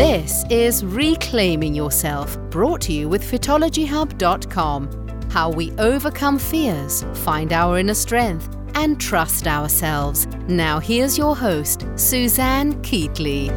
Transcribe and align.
This 0.00 0.46
is 0.48 0.82
Reclaiming 0.82 1.74
Yourself, 1.74 2.38
brought 2.48 2.80
to 2.82 2.92
you 2.92 3.06
with 3.06 3.22
fitologyhub.com. 3.22 5.30
How 5.30 5.50
we 5.50 5.72
overcome 5.72 6.38
fears, 6.38 7.04
find 7.16 7.52
our 7.52 7.76
inner 7.76 7.92
strength, 7.92 8.48
and 8.74 8.98
trust 8.98 9.46
ourselves. 9.46 10.26
Now, 10.48 10.78
here's 10.78 11.18
your 11.18 11.36
host, 11.36 11.84
Suzanne 11.96 12.82
Keatley. 12.82 13.50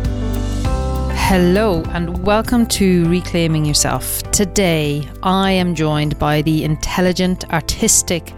Hello, 1.16 1.82
and 1.93 2.25
welcome 2.25 2.66
to 2.66 3.07
Reclaiming 3.07 3.64
Yourself. 3.64 4.21
Today, 4.34 5.10
I 5.23 5.52
am 5.52 5.73
joined 5.73 6.20
by 6.20 6.41
the 6.41 6.66
intelligent, 6.66 7.50
artistic, 7.54 8.34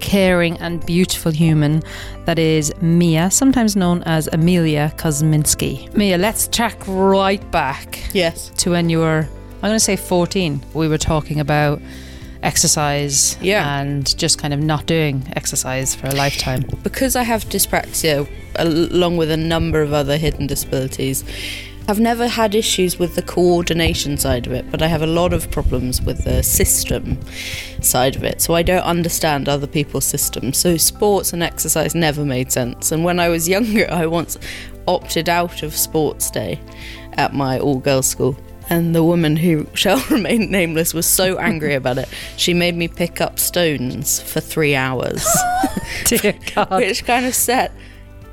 caring, 0.00 0.58
and 0.58 0.84
beautiful 0.86 1.30
human 1.32 1.82
that 2.24 2.38
is 2.38 2.72
Mia, 2.80 3.30
sometimes 3.30 3.76
known 3.76 4.02
as 4.04 4.28
Amelia 4.32 4.92
Kosminsky. 4.96 5.92
Mia, 5.94 6.18
let's 6.18 6.48
track 6.48 6.76
right 6.86 7.48
back 7.50 8.00
Yes. 8.12 8.50
to 8.58 8.70
when 8.70 8.88
you 8.90 8.98
were, 8.98 9.28
I'm 9.56 9.60
going 9.70 9.74
to 9.74 9.80
say 9.80 9.96
14. 9.96 10.60
We 10.74 10.88
were 10.88 10.98
talking 10.98 11.38
about 11.40 11.80
exercise 12.42 13.36
Yeah. 13.42 13.80
and 13.80 14.16
just 14.16 14.38
kind 14.38 14.54
of 14.54 14.60
not 14.60 14.86
doing 14.86 15.22
exercise 15.36 15.94
for 15.94 16.06
a 16.06 16.14
lifetime. 16.14 16.64
Because 16.82 17.14
I 17.16 17.22
have 17.22 17.44
dyspraxia, 17.44 18.26
along 18.56 19.18
with 19.18 19.30
a 19.30 19.36
number 19.36 19.82
of 19.82 19.92
other 19.92 20.16
hidden 20.16 20.46
disabilities, 20.46 21.22
I've 21.90 21.98
never 21.98 22.28
had 22.28 22.54
issues 22.54 23.00
with 23.00 23.16
the 23.16 23.22
coordination 23.22 24.16
side 24.16 24.46
of 24.46 24.52
it, 24.52 24.70
but 24.70 24.80
I 24.80 24.86
have 24.86 25.02
a 25.02 25.08
lot 25.08 25.32
of 25.32 25.50
problems 25.50 26.00
with 26.00 26.22
the 26.22 26.40
system 26.40 27.18
side 27.82 28.14
of 28.14 28.22
it. 28.22 28.40
So 28.40 28.54
I 28.54 28.62
don't 28.62 28.84
understand 28.84 29.48
other 29.48 29.66
people's 29.66 30.04
systems. 30.04 30.56
So 30.56 30.76
sports 30.76 31.32
and 31.32 31.42
exercise 31.42 31.96
never 31.96 32.24
made 32.24 32.52
sense. 32.52 32.92
And 32.92 33.02
when 33.02 33.18
I 33.18 33.28
was 33.28 33.48
younger, 33.48 33.90
I 33.90 34.06
once 34.06 34.38
opted 34.86 35.28
out 35.28 35.64
of 35.64 35.74
sports 35.74 36.30
day 36.30 36.60
at 37.14 37.34
my 37.34 37.58
all 37.58 37.80
girls 37.80 38.06
school. 38.06 38.36
And 38.68 38.94
the 38.94 39.02
woman 39.02 39.34
who 39.34 39.66
shall 39.74 40.00
remain 40.10 40.48
nameless 40.48 40.94
was 40.94 41.06
so 41.06 41.38
angry 41.38 41.74
about 41.74 41.98
it. 41.98 42.08
She 42.36 42.54
made 42.54 42.76
me 42.76 42.86
pick 42.86 43.20
up 43.20 43.40
stones 43.40 44.22
for 44.22 44.38
three 44.38 44.76
hours. 44.76 45.26
Dear 46.04 46.38
God. 46.54 46.70
which 46.70 47.04
kind 47.04 47.26
of 47.26 47.34
set 47.34 47.72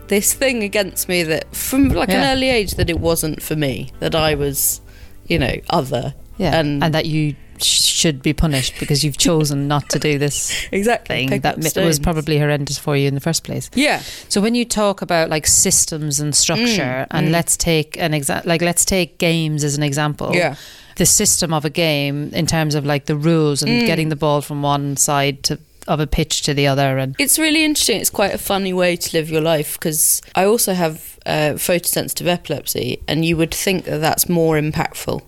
this 0.08 0.34
thing 0.34 0.64
against 0.64 1.08
me 1.10 1.24
that 1.24 1.54
from 1.56 1.90
like 1.90 2.10
Yeah. 2.10 2.24
an 2.24 2.38
early 2.38 2.50
age 2.50 2.72
that 2.76 2.90
it 2.90 3.00
wasn't 3.00 3.42
for 3.42 3.56
me 3.56 3.92
that 4.00 4.16
i 4.16 4.36
was 4.36 4.82
you 5.28 5.38
know 5.40 5.56
other 5.70 6.14
Yeah, 6.38 6.60
and, 6.60 6.84
and, 6.84 6.94
that 6.94 7.06
you 7.06 7.36
should 7.60 8.22
be 8.22 8.34
punished 8.34 8.74
because 8.80 9.04
you've 9.04 9.18
chosen 9.18 9.68
not 9.68 9.90
to 9.90 9.98
do 10.00 10.20
this 10.20 10.68
exactly 10.72 11.28
thing 11.28 11.42
that 11.42 11.58
was 11.76 12.00
probably 12.00 12.38
horrendous 12.38 12.78
for 12.78 12.96
you 12.96 13.08
in 13.08 13.16
the 13.16 13.20
first 13.22 13.44
place. 13.44 13.70
yeah 13.74 14.02
So 14.30 14.40
when 14.42 14.54
you 14.54 14.64
talk 14.64 15.02
about 15.02 15.30
like 15.30 15.48
systems 15.48 16.20
and 16.20 16.36
structure, 16.36 17.06
Mm, 17.06 17.08
and 17.10 17.32
let's 17.32 17.58
take 17.58 17.98
an 18.00 18.12
exa- 18.12 18.46
like 18.46 18.62
let's 18.62 18.86
take 18.86 19.18
games 19.18 19.64
as 19.64 19.76
an 19.76 19.82
example. 19.84 20.36
yeah 20.36 20.54
The 20.98 21.06
system 21.08 21.52
of 21.54 21.66
a 21.66 21.70
game 21.72 22.30
in 22.34 22.46
terms 22.46 22.76
of 22.76 22.86
like 22.86 23.06
the 23.06 23.16
rules 23.16 23.64
and 23.64 23.72
Mm. 23.72 23.86
getting 23.88 24.10
the 24.10 24.16
ball 24.16 24.42
from 24.42 24.62
one 24.62 24.96
side 24.98 25.42
to 25.44 25.58
of 25.88 26.00
a 26.00 26.08
pitch 26.08 26.42
to 26.44 26.54
the 26.54 26.68
other, 26.68 26.98
and 26.98 27.16
it's 27.20 27.40
really 27.40 27.64
interesting 27.64 28.00
it's 28.00 28.10
quite 28.10 28.34
a 28.34 28.38
funny 28.38 28.74
way 28.74 28.96
to 28.96 29.18
live 29.18 29.30
your 29.30 29.42
life 29.42 29.80
because 29.80 30.22
i 30.36 30.44
also 30.44 30.74
have 30.74 31.20
uh, 31.26 31.54
photosensitive 31.56 32.28
epilepsy 32.28 33.02
and 33.08 33.26
you 33.26 33.36
would 33.36 33.54
think 33.54 33.86
that 33.86 34.00
that's 34.00 34.30
more 34.30 34.56
impactful 34.56 35.22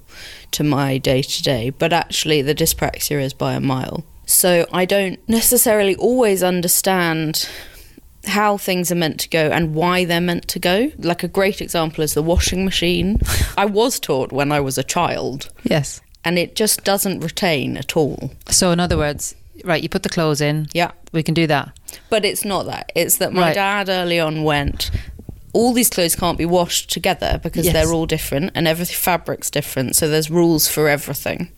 to 0.51 0.63
my 0.63 0.97
day 0.97 1.21
to 1.21 1.43
day 1.43 1.69
but 1.69 1.93
actually 1.93 2.41
the 2.41 2.55
dyspraxia 2.55 3.21
is 3.21 3.33
by 3.33 3.53
a 3.53 3.59
mile 3.59 4.03
so 4.25 4.65
i 4.71 4.85
don't 4.85 5.19
necessarily 5.27 5.95
always 5.95 6.43
understand 6.43 7.49
how 8.25 8.57
things 8.57 8.91
are 8.91 8.95
meant 8.95 9.19
to 9.21 9.29
go 9.29 9.49
and 9.49 9.73
why 9.73 10.05
they're 10.05 10.21
meant 10.21 10.47
to 10.49 10.59
go. 10.59 10.91
Like 10.97 11.23
a 11.23 11.27
great 11.27 11.61
example 11.61 12.03
is 12.03 12.13
the 12.13 12.23
washing 12.23 12.65
machine. 12.65 13.19
I 13.57 13.65
was 13.65 13.99
taught 13.99 14.31
when 14.31 14.51
I 14.51 14.59
was 14.59 14.77
a 14.77 14.83
child, 14.83 15.49
yes. 15.63 16.01
and 16.23 16.37
it 16.37 16.55
just 16.55 16.83
doesn't 16.83 17.21
retain 17.21 17.77
at 17.77 17.95
all. 17.95 18.31
So 18.49 18.71
in 18.71 18.79
other 18.79 18.97
words, 18.97 19.35
right, 19.65 19.81
you 19.81 19.89
put 19.89 20.03
the 20.03 20.09
clothes 20.09 20.41
in. 20.41 20.67
Yeah. 20.73 20.91
We 21.11 21.23
can 21.23 21.33
do 21.33 21.47
that. 21.47 21.71
But 22.09 22.25
it's 22.25 22.45
not 22.45 22.65
that. 22.67 22.91
It's 22.95 23.17
that 23.17 23.33
my 23.33 23.47
Right. 23.47 23.55
dad 23.55 23.89
early 23.89 24.19
on 24.19 24.43
went, 24.43 24.91
all 25.53 25.73
these 25.73 25.89
clothes 25.89 26.15
can't 26.15 26.37
be 26.37 26.45
washed 26.45 26.91
together 26.91 27.39
because 27.41 27.65
Yes. 27.65 27.73
they're 27.73 27.91
all 27.93 28.05
different 28.05 28.51
and 28.55 28.67
every 28.67 28.85
fabric's 28.85 29.49
different. 29.49 29.95
So 29.95 30.07
there's 30.07 30.29
rules 30.29 30.67
for 30.67 30.87
everything. 30.87 31.49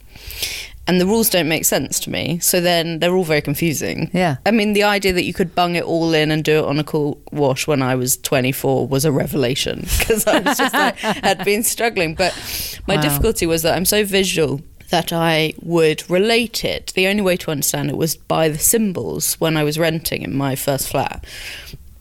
And 0.88 1.00
the 1.00 1.06
rules 1.06 1.30
don't 1.30 1.48
make 1.48 1.64
sense 1.66 2.00
to 2.02 2.10
me. 2.10 2.40
So 2.42 2.60
then 2.60 3.00
they're 3.00 3.16
all 3.16 3.24
very 3.24 3.42
confusing. 3.42 4.10
Yeah. 4.14 4.38
I 4.46 4.52
mean, 4.52 4.74
the 4.74 4.84
idea 4.84 5.14
that 5.14 5.24
you 5.26 5.34
could 5.34 5.54
bung 5.54 5.76
it 5.76 5.84
all 5.84 6.14
in 6.14 6.32
and 6.32 6.44
do 6.44 6.60
it 6.60 6.66
on 6.66 6.80
a 6.80 6.84
cool 6.84 7.20
wash 7.32 7.68
when 7.68 7.82
I 7.84 7.96
was 7.96 8.18
24 8.18 8.88
was 8.88 9.06
a 9.06 9.12
revelation 9.12 9.82
because 10.00 10.26
I 10.26 10.40
was 10.40 10.58
just 10.58 10.74
like, 10.74 10.98
had 10.98 11.44
been 11.46 11.64
struggling. 11.64 12.16
But 12.16 12.34
my 12.88 12.96
Wow. 12.96 13.02
difficulty 13.02 13.46
was 13.46 13.62
that 13.62 13.76
I'm 13.76 13.86
so 13.86 14.04
visual 14.04 14.62
that 14.92 15.12
I 15.12 15.54
would 15.62 16.10
relate 16.10 16.64
it. 16.64 16.94
The 16.96 17.08
only 17.08 17.22
way 17.22 17.38
to 17.38 17.52
understand 17.52 17.90
it 17.90 17.98
was 17.98 18.16
by 18.16 18.48
the 18.50 18.60
symbols 18.60 19.36
when 19.36 19.58
I 19.58 19.64
was 19.64 19.80
renting 19.80 20.22
in 20.22 20.36
my 20.36 20.56
first 20.56 20.90
flat 20.90 21.26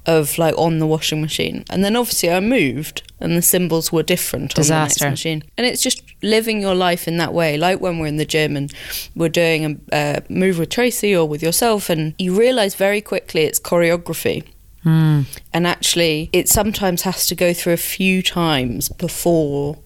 of 0.06 0.38
like 0.38 0.56
on 0.56 0.78
the 0.78 0.86
washing 0.86 1.20
machine. 1.20 1.64
And 1.70 1.84
then 1.84 1.96
obviously 1.96 2.30
I 2.30 2.40
moved 2.40 3.02
and 3.20 3.36
the 3.36 3.42
symbols 3.42 3.92
were 3.92 4.02
different 4.02 4.58
on 4.58 4.64
the 4.64 4.70
next 4.70 5.00
machine. 5.02 5.42
And 5.56 5.66
it's 5.66 5.82
just 5.82 6.02
living 6.22 6.60
your 6.60 6.74
life 6.74 7.06
in 7.06 7.16
that 7.18 7.32
way, 7.32 7.56
like 7.56 7.80
when 7.80 7.98
we're 7.98 8.06
in 8.06 8.16
the 8.16 8.24
gym 8.24 8.56
and 8.56 8.72
we're 9.14 9.28
doing 9.28 9.80
a 9.92 9.96
uh, 9.96 10.20
move 10.28 10.58
with 10.58 10.70
Tracy 10.70 11.14
or 11.14 11.28
with 11.28 11.42
yourself, 11.42 11.90
and 11.90 12.14
you 12.18 12.38
realise 12.38 12.74
very 12.74 13.00
quickly 13.00 13.42
it's 13.42 13.60
choreography. 13.60 14.46
Hmm. 14.82 15.22
And 15.52 15.66
actually, 15.66 16.30
it 16.32 16.48
sometimes 16.48 17.02
has 17.02 17.26
to 17.26 17.34
go 17.34 17.52
through 17.52 17.74
a 17.74 17.84
few 17.98 18.22
times 18.22 18.88
before 18.88 19.78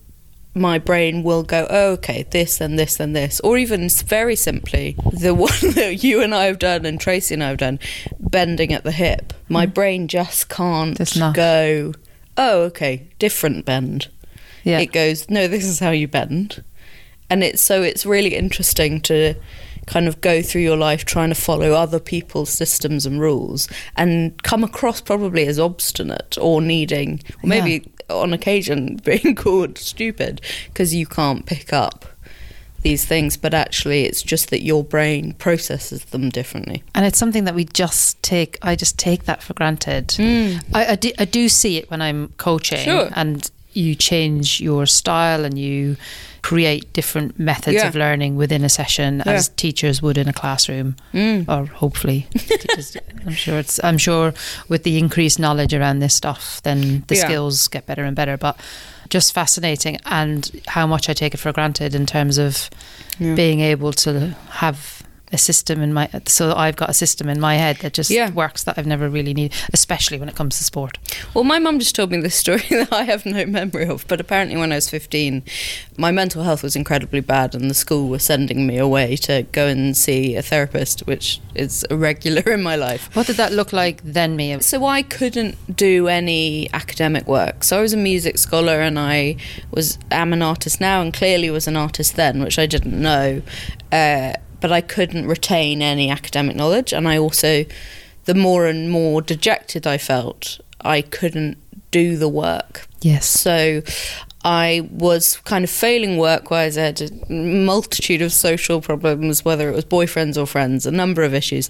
my 0.54 0.78
brain 0.78 1.22
will 1.22 1.42
go, 1.42 1.66
oh, 1.68 1.92
okay, 1.92 2.24
this 2.30 2.60
and 2.60 2.78
this 2.78 3.00
and 3.00 3.14
this. 3.14 3.40
Or 3.40 3.58
even 3.58 3.88
very 3.88 4.36
simply, 4.36 4.96
the 5.12 5.34
one 5.34 5.50
that 5.74 6.04
you 6.04 6.22
and 6.22 6.34
I 6.34 6.44
have 6.44 6.58
done 6.58 6.86
and 6.86 7.00
Tracy 7.00 7.34
and 7.34 7.42
I 7.42 7.48
have 7.48 7.58
done, 7.58 7.80
bending 8.20 8.72
at 8.72 8.84
the 8.84 8.92
hip. 8.92 9.32
My 9.48 9.66
mm. 9.66 9.74
brain 9.74 10.08
just 10.08 10.48
can't 10.48 10.98
go, 11.34 11.92
oh, 12.36 12.62
okay, 12.62 13.08
different 13.18 13.64
bend. 13.64 14.08
Yeah. 14.62 14.78
It 14.78 14.92
goes, 14.92 15.28
no, 15.28 15.46
this 15.48 15.64
is 15.64 15.80
how 15.80 15.90
you 15.90 16.08
bend. 16.08 16.62
And 17.28 17.42
it's 17.42 17.62
so 17.62 17.82
it's 17.82 18.06
really 18.06 18.34
interesting 18.34 19.00
to 19.02 19.34
kind 19.86 20.08
of 20.08 20.20
go 20.20 20.40
through 20.40 20.62
your 20.62 20.76
life 20.76 21.04
trying 21.04 21.28
to 21.28 21.34
follow 21.34 21.72
other 21.72 22.00
people's 22.00 22.50
systems 22.50 23.04
and 23.04 23.20
rules 23.20 23.68
and 23.96 24.42
come 24.42 24.64
across 24.64 25.00
probably 25.00 25.46
as 25.46 25.58
obstinate 25.58 26.38
or 26.40 26.62
needing 26.62 27.20
or 27.42 27.48
maybe 27.48 27.86
on 28.10 28.32
occasion 28.32 28.96
being 29.04 29.34
called 29.34 29.78
stupid 29.78 30.40
because 30.68 30.94
you 30.94 31.06
can't 31.06 31.46
pick 31.46 31.72
up 31.72 32.04
these 32.82 33.06
things 33.06 33.38
but 33.38 33.54
actually 33.54 34.04
it's 34.04 34.22
just 34.22 34.50
that 34.50 34.60
your 34.60 34.84
brain 34.84 35.32
processes 35.34 36.04
them 36.06 36.28
differently. 36.28 36.82
And 36.94 37.06
it's 37.06 37.18
something 37.18 37.44
that 37.44 37.54
we 37.54 37.64
just 37.64 38.22
take 38.22 38.58
i 38.62 38.76
just 38.76 38.98
take 38.98 39.24
that 39.24 39.42
for 39.42 39.54
granted. 39.54 40.08
Mm. 40.08 40.62
I, 40.74 40.86
I, 40.92 40.96
do, 40.96 41.10
I 41.18 41.24
do 41.24 41.48
see 41.48 41.78
it 41.78 41.90
when 41.90 42.02
i'm 42.02 42.28
coaching 42.36 42.78
Sure. 42.80 43.08
and 43.16 43.50
you 43.74 43.94
change 43.94 44.60
your 44.60 44.86
style 44.86 45.44
and 45.44 45.58
you 45.58 45.96
create 46.42 46.92
different 46.92 47.38
methods 47.38 47.76
Yeah. 47.76 47.88
of 47.88 47.94
learning 47.94 48.36
within 48.36 48.64
a 48.64 48.68
session 48.68 49.22
as 49.22 49.48
teachers 49.48 50.02
would 50.02 50.18
in 50.18 50.28
a 50.28 50.32
classroom 50.32 50.94
Mm. 51.14 51.48
or 51.48 51.66
hopefully 51.66 52.26
teachers- 52.36 52.96
i'm 53.26 53.32
sure 53.34 53.58
it's 53.58 53.82
i'm 53.82 53.96
sure 53.98 54.34
with 54.68 54.82
the 54.82 54.98
increased 54.98 55.38
knowledge 55.38 55.72
around 55.72 56.00
this 56.00 56.14
stuff 56.14 56.60
then 56.62 57.02
the 57.08 57.14
Yeah. 57.16 57.24
skills 57.24 57.68
get 57.68 57.86
better 57.86 58.04
and 58.04 58.14
better 58.14 58.36
but 58.36 58.58
just 59.08 59.32
fascinating 59.32 59.98
and 60.04 60.50
how 60.68 60.86
much 60.86 61.08
i 61.08 61.14
take 61.14 61.32
it 61.34 61.38
for 61.38 61.52
granted 61.52 61.94
in 61.94 62.04
terms 62.06 62.36
of 62.38 62.68
Yeah. 63.18 63.34
being 63.34 63.60
able 63.60 63.92
to 64.04 64.36
have 64.50 65.02
a 65.34 65.38
system 65.38 65.82
in 65.82 65.92
my 65.92 66.08
so 66.26 66.54
I've 66.54 66.76
got 66.76 66.88
a 66.88 66.94
system 66.94 67.28
in 67.28 67.38
my 67.40 67.56
head 67.56 67.76
that 67.82 67.92
just 67.92 68.10
Yeah. 68.10 68.30
works 68.30 68.64
that 68.64 68.78
I've 68.78 68.86
never 68.86 69.08
really 69.10 69.34
needed, 69.34 69.52
especially 69.72 70.16
when 70.18 70.28
it 70.28 70.34
comes 70.36 70.56
to 70.58 70.64
sport. 70.64 70.96
Well, 71.34 71.44
my 71.44 71.58
mum 71.58 71.78
just 71.78 71.94
told 71.94 72.10
me 72.12 72.20
this 72.20 72.36
story 72.44 72.62
that 72.70 72.92
I 72.92 73.02
have 73.04 73.26
no 73.26 73.44
memory 73.46 73.86
of, 73.86 74.06
but 74.08 74.20
apparently 74.20 74.56
when 74.56 74.72
I 74.72 74.76
was 74.76 74.88
15, 74.88 75.42
my 75.96 76.10
mental 76.10 76.42
health 76.44 76.62
was 76.62 76.76
incredibly 76.76 77.20
bad, 77.20 77.54
and 77.54 77.68
the 77.70 77.74
school 77.74 78.08
was 78.08 78.22
sending 78.22 78.66
me 78.66 78.78
away 78.78 79.16
to 79.16 79.42
go 79.52 79.66
and 79.66 79.96
see 79.96 80.36
a 80.36 80.42
therapist, 80.42 81.00
which 81.06 81.40
is 81.54 81.84
irregular 81.90 82.42
in 82.56 82.62
my 82.62 82.76
life. 82.76 83.10
What 83.14 83.26
did 83.26 83.36
that 83.36 83.52
look 83.52 83.72
like 83.72 84.00
then, 84.04 84.36
Mia? 84.36 84.60
So 84.62 84.86
I 84.86 85.02
couldn't 85.02 85.56
do 85.76 86.08
any 86.08 86.68
academic 86.72 87.26
work. 87.26 87.64
So 87.64 87.78
I 87.78 87.82
was 87.82 87.92
a 87.92 87.96
music 87.96 88.38
scholar, 88.38 88.80
and 88.80 88.98
I 88.98 89.36
was 89.70 89.98
am 90.10 90.32
an 90.32 90.42
artist 90.42 90.80
now, 90.80 91.02
and 91.02 91.12
clearly 91.12 91.50
was 91.50 91.66
an 91.66 91.76
artist 91.76 92.14
then, 92.16 92.42
which 92.42 92.58
I 92.58 92.66
didn't 92.66 93.00
know. 93.00 93.42
Uh, 93.90 94.32
but 94.64 94.72
I 94.72 94.80
couldn't 94.80 95.26
retain 95.26 95.82
any 95.82 96.08
academic 96.10 96.56
knowledge, 96.56 96.94
and 96.94 97.06
I 97.06 97.18
also, 97.18 97.66
the 98.24 98.34
more 98.34 98.64
and 98.64 98.90
more 98.90 99.20
dejected 99.20 99.86
I 99.86 99.98
felt, 99.98 100.58
I 100.80 101.02
couldn't 101.02 101.58
do 101.90 102.16
the 102.16 102.30
work. 102.30 102.86
Yes. 103.02 103.26
So 103.26 103.82
I 104.42 104.88
was 104.90 105.36
kind 105.44 105.64
of 105.64 105.70
failing 105.70 106.16
work 106.16 106.50
wise. 106.50 106.78
I 106.78 106.84
had 106.84 107.02
a 107.02 107.30
multitude 107.30 108.22
of 108.22 108.32
social 108.32 108.80
problems, 108.80 109.44
whether 109.44 109.68
it 109.68 109.74
was 109.74 109.84
boyfriends 109.84 110.40
or 110.40 110.46
friends, 110.46 110.86
a 110.86 110.90
number 110.90 111.22
of 111.24 111.34
issues. 111.34 111.68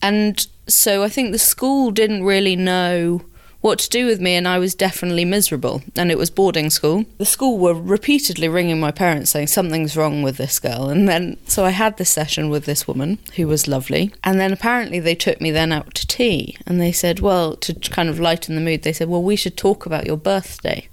And 0.00 0.46
so 0.68 1.02
I 1.02 1.08
think 1.08 1.32
the 1.32 1.40
school 1.40 1.90
didn't 1.90 2.22
really 2.22 2.54
know 2.54 3.22
what 3.60 3.78
to 3.80 3.88
do 3.88 4.06
with 4.06 4.20
me, 4.20 4.34
and 4.34 4.46
I 4.46 4.58
was 4.58 4.74
definitely 4.74 5.24
miserable. 5.24 5.82
And 5.96 6.10
it 6.10 6.18
was 6.18 6.30
boarding 6.30 6.70
school. 6.70 7.04
The 7.18 7.24
school 7.24 7.58
were 7.58 7.74
repeatedly 7.74 8.48
ringing 8.48 8.78
my 8.78 8.90
parents 8.90 9.30
saying 9.30 9.48
something's 9.48 9.96
wrong 9.96 10.22
with 10.22 10.36
this 10.36 10.58
girl. 10.58 10.88
And 10.88 11.08
then, 11.08 11.38
so 11.46 11.64
I 11.64 11.70
had 11.70 11.96
this 11.96 12.10
session 12.10 12.50
with 12.50 12.64
this 12.64 12.86
woman 12.86 13.18
who 13.36 13.48
was 13.48 13.66
lovely. 13.66 14.12
And 14.22 14.38
then 14.38 14.52
apparently 14.52 15.00
they 15.00 15.14
took 15.14 15.40
me 15.40 15.50
then 15.50 15.72
out 15.72 15.94
to 15.94 16.06
tea, 16.06 16.56
and 16.66 16.80
they 16.80 16.92
said, 16.92 17.20
well, 17.20 17.56
to 17.56 17.74
kind 17.74 18.08
of 18.08 18.20
lighten 18.20 18.54
the 18.54 18.60
mood, 18.60 18.82
they 18.82 18.92
said, 18.92 19.08
well, 19.08 19.22
we 19.22 19.36
should 19.36 19.56
talk 19.56 19.86
about 19.86 20.06
your 20.06 20.16
birthday. 20.16 20.88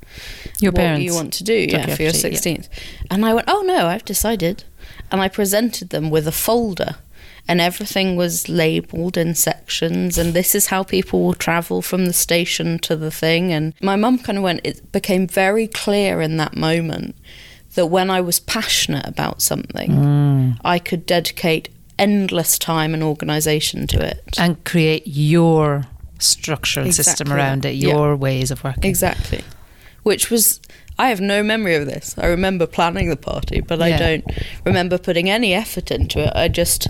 Your 0.60 0.72
what 0.72 0.80
parents 0.80 1.06
you 1.06 1.14
want 1.14 1.34
to 1.34 1.44
do, 1.44 1.54
you 1.54 1.68
yeah, 1.70 1.96
for 1.96 2.04
your 2.04 2.12
to 2.12 2.22
tea, 2.22 2.30
yeah. 2.30 2.58
16th. 2.58 2.70
And 3.10 3.26
I 3.26 3.34
went, 3.34 3.50
oh 3.50 3.64
no, 3.66 3.88
I've 3.88 4.06
decided. 4.06 4.64
And 5.12 5.22
I 5.22 5.28
presented 5.28 5.90
them 5.90 6.10
with 6.10 6.28
a 6.28 6.32
folder 6.32 6.96
and 7.48 7.60
everything 7.60 8.16
was 8.16 8.48
labelled 8.48 9.18
in 9.18 9.36
sections 9.36 10.18
and 10.18 10.34
this 10.34 10.56
is 10.56 10.68
how 10.68 10.82
people 10.84 11.24
will 11.24 11.34
travel 11.34 11.82
from 11.82 12.06
the 12.06 12.14
station 12.14 12.80
to 12.80 12.96
the 12.96 13.12
thing 13.12 13.52
and 13.52 13.74
my 13.82 13.96
mum 13.96 14.18
kind 14.18 14.38
of 14.38 14.44
went 14.44 14.62
it 14.64 14.92
became 14.92 15.28
very 15.28 15.68
clear 15.68 16.22
in 16.22 16.38
that 16.38 16.56
moment 16.56 17.16
that 17.76 17.88
when 17.88 18.10
I 18.10 18.22
was 18.22 18.40
passionate 18.40 19.06
about 19.08 19.42
something 19.42 19.92
Mm. 19.92 20.58
I 20.64 20.80
could 20.80 21.06
dedicate 21.06 21.70
endless 22.00 22.58
time 22.58 22.94
and 22.94 23.04
organisation 23.04 23.88
to 23.88 24.04
it. 24.06 24.24
and 24.38 24.64
create 24.64 25.04
your 25.06 25.86
structural 26.20 26.92
system 26.92 27.28
Exactly 27.28 27.36
around 27.36 27.62
that. 27.64 27.70
it, 27.74 27.76
Yeah. 27.76 27.90
your 27.90 28.16
ways 28.16 28.52
of 28.52 28.64
working. 28.64 28.86
Exactly. 28.86 29.44
Which 30.04 30.30
was, 30.32 30.60
I 31.00 31.10
have 31.10 31.22
no 31.22 31.44
memory 31.44 31.76
of 31.76 31.86
this. 31.86 32.16
I 32.18 32.28
remember 32.28 32.68
planning 32.68 33.10
the 33.10 33.18
party, 33.18 33.62
but 33.62 33.82
I 33.82 33.98
don't 33.98 34.26
remember 34.66 34.98
putting 34.98 35.30
any 35.30 35.54
effort 35.54 35.92
into 35.92 36.20
it. 36.20 36.32
I 36.36 36.48
just, 36.48 36.88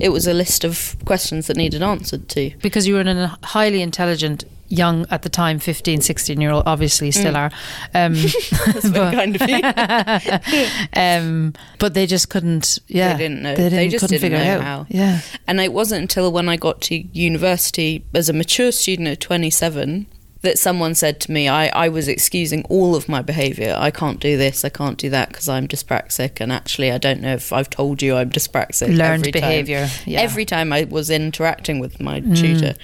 it 0.00 0.08
was 0.08 0.26
a 0.26 0.34
list 0.34 0.64
of 0.64 0.96
questions 1.04 1.46
that 1.46 1.56
needed 1.56 1.82
answered 1.82 2.28
to. 2.30 2.52
Because 2.62 2.86
you 2.86 2.94
were 2.94 3.00
a 3.00 3.38
highly 3.42 3.82
intelligent, 3.82 4.44
young 4.72 5.06
at 5.10 5.20
the 5.22 5.28
time, 5.28 5.58
15, 5.58 6.00
16 6.00 6.40
year 6.40 6.50
old, 6.50 6.64
obviously 6.66 7.10
still 7.10 7.36
are. 7.36 7.50
Um, 7.94 8.14
That's 8.14 8.86
very 8.86 9.14
kind 9.14 9.36
of 9.36 9.48
you. 9.48 10.80
um, 11.00 11.52
but 11.78 11.92
they 11.92 12.06
just 12.06 12.30
couldn't, 12.30 12.78
yeah. 12.88 13.12
They 13.12 13.24
didn't 13.24 13.42
know. 13.42 13.54
They, 13.54 13.64
They 13.64 13.68
didn't, 13.68 13.90
just 13.90 14.04
couldn't 14.04 14.20
didn't 14.20 14.38
know 14.44 14.54
out. 14.54 14.62
how. 14.62 14.86
Yeah. 14.88 15.20
And 15.46 15.60
it 15.60 15.72
wasn't 15.74 16.02
until 16.02 16.32
when 16.32 16.48
I 16.48 16.56
got 16.56 16.80
to 16.82 16.94
university 16.96 18.04
as 18.14 18.30
a 18.30 18.32
mature 18.32 18.72
student 18.72 19.08
at 19.08 19.20
27 19.20 20.06
that 20.42 20.58
someone 20.58 20.94
said 20.94 21.20
to 21.20 21.32
me, 21.32 21.48
I, 21.48 21.68
I 21.68 21.88
was 21.88 22.08
excusing 22.08 22.64
all 22.64 22.94
of 22.96 23.08
my 23.08 23.22
behaviour. 23.22 23.74
I 23.78 23.90
can't 23.90 24.18
do 24.20 24.36
this, 24.36 24.64
I 24.64 24.68
can't 24.68 24.98
do 24.98 25.08
that 25.10 25.28
because 25.28 25.48
I'm 25.48 25.66
dyspraxic. 25.68 26.40
And 26.40 26.52
actually, 26.52 26.90
I 26.90 26.98
don't 26.98 27.20
know 27.20 27.34
if 27.34 27.52
I've 27.52 27.70
told 27.70 28.02
you 28.02 28.16
I'm 28.16 28.30
dyspraxic. 28.30 28.88
Learned 28.88 29.26
every 29.26 29.32
time. 29.32 29.40
behaviour. 29.40 29.88
Yeah. 30.04 30.20
Mm. 30.20 30.24
Every 30.24 30.44
time 30.44 30.72
I 30.72 30.84
was 30.84 31.10
interacting 31.10 31.78
with 31.78 32.00
my 32.00 32.20
tutor. 32.20 32.74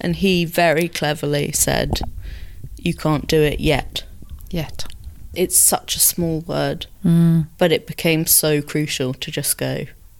And 0.00 0.16
he 0.16 0.44
very 0.44 0.88
cleverly 0.88 1.52
said, 1.52 2.00
You 2.76 2.94
can't 2.94 3.26
do 3.26 3.42
it 3.42 3.58
yet. 3.60 4.04
Yet. 4.50 4.84
It's 5.34 5.56
such 5.58 5.94
a 5.96 6.00
small 6.00 6.40
word, 6.40 6.86
Mm. 7.04 7.48
but 7.58 7.70
it 7.72 7.86
became 7.86 8.26
so 8.26 8.62
crucial 8.62 9.12
to 9.14 9.30
just 9.30 9.58
go, 9.58 9.78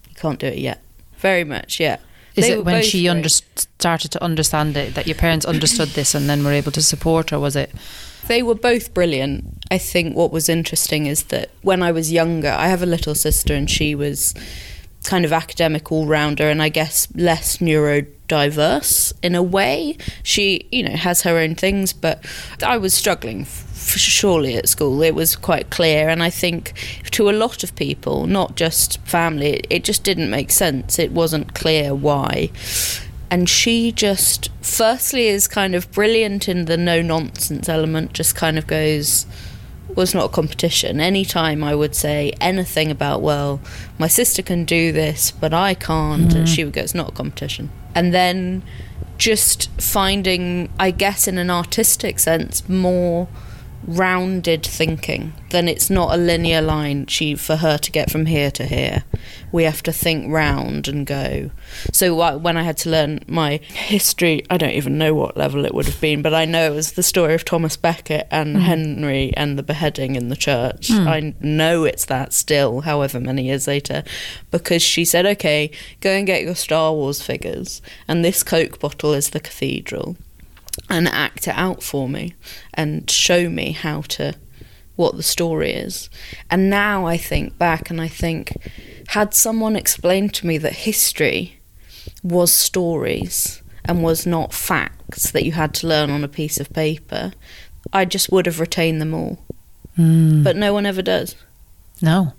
You 0.09 0.15
can't 0.17 0.39
do 0.39 0.47
it 0.47 0.59
yet. 0.59 0.81
Very 1.19 1.45
much, 1.45 1.81
yeah. 1.81 1.99
Is 2.39 2.47
They 2.47 2.53
it 2.53 2.65
when 2.65 2.83
she 2.83 3.03
great. 3.03 3.09
under- 3.11 3.29
started 3.29 4.11
to 4.13 4.23
understand 4.23 4.77
it 4.77 4.95
that 4.95 5.07
your 5.07 5.17
parents 5.17 5.45
understood 5.47 5.89
this 5.91 6.15
and 6.15 6.29
then 6.29 6.45
were 6.45 6.53
able 6.53 6.73
to 6.73 6.83
support, 6.83 7.33
or 7.33 7.39
was 7.39 7.57
it? 7.57 7.71
They 8.27 8.43
were 8.43 8.55
both 8.55 8.93
brilliant. 8.95 9.45
I 9.71 9.79
think 9.79 10.17
what 10.17 10.31
was 10.33 10.49
interesting 10.49 11.07
is 11.07 11.25
that 11.25 11.51
when 11.63 11.83
I 11.83 11.93
was 11.93 12.13
younger, 12.13 12.51
I 12.51 12.69
have 12.69 12.83
a 12.83 12.87
little 12.87 13.15
sister 13.15 13.55
and 13.55 13.71
she 13.71 13.95
was 13.95 14.35
kind 15.05 15.25
of 15.25 15.33
academic 15.33 15.91
all 15.93 16.07
rounder 16.07 16.51
and 16.51 16.61
I 16.63 16.69
guess 16.69 17.09
less 17.15 17.59
neurodiverse 17.59 19.13
in 19.23 19.35
a 19.35 19.43
way. 19.43 19.97
She, 20.23 20.67
you 20.71 20.83
know, 20.83 20.97
has 20.97 21.23
her 21.23 21.39
own 21.39 21.55
things, 21.55 21.93
but 21.93 22.25
I 22.63 22.77
was 22.77 22.93
struggling 22.95 23.47
surely 23.89 24.57
at 24.57 24.69
school. 24.69 25.03
It 25.03 25.15
was 25.15 25.37
quite 25.37 25.71
clear. 25.71 26.09
And 26.09 26.23
I 26.23 26.31
think 26.31 26.75
to 27.13 27.31
a 27.31 27.33
lot 27.33 27.65
of 27.65 27.75
people, 27.77 28.27
not 28.27 28.57
just 28.57 29.01
family, 29.03 29.55
it, 29.55 29.67
it 29.71 29.85
just 29.85 30.05
didn't 30.05 30.31
make 30.31 30.51
sense. 30.51 30.99
It 30.99 31.13
wasn't 31.13 31.55
clear 31.55 31.95
why 31.95 32.51
and 33.31 33.49
she 33.49 33.93
just 33.93 34.51
firstly 34.63 35.29
is 35.29 35.49
kind 35.49 35.75
of 35.75 35.91
brilliant 35.93 36.49
in 36.49 36.65
the 36.65 36.77
no 36.77 37.03
nonsense 37.03 37.69
element 37.69 38.13
just 38.13 38.35
kind 38.35 38.59
of 38.59 38.67
goes 38.67 39.27
well 39.89 40.03
it's 40.03 40.15
not 40.15 40.27
a 40.27 40.29
competition 40.29 41.01
anytime 41.01 41.63
i 41.63 41.75
would 41.75 41.95
say 41.95 42.33
anything 42.41 42.91
about 42.91 43.21
well 43.21 43.61
my 43.99 44.07
sister 44.07 44.43
can 44.43 44.65
do 44.65 44.93
this 44.93 45.31
but 45.31 45.53
i 45.53 45.75
can't 45.75 46.35
and 46.35 46.47
mm. 46.47 46.55
she 46.55 46.65
would 46.65 46.73
go 46.73 46.81
it's 46.81 46.95
not 46.95 47.11
a 47.11 47.13
competition 47.13 47.71
and 47.95 48.15
then 48.15 48.63
just 49.17 49.71
finding 49.81 50.69
i 50.79 50.91
guess 50.91 51.27
in 51.27 51.39
an 51.39 51.51
artistic 51.51 52.19
sense 52.19 52.69
more 52.69 53.29
rounded 53.87 54.65
thinking 54.65 55.33
then 55.51 55.69
it's 55.69 55.89
not 55.89 56.15
a 56.15 56.21
linear 56.21 56.61
line 56.61 57.07
she 57.07 57.35
for 57.35 57.57
her 57.57 57.79
to 57.79 57.91
get 57.91 58.11
from 58.11 58.27
here 58.27 58.51
to 58.51 58.67
here. 58.67 59.05
We 59.51 59.65
have 59.65 59.83
to 59.85 59.93
think 59.93 60.31
round 60.31 60.89
and 60.89 61.07
go. 61.07 61.51
So 61.93 62.21
uh, 62.21 62.37
when 62.37 62.57
i 62.57 62.63
had 62.63 62.77
to 62.79 62.91
learn 62.91 63.21
my 63.27 63.61
history 63.73 64.45
i 64.51 64.57
don't 64.57 64.71
even 64.71 64.99
know 64.99 65.15
what 65.15 65.37
level 65.37 65.65
it 65.65 65.75
would 65.75 65.87
have 65.87 66.01
been 66.01 66.23
but 66.23 66.35
i 66.35 66.45
know 66.45 66.73
it 66.73 66.75
was 66.75 66.93
the 66.93 67.03
story 67.03 67.35
of 67.35 67.45
thomas 67.45 67.77
becket 67.77 68.27
and 68.31 68.57
mm. 68.57 68.61
henry 68.61 69.33
and 69.37 69.59
the 69.59 69.63
beheading 69.63 70.17
in 70.17 70.29
the 70.29 70.37
church. 70.37 70.89
Mm. 70.89 71.07
I 71.07 71.35
know 71.41 71.85
it's 71.85 72.05
that 72.07 72.33
still 72.33 72.83
however 72.83 73.21
many 73.21 73.45
years 73.45 73.67
later 73.67 74.03
because 74.51 74.83
she 74.83 75.05
said 75.05 75.27
okay 75.27 75.71
go 76.01 76.11
and 76.11 76.27
get 76.27 76.43
your 76.43 76.55
star 76.55 76.93
wars 76.93 77.23
figures 77.23 77.81
and 78.07 78.25
this 78.25 78.43
coke 78.43 78.81
bottle 78.81 79.13
is 79.13 79.31
the 79.31 79.41
cathedral 79.41 80.17
and 80.89 81.09
act 81.09 81.47
it 81.47 81.55
out 81.57 81.83
for 81.83 82.09
me 82.09 82.35
and 82.75 83.11
show 83.11 83.49
me 83.49 83.73
how 83.73 84.03
to 84.03 84.35
what 84.97 85.17
the 85.17 85.23
story 85.23 85.73
is. 85.73 86.11
And 86.51 86.69
now 86.69 87.07
I 87.07 87.17
think 87.17 87.57
back 87.57 87.89
and 87.91 88.01
I 88.01 88.09
think 88.09 88.57
had 89.09 89.33
someone 89.33 89.77
explained 89.77 90.35
to 90.35 90.47
me 90.47 90.59
that 90.59 90.73
history 90.73 91.61
was 92.23 92.53
stories 92.53 93.63
and 93.85 94.03
was 94.03 94.27
not 94.27 94.53
facts 94.53 95.31
that 95.31 95.45
you 95.45 95.53
had 95.53 95.73
to 95.75 95.87
learn 95.87 96.11
on 96.11 96.25
a 96.25 96.29
piece 96.29 96.59
of 96.59 96.73
paper, 96.73 97.33
I 97.93 98.05
just 98.05 98.31
would 98.31 98.47
have 98.47 98.61
retained 98.61 99.01
them 99.01 99.15
all. 99.15 99.39
Mm. 99.97 100.45
But 100.45 100.57
no 100.57 100.73
one 100.73 100.85
ever 100.85 101.03
does. 101.03 101.37
No. 102.03 102.35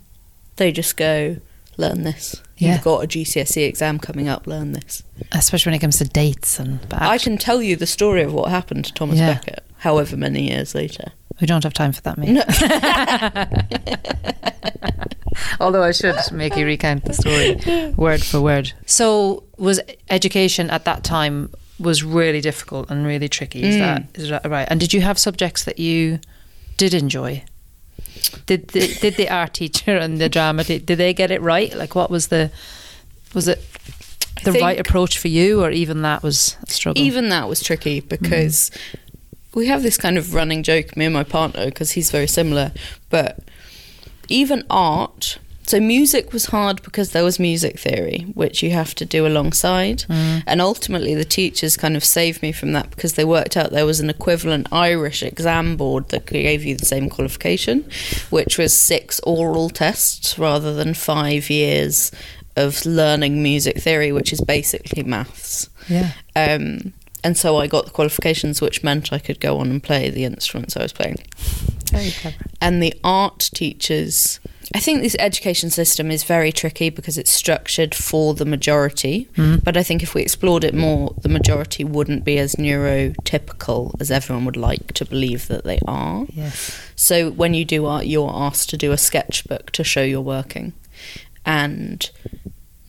They 0.58 0.72
just 0.72 0.98
go, 0.98 1.38
learn 1.78 2.04
this. 2.04 2.42
Yeah. 2.60 2.74
You've 2.76 2.84
got 2.84 3.04
a 3.04 3.08
GCSE 3.08 3.66
exam 3.68 3.98
coming 4.00 4.28
up, 4.28 4.46
learn 4.46 4.74
this. 4.74 5.02
Especially 5.32 5.72
when 5.72 5.78
it 5.78 5.80
comes 5.80 5.98
to 5.98 6.06
dates 6.06 6.60
and. 6.60 6.88
But 6.90 7.02
I 7.02 7.18
can 7.18 7.38
tell 7.38 7.62
you 7.62 7.76
the 7.76 7.88
story 7.88 8.22
of 8.22 8.34
what 8.34 8.50
happened 8.52 8.86
to 8.86 8.94
Thomas 8.94 9.18
Yeah. 9.18 9.36
Becket, 9.36 9.64
however 9.78 10.16
many 10.18 10.50
years 10.50 10.76
later. 10.76 11.12
we 11.42 11.48
don't 11.48 11.64
have 11.64 11.74
time 11.74 11.94
for 11.94 12.02
that, 12.02 12.18
mate. 12.18 12.32
No. 12.32 12.44
Although 15.62 15.84
I 15.84 15.92
should 15.92 16.16
make 16.32 16.56
you 16.58 16.66
recount 16.66 17.06
the 17.06 17.14
story 17.14 17.92
word 17.98 18.22
for 18.24 18.42
word. 18.42 18.74
So 18.86 19.44
was 19.58 19.80
education 20.10 20.70
at 20.70 20.86
that 20.86 21.04
time 21.04 21.52
was 21.80 22.04
really 22.04 22.42
difficult 22.42 22.90
and 22.90 23.06
really 23.06 23.30
tricky. 23.30 23.64
Is 23.64 23.76
Mm. 23.76 23.80
that 23.80 24.04
is 24.22 24.30
that 24.30 24.50
right? 24.50 24.68
And 24.70 24.80
did 24.80 24.94
you 24.94 25.02
have 25.02 25.18
subjects 25.18 25.64
that 25.64 25.80
you 25.80 26.20
did 26.78 26.94
enjoy? 26.94 27.44
Did 28.46 28.70
the, 28.70 28.94
did 29.02 29.16
the 29.16 29.30
art 29.30 29.54
teacher 29.54 29.96
and 29.96 30.20
the 30.20 30.30
drama 30.30 30.64
te- 30.64 30.80
did 30.80 30.98
they 30.98 31.14
get 31.14 31.32
it 31.32 31.42
right? 31.42 31.76
Like 31.76 31.96
what 31.96 32.10
was 32.10 32.28
the 32.28 32.52
was 33.34 33.48
it 33.48 33.64
the 34.44 34.54
right 34.54 34.80
approach 34.80 35.18
for 35.18 35.28
you, 35.28 35.64
or 35.64 35.70
even 35.70 36.02
that 36.02 36.24
was 36.24 36.58
a 36.64 36.72
struggle? 36.72 37.02
Even 37.02 37.30
that 37.30 37.48
was 37.50 37.62
tricky 37.62 38.00
because 38.00 38.72
we 39.54 39.68
have 39.68 39.84
this 39.84 39.98
kind 39.98 40.18
of 40.18 40.34
running 40.34 40.64
joke, 40.64 40.96
me 40.96 41.06
and 41.06 41.14
my 41.14 41.24
partner, 41.24 41.66
because 41.66 41.92
he's 41.92 42.12
very 42.12 42.28
similar. 42.28 42.72
But 43.10 43.40
even 44.28 44.64
art, 44.70 45.40
so 45.70 45.80
music 45.80 46.34
was 46.34 46.48
hard 46.48 46.82
because 46.82 47.12
there 47.12 47.24
was 47.24 47.38
music 47.38 47.78
theory, 47.78 48.22
which 48.34 48.64
you 48.64 48.72
have 48.72 48.96
to 48.96 49.06
do 49.06 49.28
alongside. 49.28 50.04
And 50.10 50.62
ultimately, 50.62 51.14
the 51.14 51.24
teachers 51.24 51.78
kind 51.78 51.96
of 51.96 52.04
saved 52.04 52.42
me 52.42 52.52
from 52.52 52.72
that 52.72 52.90
because 52.90 53.14
they 53.14 53.24
worked 53.24 53.56
out 53.56 53.70
there 53.70 53.86
was 53.86 54.00
an 54.00 54.10
equivalent 54.10 54.68
Irish 54.72 55.22
exam 55.22 55.78
board 55.78 56.10
that 56.10 56.26
gave 56.26 56.64
you 56.66 56.76
the 56.76 56.88
same 56.88 57.08
qualification, 57.08 57.88
which 58.32 58.58
was 58.58 58.76
six 58.76 59.20
oral 59.20 59.70
tests 59.70 60.40
rather 60.40 60.74
than 60.74 60.96
five 60.96 61.52
years 61.52 62.12
of 62.56 62.84
learning 62.88 63.44
music 63.44 63.78
theory, 63.78 64.12
which 64.12 64.34
is 64.34 64.42
basically 64.42 65.04
maths. 65.04 65.70
yeah. 65.88 66.14
Um, 66.36 66.94
and 67.24 67.38
so 67.38 67.58
I 67.58 67.68
got 67.68 67.86
the 67.86 67.92
qualifications, 67.92 68.60
which 68.60 68.82
meant 68.84 69.14
I 69.14 69.20
could 69.20 69.40
go 69.40 69.60
on 69.60 69.70
and 69.70 69.84
play 69.84 70.10
the 70.10 70.24
instruments 70.24 70.76
I 70.76 70.82
was 70.82 70.94
playing. 70.94 71.18
Very 71.92 72.12
clever. 72.12 72.38
And 72.62 72.82
the 72.82 72.94
art 73.04 73.50
teachers, 73.54 74.40
I 74.76 74.80
think 74.80 75.02
this 75.02 75.16
education 75.20 75.70
system 75.72 76.12
is 76.12 76.24
very 76.24 76.52
tricky 76.52 76.90
because 76.90 77.18
it's 77.18 77.32
structured 77.32 77.96
for 77.96 78.34
the 78.34 78.46
majority. 78.46 79.28
Hmm. 79.36 79.56
But 79.64 79.78
I 79.78 79.84
think 79.84 80.04
if 80.04 80.14
we 80.14 80.22
explored 80.22 80.64
it 80.64 80.76
more, 80.76 81.16
the 81.22 81.30
majority 81.30 81.84
wouldn't 81.84 82.24
be 82.24 82.38
as 82.38 82.56
neurotypical 82.56 84.00
as 84.00 84.12
everyone 84.12 84.46
would 84.46 84.58
like 84.58 84.94
to 84.94 85.06
believe 85.06 85.48
that 85.48 85.64
they 85.64 85.80
are. 85.88 86.26
Yes. 86.30 86.80
So 86.96 87.32
when 87.32 87.54
you 87.54 87.66
do 87.66 87.86
art, 87.86 88.06
you're 88.06 88.32
asked 88.32 88.70
to 88.70 88.78
do 88.78 88.92
a 88.92 88.98
sketchbook 88.98 89.72
to 89.72 89.84
show 89.84 90.04
you're 90.04 90.22
working. 90.22 90.74
And 91.46 92.10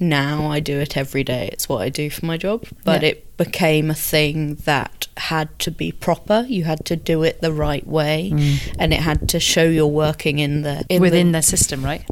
now 0.00 0.50
I 0.50 0.60
do 0.60 0.78
it 0.80 0.96
every 0.96 1.22
day. 1.22 1.48
It's 1.52 1.68
what 1.68 1.82
I 1.82 1.88
do 1.90 2.08
for 2.10 2.24
my 2.26 2.36
job. 2.36 2.66
But 2.84 3.02
Yeah. 3.02 3.08
it 3.10 3.36
became 3.36 3.90
a 3.90 3.94
thing 3.94 4.56
that 4.64 5.06
had 5.18 5.56
to 5.60 5.70
be 5.70 5.92
proper. 5.92 6.46
You 6.48 6.64
had 6.64 6.84
to 6.86 6.96
do 6.96 7.22
it 7.22 7.40
the 7.42 7.52
right 7.52 7.86
way, 7.86 8.32
and 8.78 8.92
it 8.92 9.00
had 9.00 9.28
to 9.28 9.38
show 9.40 9.64
you're 9.64 9.86
working 9.86 10.38
in 10.38 10.62
the 10.62 10.84
in 10.88 10.98
Mm. 10.98 11.00
within 11.02 11.32
the, 11.32 11.42
system, 11.42 11.84
right? 11.84 12.02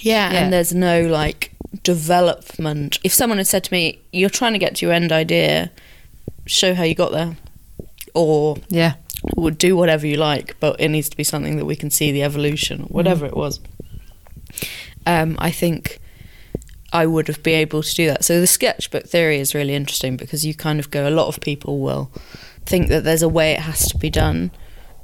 yeah, 0.00 0.32
Yeah. 0.32 0.38
and 0.44 0.52
there's 0.52 0.74
no 0.74 1.02
like 1.02 1.52
development. 1.82 2.98
If 3.04 3.12
someone 3.12 3.38
had 3.38 3.46
said 3.46 3.64
to 3.64 3.72
me, 3.72 3.98
"You're 4.12 4.30
trying 4.30 4.52
to 4.54 4.58
get 4.58 4.76
to 4.76 4.86
your 4.86 4.92
end 4.92 5.12
idea, 5.12 5.70
show 6.46 6.74
how 6.74 6.82
you 6.84 6.94
got 6.94 7.12
there," 7.12 7.36
or 8.14 8.56
Yeah. 8.68 8.94
would 9.36 9.58
do 9.58 9.76
whatever 9.76 10.06
you 10.06 10.16
like, 10.16 10.56
but 10.60 10.80
it 10.80 10.88
needs 10.88 11.08
to 11.08 11.16
be 11.16 11.24
something 11.24 11.56
that 11.56 11.64
we 11.64 11.76
can 11.76 11.90
see 11.90 12.10
the 12.12 12.22
evolution, 12.22 12.80
whatever 12.88 13.26
it 13.26 13.36
was. 13.36 13.60
Um, 15.06 15.36
I 15.38 15.50
think 15.50 15.98
I 17.02 17.06
would 17.06 17.28
have 17.28 17.42
been 17.42 17.58
able 17.66 17.82
to 17.82 17.94
do 17.94 18.06
that. 18.08 18.24
So 18.24 18.40
the 18.40 18.46
sketchbook 18.46 19.04
theory 19.06 19.38
is 19.44 19.54
really 19.54 19.74
interesting 19.74 20.16
because 20.16 20.46
you 20.46 20.54
kind 20.54 20.78
of 20.80 20.90
go. 20.90 21.08
A 21.08 21.16
lot 21.20 21.28
of 21.28 21.40
people 21.40 21.78
will 21.86 22.10
think 22.64 22.88
that 22.88 23.04
there's 23.04 23.22
a 23.22 23.28
way 23.38 23.52
it 23.52 23.60
has 23.60 23.80
to 23.92 23.96
be 23.98 24.10
done, 24.10 24.50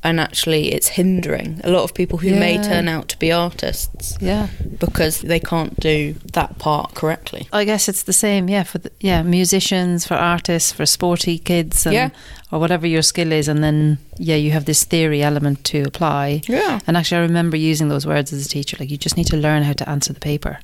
and 0.02 0.18
actually 0.18 0.72
it's 0.72 0.88
hindering 0.98 1.60
a 1.62 1.70
lot 1.70 1.84
of 1.84 1.94
people 1.94 2.18
who 2.18 2.30
may 2.44 2.54
turn 2.60 2.88
out 2.88 3.06
to 3.08 3.16
be 3.18 3.30
artists 3.30 4.16
Yeah. 4.20 4.48
because 4.80 5.20
they 5.20 5.38
can't 5.38 5.78
do 5.78 6.14
that 6.32 6.58
part 6.58 6.94
correctly. 6.94 7.46
I 7.52 7.64
guess 7.64 7.88
it's 7.88 8.02
the 8.02 8.12
same, 8.12 8.48
yeah, 8.48 8.64
for 8.64 8.78
the, 8.78 8.90
yeah 9.00 9.22
musicians, 9.22 10.04
for 10.06 10.14
artists, 10.14 10.72
for 10.72 10.86
sporty 10.86 11.38
kids, 11.38 11.86
and, 11.86 11.94
Yeah. 11.94 12.10
or 12.50 12.58
whatever 12.58 12.86
your 12.86 13.02
skill 13.02 13.30
is, 13.32 13.46
and 13.48 13.62
then 13.62 13.98
yeah, 14.18 14.36
you 14.44 14.50
have 14.50 14.64
this 14.64 14.82
theory 14.84 15.22
element 15.22 15.62
to 15.72 15.82
apply. 15.90 16.42
Yeah. 16.48 16.80
And 16.86 16.96
actually, 16.96 17.18
I 17.18 17.26
remember 17.30 17.56
using 17.56 17.88
those 17.88 18.06
words 18.06 18.32
as 18.32 18.44
a 18.46 18.48
teacher. 18.48 18.76
Like, 18.80 18.90
you 18.90 18.96
just 18.96 19.16
need 19.16 19.28
to 19.28 19.36
learn 19.36 19.62
how 19.62 19.72
to 19.74 19.88
answer 19.88 20.12
the 20.12 20.20
paper. 20.32 20.58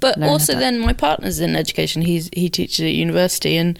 But 0.00 0.22
also, 0.22 0.54
then 0.54 0.78
my 0.78 0.92
partner's 0.92 1.40
in 1.40 1.56
education. 1.56 2.02
He's 2.02 2.28
he 2.32 2.48
teaches 2.48 2.80
at 2.80 2.92
university, 2.92 3.56
and 3.56 3.78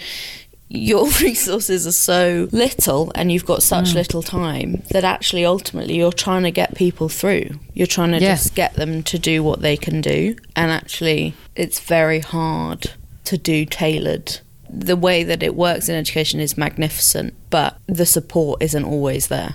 your 0.69 1.07
resources 1.21 1.87
are 1.87 1.93
so 1.93 2.49
little, 2.53 3.13
and 3.15 3.31
you've 3.31 3.45
got 3.47 3.63
such 3.63 3.91
Mm. 3.91 3.95
little 3.95 4.23
time 4.23 4.83
that 4.91 5.05
actually, 5.05 5.45
ultimately, 5.45 5.97
you're 5.97 6.13
trying 6.13 6.45
to 6.45 6.51
get 6.51 6.75
people 6.75 7.09
through. 7.09 7.59
You're 7.75 7.87
trying 7.87 8.13
to 8.13 8.21
Yeah. 8.21 8.35
just 8.35 8.55
get 8.55 8.75
them 8.75 9.03
to 9.05 9.19
do 9.19 9.43
what 9.43 9.61
they 9.61 9.77
can 9.77 10.01
do, 10.01 10.37
and 10.57 10.71
actually, 10.71 11.35
it's 11.57 11.79
very 11.81 12.21
hard 12.21 12.93
to 13.25 13.37
do 13.37 13.65
tailored. 13.67 14.39
The 14.75 14.97
way 14.97 15.23
that 15.23 15.43
it 15.43 15.55
works 15.55 15.91
in 15.91 15.95
education 15.95 16.41
is 16.41 16.57
magnificent, 16.57 17.35
but 17.51 17.77
the 17.87 18.07
support 18.07 18.63
isn't 18.63 18.85
always 18.85 19.27
there. 19.27 19.55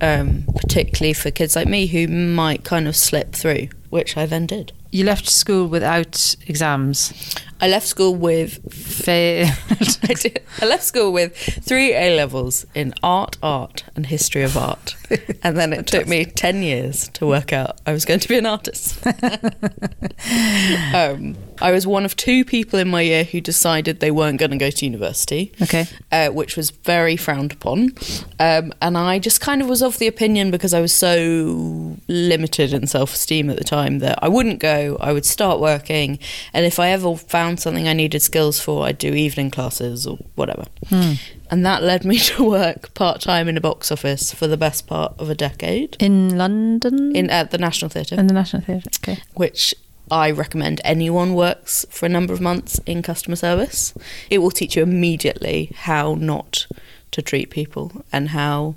Um, 0.00 0.44
particularly 0.56 1.12
for 1.12 1.30
kids 1.30 1.54
like 1.54 1.68
me 1.68 1.86
who 1.86 2.08
might 2.08 2.64
kind 2.64 2.88
of 2.88 2.96
slip 2.96 3.34
through, 3.34 3.68
which 3.90 4.16
I 4.16 4.24
then 4.24 4.46
did. 4.46 4.72
You 4.90 5.04
left 5.04 5.28
school 5.28 5.66
without 5.68 6.34
exams. 6.46 7.12
I 7.60 7.68
left 7.68 7.86
school 7.86 8.14
with 8.14 8.72
Fa- 8.72 9.46
I, 10.08 10.14
did, 10.14 10.42
I 10.60 10.66
left 10.66 10.84
school 10.84 11.12
with 11.12 11.36
three 11.36 11.94
A 11.94 12.16
levels 12.16 12.66
in 12.74 12.94
art, 13.02 13.36
art, 13.42 13.84
and 13.94 14.06
history 14.06 14.42
of 14.42 14.56
art, 14.56 14.96
and 15.42 15.56
then 15.56 15.72
it 15.72 15.86
took 15.86 16.06
me 16.06 16.24
ten 16.24 16.62
years 16.62 17.08
to 17.10 17.26
work 17.26 17.52
out 17.52 17.80
I 17.86 17.92
was 17.92 18.04
going 18.04 18.20
to 18.20 18.28
be 18.28 18.38
an 18.38 18.46
artist. 18.46 19.04
um, 20.94 21.36
I 21.60 21.72
was 21.72 21.86
one 21.86 22.04
of 22.04 22.14
two 22.16 22.44
people 22.44 22.78
in 22.78 22.88
my 22.88 23.00
year 23.02 23.24
who 23.24 23.40
decided 23.40 23.98
they 23.98 24.12
weren't 24.12 24.38
going 24.38 24.52
to 24.52 24.56
go 24.56 24.70
to 24.70 24.84
university. 24.84 25.52
okay. 25.60 25.86
Uh, 26.12 26.28
which 26.28 26.56
was 26.56 26.70
very 26.70 27.16
frowned 27.16 27.52
upon. 27.52 27.94
Um, 28.38 28.72
and 28.80 28.96
I 28.96 29.18
just 29.18 29.40
kind 29.40 29.60
of 29.60 29.68
was 29.68 29.82
of 29.82 29.98
the 29.98 30.06
opinion 30.06 30.50
because 30.50 30.72
I 30.72 30.80
was 30.80 30.94
so 30.94 31.96
limited 32.06 32.72
in 32.72 32.86
self 32.86 33.14
esteem 33.14 33.50
at 33.50 33.58
the 33.58 33.64
time 33.64 33.98
that 33.98 34.18
I 34.22 34.28
wouldn't 34.28 34.60
go, 34.60 34.96
I 35.00 35.12
would 35.12 35.26
start 35.26 35.58
working. 35.60 36.18
And 36.52 36.64
if 36.64 36.78
I 36.78 36.90
ever 36.90 37.16
found 37.16 37.49
something 37.56 37.88
I 37.88 37.92
needed 37.92 38.20
skills 38.22 38.60
for, 38.60 38.84
I'd 38.84 38.98
do 38.98 39.14
evening 39.14 39.50
classes 39.50 40.06
or 40.06 40.18
whatever. 40.34 40.66
Hmm. 40.88 41.12
And 41.50 41.66
that 41.66 41.82
led 41.82 42.04
me 42.04 42.18
to 42.30 42.44
work 42.44 42.94
part 42.94 43.20
time 43.20 43.48
in 43.48 43.56
a 43.56 43.60
box 43.60 43.90
office 43.90 44.32
for 44.32 44.46
the 44.46 44.56
best 44.56 44.86
part 44.86 45.14
of 45.18 45.28
a 45.30 45.34
decade 45.34 45.96
In 46.00 46.36
London? 46.36 47.14
in 47.14 47.30
at 47.30 47.50
the 47.50 47.58
National 47.58 47.88
Theatre 47.88 48.14
in 48.16 48.26
the 48.26 48.34
National 48.34 48.62
Theatre. 48.62 48.88
Okay. 49.02 49.22
which 49.34 49.74
I 50.10 50.30
recommend 50.32 50.80
anyone 50.84 51.34
works 51.34 51.86
for 51.90 52.06
a 52.06 52.08
number 52.08 52.32
of 52.32 52.40
months 52.40 52.80
in 52.84 53.00
customer 53.02 53.36
service. 53.36 53.94
It 54.28 54.38
will 54.38 54.50
teach 54.50 54.76
you 54.76 54.82
immediately 54.82 55.70
how 55.76 56.14
not 56.14 56.66
to 57.12 57.22
treat 57.22 57.50
people 57.50 58.04
and 58.12 58.30
how 58.30 58.74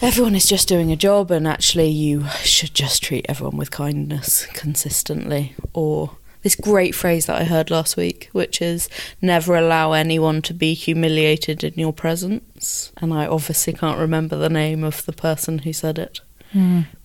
everyone 0.00 0.34
is 0.34 0.46
just 0.46 0.68
doing 0.68 0.90
a 0.92 0.96
job 0.96 1.30
and 1.30 1.46
actually 1.46 1.88
you 1.88 2.26
should 2.42 2.74
just 2.74 3.02
treat 3.02 3.24
everyone 3.28 3.56
with 3.56 3.70
kindness 3.70 4.46
consistently 4.46 5.54
or 5.72 6.16
this 6.44 6.54
great 6.54 6.94
phrase 6.94 7.26
that 7.26 7.40
I 7.40 7.44
heard 7.44 7.70
last 7.70 7.96
week, 7.96 8.28
which 8.32 8.62
is 8.62 8.88
never 9.20 9.56
allow 9.56 9.92
anyone 9.92 10.40
to 10.42 10.54
be 10.54 10.74
humiliated 10.74 11.64
in 11.64 11.74
your 11.74 11.92
presence. 11.92 12.92
And 12.98 13.12
I 13.12 13.26
obviously 13.26 13.72
can't 13.72 13.98
remember 13.98 14.36
the 14.36 14.48
name 14.48 14.84
of 14.84 15.04
the 15.06 15.12
person 15.12 15.58
who 15.60 15.72
said 15.72 15.98
it. 15.98 16.20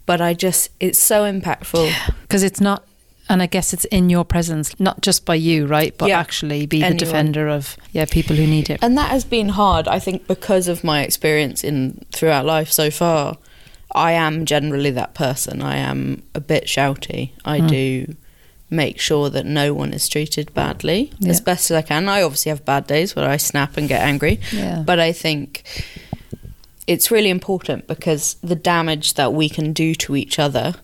But 0.06 0.22
I 0.22 0.36
just, 0.36 0.70
it's 0.80 1.00
so 1.00 1.24
impactful. 1.24 1.92
Because 2.22 2.44
it's 2.44 2.62
not, 2.62 2.84
and 3.30 3.42
I 3.42 3.46
guess 3.48 3.74
it's 3.74 3.86
in 3.86 4.10
your 4.10 4.24
presence, 4.26 4.80
not 4.80 5.02
just 5.02 5.26
by 5.26 5.36
you, 5.36 5.66
right? 5.66 5.98
But 5.98 6.10
Yeah. 6.10 6.20
actually 6.20 6.66
be 6.68 6.82
the 6.84 6.94
defender 6.94 7.48
of 7.48 7.76
yeah 7.92 8.06
people 8.06 8.36
who 8.36 8.46
need 8.46 8.70
it. 8.70 8.80
and 8.84 8.96
that 8.98 9.10
has 9.10 9.24
been 9.26 9.50
hard 9.50 9.88
i 9.88 9.98
think 10.00 10.28
because 10.28 10.68
of 10.68 10.84
my 10.84 11.02
experience 11.04 11.64
in 11.64 12.04
throughout 12.12 12.46
life 12.46 12.72
so 12.72 12.92
far 12.92 13.38
i 13.96 14.12
am 14.12 14.46
generally 14.46 14.92
that 14.92 15.14
person 15.16 15.62
i 15.62 15.76
am 15.78 16.22
a 16.36 16.40
bit 16.42 16.66
shouty 16.66 17.32
i 17.46 17.58
Hmm. 17.60 17.68
do 17.68 18.16
make 18.70 19.00
sure 19.00 19.30
that 19.30 19.46
no 19.46 19.74
one 19.74 19.94
is 19.94 20.08
treated 20.08 20.54
badly 20.54 21.12
Yeah. 21.20 21.30
as 21.32 21.42
best 21.42 21.72
as 21.72 21.76
i 21.78 21.82
can 21.82 22.08
i 22.08 22.22
obviously 22.22 22.50
have 22.52 22.64
bad 22.66 22.86
days 22.88 23.16
where 23.16 23.30
i 23.30 23.38
snap 23.38 23.78
and 23.78 23.88
get 23.88 24.02
angry 24.02 24.40
Yeah. 24.52 24.84
but 24.86 25.00
i 25.00 25.12
think 25.12 25.64
it's 26.88 27.12
really 27.12 27.30
important 27.30 27.88
because 27.88 28.36
the 28.44 28.56
damage 28.56 29.14
that 29.16 29.34
we 29.34 29.50
can 29.50 29.74
do 29.74 29.94
to 29.96 30.16
each 30.16 30.40
other 30.40 30.76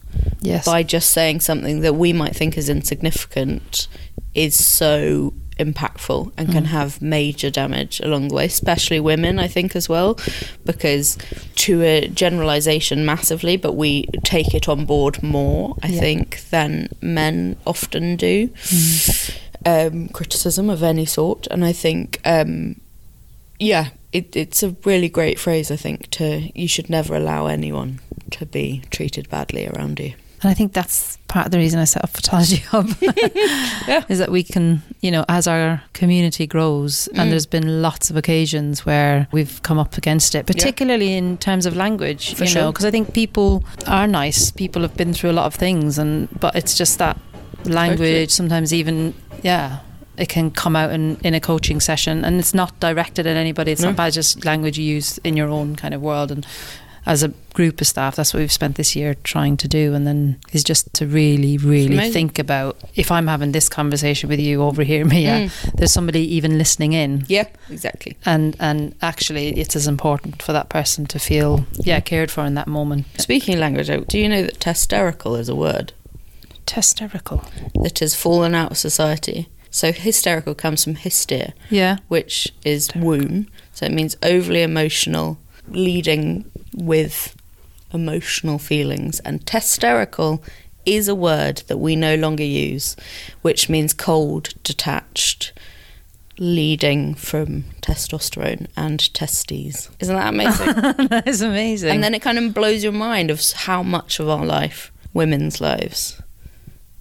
Yes. 0.42 0.66
by 0.66 0.84
just 0.84 1.10
saying 1.12 1.40
something 1.42 1.82
that 1.82 1.96
we 1.96 2.14
might 2.14 2.36
think 2.36 2.58
is 2.58 2.70
insignificant 2.70 3.88
is 4.34 4.64
so 4.64 5.34
impactful 5.60 6.32
and 6.38 6.50
Mm. 6.50 6.52
can 6.54 6.66
have 6.66 7.02
major 7.02 7.50
damage 7.50 8.00
along 8.02 8.28
the 8.28 8.36
way, 8.36 8.46
especially 8.46 9.00
women, 9.00 9.40
I 9.40 9.48
think, 9.48 9.76
as 9.76 9.88
well, 9.88 10.18
because 10.66 11.18
to 11.56 11.82
a 11.84 12.08
generalization 12.08 13.06
massively, 13.06 13.56
but 13.58 13.74
we 13.74 14.06
take 14.24 14.54
it 14.54 14.68
on 14.68 14.86
board 14.86 15.24
more, 15.24 15.76
I 15.82 15.88
Yeah. 15.88 16.00
think, 16.00 16.42
than 16.50 16.90
men 17.02 17.56
often 17.66 18.16
do. 18.16 18.50
Mm. 18.50 19.32
Um, 19.68 20.10
criticism 20.10 20.70
of 20.70 20.84
any 20.84 21.06
sort. 21.06 21.48
And 21.50 21.66
I 21.66 21.72
think, 21.72 22.20
um, 22.26 22.80
yeah, 23.60 23.90
it, 24.12 24.36
it's 24.36 24.62
a 24.62 24.76
really 24.86 25.10
great 25.10 25.40
phrase, 25.40 25.72
I 25.72 25.76
think, 25.76 26.10
to 26.12 26.52
you 26.54 26.68
should 26.68 26.90
never 26.90 27.16
allow 27.16 27.48
anyone 27.48 28.00
to 28.32 28.46
be 28.46 28.82
treated 28.92 29.30
badly 29.30 29.66
around 29.68 30.00
you. 30.00 30.14
And 30.42 30.52
I 30.52 30.54
think 30.54 30.74
that's 30.74 31.18
part 31.28 31.46
of 31.48 31.52
the 31.52 31.58
reason 31.58 31.80
I 31.80 31.86
set 31.86 32.04
up 32.04 32.12
Fitology 32.12 32.62
Hub. 32.66 32.88
Yeah. 33.88 34.04
Is 34.10 34.20
that 34.20 34.32
we 34.32 34.44
can, 34.44 34.82
you 35.02 35.12
know, 35.12 35.26
as 35.30 35.48
our 35.48 35.82
community 35.94 36.48
grows, 36.48 37.08
Mm. 37.14 37.20
and 37.20 37.32
there's 37.32 37.46
been 37.46 37.82
lots 37.82 38.10
of 38.10 38.18
occasions 38.18 38.86
where 38.86 39.28
we've 39.32 39.62
come 39.64 39.78
up 39.80 39.98
against 39.98 40.34
it, 40.36 40.46
particularly 40.48 41.14
in 41.16 41.38
terms 41.38 41.66
of 41.66 41.76
language, 41.76 42.34
For 42.34 42.46
you 42.46 42.54
know, 42.56 42.62
sure. 42.62 42.72
because 42.72 42.86
I 42.86 42.92
think 42.92 43.14
people 43.14 43.64
are 43.88 44.08
nice. 44.08 44.52
People 44.52 44.82
have 44.82 44.96
been 44.98 45.14
through 45.14 45.32
a 45.32 45.38
lot 45.40 45.46
of 45.46 45.56
things, 45.56 45.98
and 46.00 46.28
but 46.40 46.56
it's 46.56 46.76
just 46.78 46.98
that 47.00 47.18
language, 47.66 48.00
Totally. 48.00 48.28
sometimes 48.28 48.74
even, 48.74 49.14
yeah. 49.44 49.80
It 50.18 50.30
can 50.30 50.50
come 50.50 50.78
out 50.78 50.92
in, 50.92 51.18
in 51.24 51.34
a 51.34 51.42
coaching 51.42 51.82
session, 51.82 52.24
and 52.24 52.40
it's 52.40 52.54
not 52.54 52.80
directed 52.80 53.28
at 53.28 53.36
anybody. 53.36 53.72
It's 53.74 53.82
No. 53.82 53.90
not 53.90 53.98
bad, 53.98 54.14
just 54.14 54.46
language 54.46 54.78
you 54.80 54.86
use 54.86 55.18
in 55.26 55.36
your 55.36 55.50
own 55.50 55.76
kind 55.76 55.94
of 55.94 56.02
world. 56.02 56.32
And 56.32 56.46
as 57.06 57.24
a 57.24 57.30
group 57.54 57.80
of 57.82 57.88
staff, 57.88 58.16
that's 58.16 58.34
what 58.34 58.40
we've 58.40 58.52
spent 58.52 58.76
this 58.76 58.96
year 58.96 59.16
trying 59.24 59.58
to 59.58 59.68
do. 59.68 59.94
And 59.94 60.08
then 60.08 60.40
is 60.52 60.64
just 60.64 60.94
to 60.96 61.08
really, 61.08 61.58
really 61.58 62.12
think 62.12 62.40
about 62.40 62.78
if 62.96 63.12
I'm 63.12 63.28
having 63.28 63.52
this 63.52 63.70
conversation 63.70 64.30
with 64.30 64.40
you 64.40 64.64
over 64.64 64.84
here, 64.84 65.06
Mia, 65.14 65.48
mm. 65.48 65.72
there's 65.74 65.92
somebody 65.92 66.22
even 66.36 66.58
listening 66.58 66.94
in. 66.94 67.26
Yeah, 67.28 67.48
exactly. 67.70 68.18
And 68.26 68.56
and 68.60 68.96
actually, 69.02 69.60
it's 69.60 69.76
as 69.76 69.88
important 69.88 70.42
for 70.42 70.54
that 70.54 70.70
person 70.70 71.06
to 71.08 71.20
feel 71.20 71.66
yeah 71.74 72.00
cared 72.00 72.32
for 72.32 72.44
in 72.46 72.56
that 72.56 72.68
moment. 72.68 73.06
Speaking 73.20 73.60
language, 73.60 73.90
do 74.08 74.20
you 74.20 74.28
know 74.30 74.44
that 74.44 74.64
hysterical 74.64 75.36
is 75.36 75.50
a 75.50 75.56
word 75.56 75.94
Hysterical. 76.70 77.44
that 77.84 78.00
has 78.00 78.16
fallen 78.16 78.56
out 78.56 78.72
of 78.72 78.78
society? 78.78 79.48
So 79.70 79.92
hysterical 79.92 80.56
comes 80.56 80.84
from 80.84 80.96
hyster, 80.96 81.52
Yeah. 81.70 81.98
which 82.08 82.54
is 82.64 82.90
womb. 82.96 83.48
So 83.74 83.86
it 83.86 83.92
means 83.92 84.16
overly 84.24 84.64
emotional, 84.64 85.38
leading 85.68 86.50
with 86.76 87.36
emotional 87.94 88.60
feelings. 88.60 89.20
And 89.22 89.46
testerical 89.46 90.44
is 90.86 91.08
a 91.08 91.16
word 91.16 91.64
that 91.68 91.78
we 91.78 91.96
no 91.96 92.16
longer 92.16 92.44
use, 92.44 92.96
which 93.42 93.70
means 93.70 93.94
cold, 93.94 94.54
detached, 94.64 95.54
leading 96.38 97.16
from 97.16 97.64
testosterone 97.82 98.68
and 98.76 99.14
testes. 99.14 99.90
Isn't 100.00 100.16
that 100.16 100.34
amazing? 100.34 100.66
that 101.08 101.24
is 101.26 101.42
amazing. 101.42 101.92
And 101.92 102.04
then 102.04 102.14
it 102.14 102.22
kind 102.22 102.38
of 102.38 102.54
blows 102.54 102.84
your 102.84 102.92
mind 102.92 103.32
of 103.32 103.42
how 103.52 103.82
much 103.82 104.20
of 104.20 104.30
our 104.30 104.46
life, 104.46 104.92
women's 105.14 105.62
lives, 105.62 106.22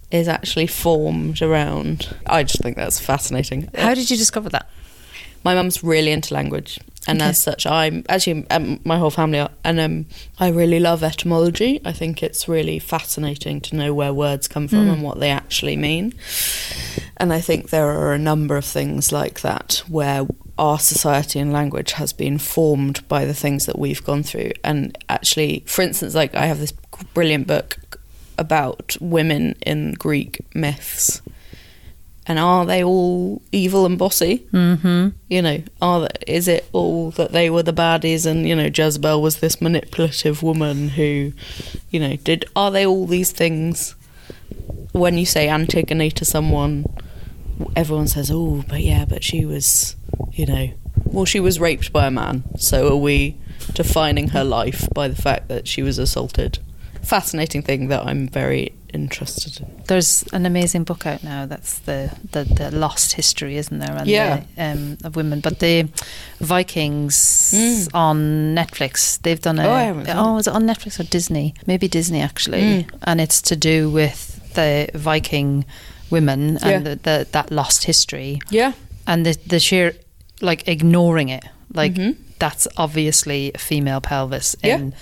is 0.09 0.27
actually 0.27 0.67
formed 0.67 1.41
around. 1.41 2.15
I 2.25 2.43
just 2.43 2.61
think 2.61 2.77
that's 2.77 2.99
fascinating. 2.99 3.69
How 3.75 3.93
did 3.93 4.09
you 4.09 4.17
discover 4.17 4.49
that? 4.49 4.69
my 5.45 5.53
mum's 5.53 5.83
really 5.83 6.11
into 6.11 6.33
language 6.33 6.79
and 7.07 7.21
Okay. 7.21 7.29
as 7.29 7.37
such 7.37 7.65
i'm 7.65 8.03
actually 8.09 8.45
um, 8.49 8.79
my 8.83 8.97
whole 8.97 9.11
family 9.11 9.39
are 9.39 9.49
and 9.63 9.79
um, 9.79 10.05
i 10.39 10.47
really 10.49 10.79
love 10.79 11.03
etymology 11.03 11.79
i 11.85 11.91
think 11.91 12.23
it's 12.23 12.47
really 12.47 12.79
fascinating 12.79 13.61
to 13.61 13.75
know 13.75 13.93
where 13.93 14.13
words 14.13 14.47
come 14.47 14.67
from 14.67 14.85
Mm. 14.87 14.93
and 14.93 15.03
what 15.03 15.19
they 15.19 15.29
actually 15.29 15.77
mean 15.77 16.13
and 17.17 17.31
i 17.33 17.39
think 17.41 17.69
there 17.69 17.87
are 17.87 18.13
a 18.13 18.17
number 18.19 18.57
of 18.57 18.65
things 18.65 19.11
like 19.11 19.41
that 19.41 19.83
where 19.87 20.25
our 20.57 20.79
society 20.79 21.37
and 21.39 21.51
language 21.51 21.91
has 21.93 22.13
been 22.13 22.37
formed 22.37 23.05
by 23.07 23.25
the 23.25 23.33
things 23.33 23.65
that 23.65 23.77
we've 23.77 24.03
gone 24.03 24.23
through 24.23 24.51
and 24.63 24.97
actually 25.09 25.63
for 25.67 25.81
instance 25.81 26.15
like 26.15 26.33
i 26.35 26.45
have 26.45 26.59
this 26.59 26.71
brilliant 27.13 27.45
book 27.45 27.77
about 28.37 28.95
women 28.99 29.55
in 29.65 29.93
greek 29.93 30.41
myths 30.55 31.21
and 32.27 32.39
are 32.39 32.65
they 32.65 32.83
all 32.83 33.41
evil 33.51 33.85
and 33.85 33.97
bossy 33.97 34.45
Mm-hmm. 34.51 35.09
you 35.29 35.41
know, 35.41 35.61
are 35.81 36.07
th- 36.07 36.23
is 36.27 36.47
it 36.47 36.67
all 36.73 37.11
that 37.11 37.31
they 37.31 37.49
were 37.49 37.63
the 37.63 37.73
baddies 37.73 38.25
and 38.25 38.47
you 38.47 38.55
know 38.55 38.69
Jezebel 38.73 39.21
was 39.21 39.37
this 39.39 39.61
manipulative 39.61 40.41
woman 40.41 40.89
who, 40.89 41.33
you 41.89 41.99
know, 41.99 42.15
did 42.17 42.45
are 42.55 42.71
they 42.71 42.85
all 42.85 43.05
these 43.05 43.31
things? 43.31 43.95
When 44.91 45.17
you 45.17 45.25
say 45.25 45.49
Antigone 45.49 46.09
to 46.11 46.23
someone, 46.25 46.85
everyone 47.75 48.07
says, 48.07 48.31
"Oh, 48.31 48.63
but 48.67 48.81
yeah, 48.81 49.05
but 49.05 49.23
she 49.23 49.45
was, 49.45 49.95
you 50.31 50.45
know, 50.45 50.69
well, 51.05 51.25
she 51.25 51.39
was 51.41 51.59
raped 51.59 51.91
by 51.91 52.07
a 52.07 52.11
man." 52.11 52.43
So 52.57 52.87
are 52.93 52.95
we 52.95 53.35
defining 53.73 54.29
her 54.29 54.43
life 54.43 54.87
by 54.93 55.07
the 55.09 55.15
fact 55.21 55.49
that 55.49 55.67
she 55.67 55.81
was 55.83 55.97
assaulted? 55.99 56.59
Fascinating 57.01 57.61
thing 57.61 57.89
that 57.89 58.05
I'm 58.05 58.27
very 58.29 58.73
interested 58.95 59.59
in. 59.61 59.83
There's 59.87 60.23
an 60.33 60.45
amazing 60.45 60.83
book 60.85 61.05
out 61.05 61.23
now. 61.23 61.45
That's 61.45 61.79
the 61.79 62.09
the, 62.31 62.43
the 62.45 62.71
lost 62.71 63.13
history, 63.13 63.57
isn't 63.57 63.79
there? 63.79 63.95
And 63.95 64.07
Yeah. 64.07 64.43
the, 64.55 64.63
um, 64.63 64.97
of 65.03 65.15
women. 65.15 65.39
But 65.41 65.59
the 65.59 65.87
Vikings 66.39 67.15
Mm. 67.53 67.89
on 67.93 68.55
Netflix, 68.55 69.21
they've 69.21 69.41
done 69.41 69.59
a. 69.59 69.67
Oh, 69.67 69.71
I 69.71 69.83
haven't 69.83 70.09
oh, 70.09 70.37
is 70.37 70.47
it 70.47 70.53
on 70.53 70.63
Netflix 70.63 70.99
or 70.99 71.03
Disney? 71.03 71.53
Maybe 71.67 71.87
Disney 71.87 72.21
actually. 72.21 72.61
Mm. 72.61 72.85
And 73.03 73.21
it's 73.21 73.41
to 73.43 73.55
do 73.55 73.89
with 73.89 74.39
the 74.53 74.89
Viking 74.93 75.65
women 76.09 76.57
Yeah. 76.61 76.69
and 76.69 76.85
the, 76.85 76.95
the, 76.95 77.27
that 77.31 77.51
lost 77.51 77.83
history 77.85 78.39
Yeah. 78.49 78.71
and 79.07 79.25
the 79.25 79.37
the 79.47 79.59
sheer 79.59 79.93
like 80.41 80.67
ignoring 80.67 81.29
it. 81.29 81.43
Like 81.73 81.93
Mhm. 81.95 82.15
that's 82.39 82.67
obviously 82.77 83.51
a 83.55 83.57
female 83.57 84.01
pelvis 84.01 84.55
Yeah. 84.63 84.77
in 84.77 84.93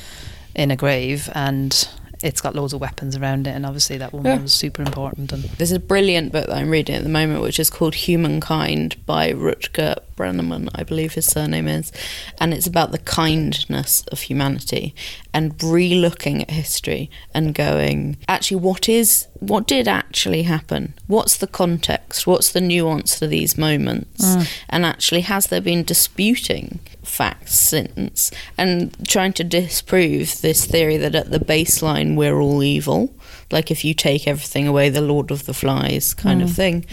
in 0.56 0.72
a 0.72 0.76
grave 0.76 1.30
and. 1.36 1.88
It's 2.24 2.40
got 2.42 2.56
loads 2.56 2.72
of 2.74 2.80
weapons 2.82 3.16
around 3.18 3.48
it, 3.48 3.52
and 3.52 3.66
obviously 3.66 3.98
that 3.98 4.14
woman 4.14 4.32
Yeah. 4.32 4.42
was 4.42 4.54
super 4.54 4.82
important. 4.82 5.32
And 5.34 5.44
There's 5.44 5.74
a 5.74 5.80
brilliant 5.80 6.32
book 6.32 6.48
that 6.48 6.56
I'm 6.56 6.70
reading 6.70 6.96
at 6.96 7.04
the 7.04 7.10
moment, 7.10 7.42
which 7.42 7.60
is 7.60 7.70
called 7.70 7.96
Humankind 7.96 8.96
by 9.06 9.32
Rutger 9.34 9.98
Brenneman, 10.16 10.70
I 10.74 10.84
believe 10.84 11.14
his 11.14 11.26
surname 11.26 11.68
is. 11.68 11.92
And 12.40 12.54
it's 12.54 12.66
about 12.68 12.92
the 12.92 12.98
kindness 13.00 14.06
of 14.12 14.22
humanity 14.22 14.96
and 15.34 15.62
re 15.62 15.96
looking 15.96 16.42
at 16.42 16.52
history 16.52 17.10
and 17.34 17.54
going, 17.54 18.18
actually, 18.28 18.58
what 18.62 18.88
is, 18.88 19.28
what 19.48 19.68
did 19.68 19.88
actually 19.88 20.44
happen? 20.44 20.94
What's 21.08 21.38
the 21.38 21.48
context? 21.48 22.26
What's 22.26 22.52
the 22.52 22.62
nuance 22.62 23.20
to 23.20 23.28
these 23.28 23.58
moments? 23.58 24.24
And 24.70 24.86
actually, 24.86 25.22
has 25.22 25.48
there 25.48 25.62
been 25.62 25.84
disputing 25.84 26.80
facts 27.04 27.54
since 27.60 28.32
and 28.58 28.96
trying 29.08 29.34
to 29.34 29.44
disprove 29.44 30.42
this 30.42 30.66
theory 30.66 30.98
that 30.98 31.16
at 31.16 31.32
the 31.32 31.40
baseline 31.40 32.16
we're 32.16 32.40
all 32.40 32.64
evil? 32.64 33.14
Like 33.52 33.70
if 33.70 33.84
you 33.84 33.94
take 33.94 34.28
everything 34.28 34.68
away, 34.68 34.90
the 34.90 35.02
Lord 35.02 35.30
of 35.30 35.46
the 35.46 35.54
Flies 35.54 36.14
kind 36.14 36.42
of 36.42 36.52
thing. 36.52 36.86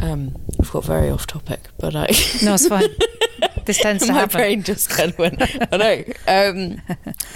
Um, 0.00 0.34
I've 0.58 0.70
got 0.70 0.84
very 0.84 1.10
off 1.10 1.26
topic, 1.26 1.60
but 1.78 1.94
I. 1.94 2.06
No, 2.42 2.54
it's 2.54 2.66
fine. 2.68 2.88
This 3.64 3.78
tends 3.82 4.06
to 4.06 4.12
My 4.12 4.20
happen. 4.20 4.38
brain 4.38 4.62
just 4.62 4.90
kind 4.90 5.10
of 5.10 5.18
went. 5.18 5.40
I 5.72 5.76
know, 5.76 6.04
um, 6.28 6.82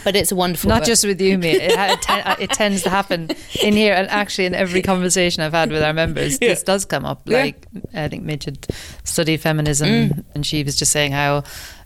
but 0.05 0.17
it's 0.17 0.33
a 0.33 0.37
wonderful. 0.37 0.69
Not 0.69 0.81
book. 0.81 0.87
just 0.87 1.05
with 1.07 1.21
you, 1.21 1.39
mate. 1.39 1.61
It, 1.63 1.73
it, 1.73 2.03
ten- 2.03 2.37
it 2.41 2.51
tends 2.51 2.83
to 2.83 2.91
happen 2.91 3.31
in 3.63 3.75
here, 3.75 3.95
and 3.95 4.09
actually 4.09 4.47
in 4.47 4.55
every 4.55 4.83
conversation 4.83 5.43
I've 5.43 5.53
had 5.53 5.71
with 5.71 5.83
our 5.83 5.93
members, 5.93 6.39
Yeah. 6.41 6.49
this 6.49 6.63
does 6.63 6.85
come 6.85 7.05
up. 7.05 7.23
Yeah. 7.27 7.39
Like 7.43 7.67
I 7.95 8.09
think 8.09 8.25
Midge 8.25 8.45
had 8.45 8.67
studied 9.05 9.41
feminism, 9.41 9.89
Mm. 9.89 10.25
and 10.35 10.47
she 10.47 10.63
was 10.65 10.77
just 10.77 10.93
saying 10.93 11.13
how 11.13 11.45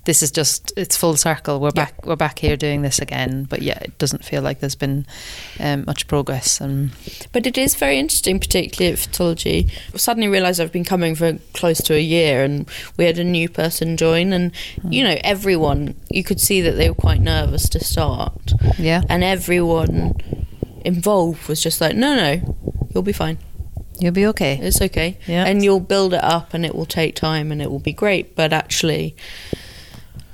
this 0.09 0.23
is 0.23 0.31
just 0.31 0.73
it's 0.75 0.97
full 0.97 1.17
circle. 1.17 1.61
We're 1.61 1.69
Yeah. 1.77 1.85
back. 1.85 2.07
We're 2.07 2.17
back 2.17 2.39
here 2.39 2.57
doing 2.57 2.81
this 2.81 2.99
again. 2.99 3.47
But 3.51 3.61
yeah, 3.61 3.79
it 3.83 3.99
doesn't 3.99 4.25
feel 4.25 4.41
like 4.41 4.61
there's 4.61 4.75
been 4.87 5.05
um, 5.61 5.85
much 5.87 6.07
progress. 6.07 6.63
And 6.63 6.93
But 7.31 7.47
it 7.47 7.59
is 7.59 7.75
very 7.75 7.99
interesting, 7.99 8.41
particularly 8.41 8.91
at 8.95 8.99
Fitology. 8.99 9.69
I 9.95 9.99
suddenly 9.99 10.29
realised 10.29 10.63
I've 10.63 10.73
been 10.73 10.91
coming 10.95 11.15
for 11.15 11.37
close 11.53 11.83
to 11.83 11.95
a 11.95 12.01
year, 12.01 12.43
and 12.43 12.67
we 12.97 13.05
had 13.05 13.19
a 13.19 13.25
new 13.39 13.51
person 13.51 13.99
join, 13.99 14.33
and 14.33 14.51
you 14.89 15.05
know, 15.05 15.19
everyone 15.23 15.95
you 16.11 16.25
could 16.25 16.41
see 16.41 16.63
that 16.63 16.77
they 16.79 16.89
were 16.89 16.95
quite 17.09 17.21
nervous 17.21 17.69
to 17.69 17.79
start, 17.85 18.53
yeah, 18.79 19.03
and 19.11 19.23
everyone 19.23 20.15
involved 20.87 21.49
was 21.51 21.63
just 21.63 21.83
like, 21.83 21.95
"No, 21.97 22.15
no, 22.17 22.57
you'll 22.95 23.03
be 23.03 23.13
fine. 23.13 23.37
you'll 24.01 24.13
be 24.15 24.27
okay. 24.33 24.59
It's 24.63 24.81
okay." 24.81 25.19
Yeah. 25.27 25.45
And 25.45 25.63
you'll 25.65 25.81
build 25.95 26.15
it 26.15 26.25
up, 26.25 26.55
and 26.55 26.65
it 26.65 26.75
will 26.75 26.87
take 26.87 27.15
time, 27.15 27.53
and 27.53 27.61
it 27.61 27.71
will 27.71 27.85
be 27.91 27.93
great. 27.93 28.35
But 28.35 28.55
actually. 28.55 29.15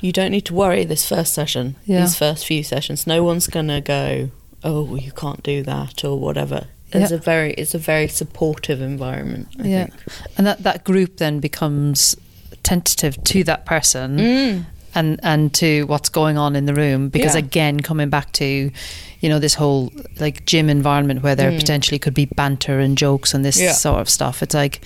You 0.04 0.12
don't 0.12 0.32
need 0.32 0.44
to 0.46 0.54
worry 0.54 0.84
this 0.84 1.08
first 1.08 1.32
session, 1.32 1.76
Yeah. 1.86 2.00
these 2.02 2.14
first 2.14 2.44
few 2.46 2.62
sessions. 2.62 3.06
No 3.06 3.22
one's 3.24 3.46
gonna 3.46 3.80
go, 3.80 4.28
"Oh, 4.62 4.96
you 4.96 5.12
can't 5.12 5.42
do 5.42 5.62
that" 5.62 6.04
or 6.04 6.18
whatever. 6.18 6.66
It's 6.92 7.10
Yeah. 7.10 7.16
a 7.16 7.20
very, 7.20 7.54
it's 7.54 7.74
a 7.74 7.78
very 7.78 8.08
supportive 8.08 8.82
environment. 8.82 9.48
I 9.58 9.66
yeah, 9.66 9.84
think. 9.86 9.94
and 10.36 10.46
that 10.46 10.62
that 10.62 10.84
group 10.84 11.16
then 11.16 11.40
becomes 11.40 12.16
tentative 12.62 13.14
to 13.24 13.44
that 13.44 13.64
person. 13.64 14.18
Mm. 14.18 14.66
and 14.96 15.18
and 15.24 15.52
to 15.52 15.82
what's 15.86 16.08
going 16.08 16.38
on 16.38 16.54
in 16.54 16.66
the 16.66 16.74
room 16.74 17.08
because 17.08 17.34
Yeah. 17.34 17.40
again 17.40 17.80
coming 17.80 18.10
back 18.10 18.30
to 18.34 18.70
you 19.22 19.28
know 19.28 19.40
this 19.40 19.54
whole 19.54 19.90
like 20.20 20.46
gym 20.46 20.70
environment 20.70 21.20
where 21.24 21.34
there 21.34 21.50
Mm. 21.50 21.58
potentially 21.58 21.98
could 21.98 22.14
be 22.14 22.26
banter 22.26 22.78
and 22.78 22.96
jokes 22.96 23.34
and 23.34 23.44
this 23.44 23.56
sort 23.80 24.00
of 24.00 24.08
stuff 24.08 24.40
it's 24.40 24.54
like 24.54 24.82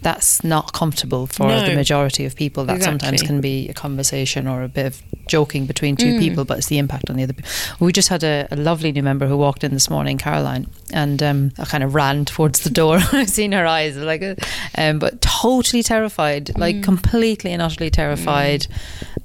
that's 0.00 0.44
not 0.44 0.72
comfortable 0.72 1.26
for 1.26 1.48
No. 1.48 1.60
the 1.66 1.74
majority 1.74 2.24
of 2.24 2.36
people 2.36 2.64
that 2.66 2.82
sometimes 2.82 3.20
can 3.22 3.40
be 3.40 3.68
a 3.68 3.74
conversation 3.74 4.46
or 4.46 4.62
a 4.62 4.68
bit 4.68 4.86
of 4.86 5.02
joking 5.26 5.66
between 5.66 5.96
two 5.96 6.14
Mm. 6.14 6.18
people 6.20 6.44
but 6.44 6.58
it's 6.58 6.68
the 6.68 6.78
impact 6.78 7.10
on 7.10 7.16
the 7.16 7.22
other 7.24 7.32
people 7.32 7.50
we 7.80 7.92
just 7.92 8.08
had 8.08 8.22
a, 8.24 8.46
a 8.50 8.56
lovely 8.56 8.92
new 8.92 9.02
member 9.02 9.26
who 9.26 9.36
walked 9.36 9.62
in 9.64 9.72
this 9.74 9.90
morning 9.90 10.16
caroline 10.16 10.66
and 10.92 11.22
um, 11.22 11.50
i 11.58 11.64
kind 11.64 11.82
of 11.84 11.94
ran 11.94 12.24
towards 12.24 12.60
the 12.60 12.70
door 12.70 12.98
i've 13.12 13.28
seen 13.28 13.52
her 13.52 13.66
eyes 13.66 13.96
like 13.96 14.22
uh, 14.22 14.34
um, 14.76 14.98
but 14.98 15.20
totally 15.20 15.82
terrified 15.82 16.56
like 16.58 16.76
Mm. 16.76 16.82
completely 16.84 17.52
and 17.52 17.60
utterly 17.60 17.90
terrified 17.90 18.66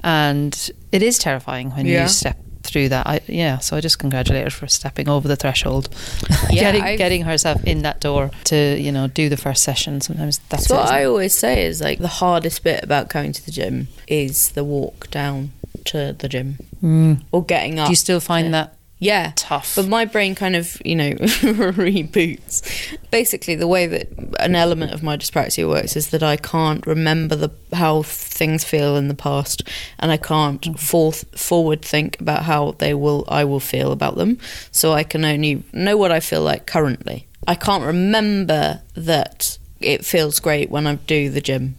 and 0.03 0.71
it 0.91 1.01
is 1.03 1.17
terrifying 1.19 1.69
when 1.71 1.85
Yeah. 1.85 2.03
you 2.03 2.07
step 2.09 2.37
through 2.73 2.89
that. 2.89 3.07
I, 3.07 3.21
yeah, 3.27 3.59
so 3.59 3.77
I 3.77 3.81
just 3.81 3.99
congratulate 3.99 4.43
her 4.43 4.49
for 4.49 4.67
stepping 4.67 5.07
over 5.07 5.27
the 5.27 5.35
threshold, 5.37 5.87
Yeah, 6.49 6.59
getting 6.63 6.81
I've- 6.83 6.97
getting 6.97 7.21
herself 7.21 7.63
in 7.63 7.83
that 7.83 8.01
door 8.01 8.31
to 8.45 8.77
you 8.77 8.91
know 8.91 9.07
do 9.07 9.29
the 9.29 9.37
first 9.37 9.63
session. 9.63 10.01
Sometimes 10.01 10.39
that's 10.49 10.65
So 10.65 10.75
what 10.75 10.89
I 10.91 11.03
it? 11.03 11.05
always 11.05 11.33
say 11.33 11.65
is 11.65 11.79
like 11.81 11.99
the 11.99 12.07
hardest 12.07 12.63
bit 12.63 12.83
about 12.83 13.07
going 13.09 13.31
to 13.31 13.45
the 13.45 13.51
gym 13.51 13.87
is 14.07 14.49
the 14.51 14.63
walk 14.63 15.09
down 15.11 15.51
to 15.85 16.13
the 16.17 16.27
gym 16.27 16.57
Mm. 16.83 17.21
or 17.31 17.43
getting 17.45 17.79
up. 17.79 17.87
Do 17.87 17.91
you 17.93 17.95
still 17.95 18.19
find 18.19 18.47
to- 18.47 18.51
that 18.51 18.72
yeah. 19.03 19.33
tough? 19.35 19.75
But 19.75 19.87
my 19.87 20.05
brain 20.05 20.35
kind 20.35 20.55
of, 20.55 20.81
you 20.85 20.95
know, 20.95 21.11
reboots. 21.15 22.97
Basically, 23.11 23.55
the 23.55 23.67
way 23.67 23.85
that 23.87 24.07
an 24.39 24.55
element 24.55 24.93
of 24.93 25.03
my 25.03 25.17
dyspraxia 25.17 25.67
works 25.67 25.95
is 25.95 26.09
that 26.09 26.23
I 26.23 26.37
can't 26.37 26.85
remember 26.85 27.35
the 27.35 27.51
how 27.73 28.03
things 28.03 28.63
feel 28.63 28.95
in 28.95 29.07
the 29.07 29.15
past, 29.15 29.63
and 29.99 30.11
I 30.11 30.17
can't 30.17 30.61
mm-hmm. 30.61 30.75
forth, 30.75 31.25
forward 31.37 31.81
think 31.81 32.19
about 32.19 32.43
how 32.43 32.71
they 32.73 32.93
will 32.93 33.25
I 33.27 33.43
will 33.43 33.59
feel 33.59 33.91
about 33.91 34.15
them. 34.15 34.39
So 34.71 34.93
I 34.93 35.03
can 35.03 35.25
only 35.25 35.63
know 35.73 35.97
what 35.97 36.11
I 36.11 36.19
feel 36.19 36.41
like 36.41 36.65
currently. 36.65 37.27
I 37.47 37.55
can't 37.55 37.83
remember 37.83 38.81
that 38.95 39.57
it 39.79 40.05
feels 40.05 40.39
great 40.39 40.69
when 40.69 40.87
I 40.87 40.95
do 40.95 41.29
the 41.29 41.41
gym. 41.41 41.75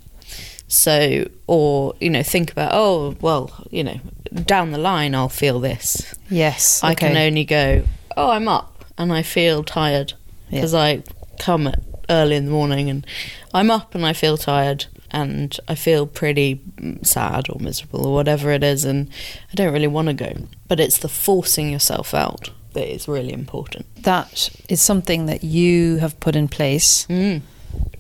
So, 0.75 1.29
or 1.47 1.95
you 2.01 2.11
know, 2.11 2.23
think 2.23 2.51
about 2.53 2.71
oh 2.75 3.17
well, 3.21 3.51
you 3.71 3.85
know, 3.85 4.01
down 4.45 4.73
the 4.73 4.79
line 4.79 5.15
I'll 5.15 5.29
feel 5.29 5.61
this. 5.61 6.15
yes, 6.31 6.83
I 6.83 6.95
can 6.95 7.17
only 7.17 7.45
go, 7.45 7.85
oh, 8.17 8.31
I'm 8.31 8.49
up 8.49 8.85
and 8.99 9.13
I 9.13 9.23
feel 9.23 9.63
tired 9.65 10.15
Yeah. 10.51 10.61
because 10.61 10.75
I 10.75 11.03
come 11.39 11.67
at 11.67 11.81
early 12.11 12.37
in 12.37 12.45
the 12.47 12.51
morning 12.51 12.91
and 12.91 13.07
I'm 13.53 13.71
up 13.71 13.95
and 13.95 14.05
I 14.05 14.13
feel 14.13 14.37
tired 14.37 14.87
and 15.11 15.57
I 15.69 15.75
feel 15.75 16.07
pretty 16.07 16.61
sad 17.03 17.49
or 17.49 17.59
miserable 17.61 18.07
or 18.07 18.15
whatever 18.15 18.51
it 18.51 18.63
is 18.65 18.85
and 18.85 19.09
I 19.51 19.55
don't 19.55 19.73
really 19.73 19.87
want 19.87 20.09
to 20.09 20.15
go. 20.15 20.33
But 20.69 20.81
it's 20.81 20.99
the 20.99 21.09
forcing 21.09 21.71
yourself 21.71 22.15
out 22.15 22.51
that 22.73 22.93
is 22.93 23.07
really 23.07 23.33
important. 23.33 23.87
that 24.03 24.51
is 24.69 24.83
something 24.83 25.27
that 25.27 25.45
you 25.45 25.97
have 25.99 26.19
put 26.21 26.35
in 26.37 26.49
place 26.49 27.07
Mm. 27.09 27.41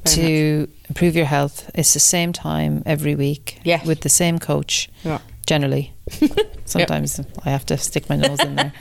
Very 0.05 0.17
to 0.17 0.69
improve 0.89 1.17
your 1.17 1.27
health. 1.27 1.71
It's 1.75 1.93
the 1.95 2.01
same 2.01 2.33
time 2.33 2.83
every 2.87 3.15
week 3.15 3.59
Yes. 3.65 3.87
with 3.87 4.01
the 4.01 4.09
same 4.09 4.39
coach. 4.39 4.89
Yeah. 5.05 5.19
Generally, 5.47 5.93
sometimes 6.65 7.21
I 7.45 7.51
have 7.51 7.65
to 7.67 7.77
stick 7.79 8.09
my 8.09 8.17
nose 8.17 8.41
in 8.41 8.57
there. 8.57 8.73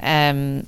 Um, 0.00 0.66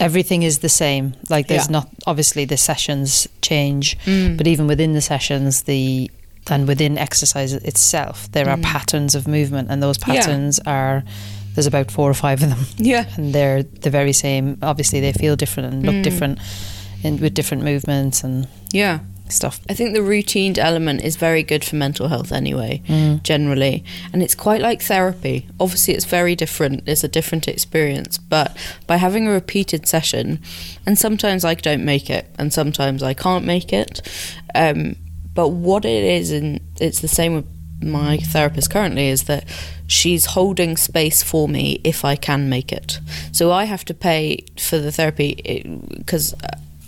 everything 0.00 0.42
is 0.42 0.58
the 0.58 0.68
same. 0.68 1.14
Like 1.28 1.48
there's 1.48 1.66
Yeah. 1.68 1.72
not 1.72 1.88
obviously 2.06 2.44
the 2.44 2.56
sessions 2.56 3.28
change, 3.42 3.96
Mm. 4.06 4.36
but 4.36 4.46
even 4.46 4.66
within 4.66 4.92
the 4.92 5.00
sessions, 5.02 5.62
the 5.62 6.10
and 6.50 6.66
within 6.66 6.96
exercise 6.96 7.52
itself, 7.52 8.26
there 8.32 8.48
are 8.48 8.56
Mm. 8.56 8.62
patterns 8.62 9.14
of 9.14 9.28
movement, 9.28 9.68
and 9.70 9.82
those 9.82 9.98
Yeah. 9.98 10.14
patterns 10.14 10.58
are 10.64 11.04
there's 11.54 11.66
about 11.66 11.90
four 11.90 12.08
or 12.08 12.14
five 12.14 12.42
of 12.42 12.48
them, 12.50 12.66
Yeah. 12.78 13.04
and 13.16 13.34
they're 13.34 13.64
the 13.64 13.90
very 13.90 14.12
same. 14.14 14.56
Obviously, 14.62 15.00
they 15.00 15.12
feel 15.12 15.34
different 15.36 15.74
and 15.74 15.84
look 15.84 15.96
Mm. 15.96 16.02
different, 16.04 16.38
and 17.04 17.20
with 17.20 17.34
different 17.34 17.62
movements 17.64 18.22
and 18.24 18.46
Yeah. 18.72 19.00
stuff. 19.30 19.60
I 19.68 19.74
think 19.74 19.92
the 19.92 20.02
routine 20.02 20.58
element 20.58 21.02
is 21.02 21.16
very 21.16 21.42
good 21.42 21.62
for 21.62 21.76
mental 21.76 22.08
health 22.08 22.32
anyway, 22.32 22.80
Mm. 22.88 23.22
generally. 23.22 23.84
And 24.10 24.22
it's 24.22 24.34
quite 24.34 24.62
like 24.62 24.80
therapy. 24.80 25.46
Obviously, 25.60 25.92
it's 25.92 26.06
very 26.06 26.34
different, 26.34 26.84
it's 26.86 27.04
a 27.04 27.08
different 27.08 27.46
experience. 27.46 28.16
But 28.16 28.56
by 28.86 28.96
having 28.96 29.26
a 29.28 29.30
repeated 29.30 29.86
session, 29.86 30.38
and 30.86 30.98
sometimes 30.98 31.44
I 31.44 31.52
don't 31.54 31.84
make 31.84 32.08
it, 32.08 32.24
and 32.38 32.54
sometimes 32.54 33.02
I 33.02 33.12
can't 33.12 33.44
make 33.44 33.70
it. 33.70 34.00
Um, 34.54 34.96
but 35.34 35.48
what 35.48 35.84
it 35.84 36.04
is, 36.04 36.30
and 36.32 36.58
it's 36.80 37.00
the 37.00 37.08
same 37.08 37.34
with 37.34 37.44
my 37.82 38.16
therapist 38.16 38.70
currently, 38.70 39.08
is 39.08 39.24
that 39.24 39.44
she's 39.86 40.24
holding 40.24 40.76
space 40.78 41.22
for 41.22 41.48
me 41.50 41.80
if 41.84 42.02
I 42.02 42.16
can 42.16 42.48
make 42.48 42.72
it. 42.72 42.98
So 43.32 43.52
I 43.52 43.64
have 43.64 43.84
to 43.84 43.94
pay 43.94 44.38
for 44.58 44.78
the 44.78 44.90
therapy 44.90 45.36
because 45.98 46.34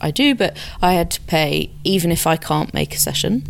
I 0.01 0.11
do, 0.11 0.35
but 0.35 0.57
I 0.81 0.95
had 0.95 1.11
to 1.13 1.21
pay 1.23 1.71
even 1.85 2.11
if 2.11 2.27
I 2.27 2.37
can't 2.37 2.73
make 2.73 2.95
a 2.95 2.99
session. 2.99 3.45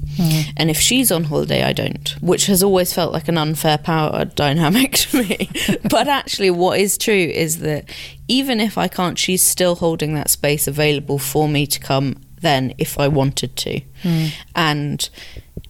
And 0.56 0.70
if 0.70 0.78
she's 0.78 1.10
on 1.12 1.24
holiday, 1.24 1.62
I 1.62 1.72
don't, 1.72 2.14
which 2.20 2.46
has 2.46 2.62
always 2.62 2.92
felt 2.92 3.12
like 3.12 3.28
an 3.28 3.38
unfair 3.38 3.78
power 3.78 4.24
dynamic 4.24 4.92
to 4.92 5.22
me. 5.22 5.48
but 5.90 6.08
actually, 6.08 6.50
what 6.50 6.78
is 6.78 6.98
true 6.98 7.14
is 7.14 7.60
that 7.60 7.88
even 8.28 8.60
if 8.60 8.76
I 8.76 8.88
can't, 8.88 9.18
she's 9.18 9.42
still 9.42 9.76
holding 9.76 10.14
that 10.14 10.30
space 10.30 10.66
available 10.66 11.18
for 11.18 11.48
me 11.48 11.66
to 11.66 11.80
come 11.80 12.16
then 12.40 12.72
if 12.78 12.98
I 12.98 13.08
wanted 13.08 13.56
to. 13.56 13.80
And 14.54 15.08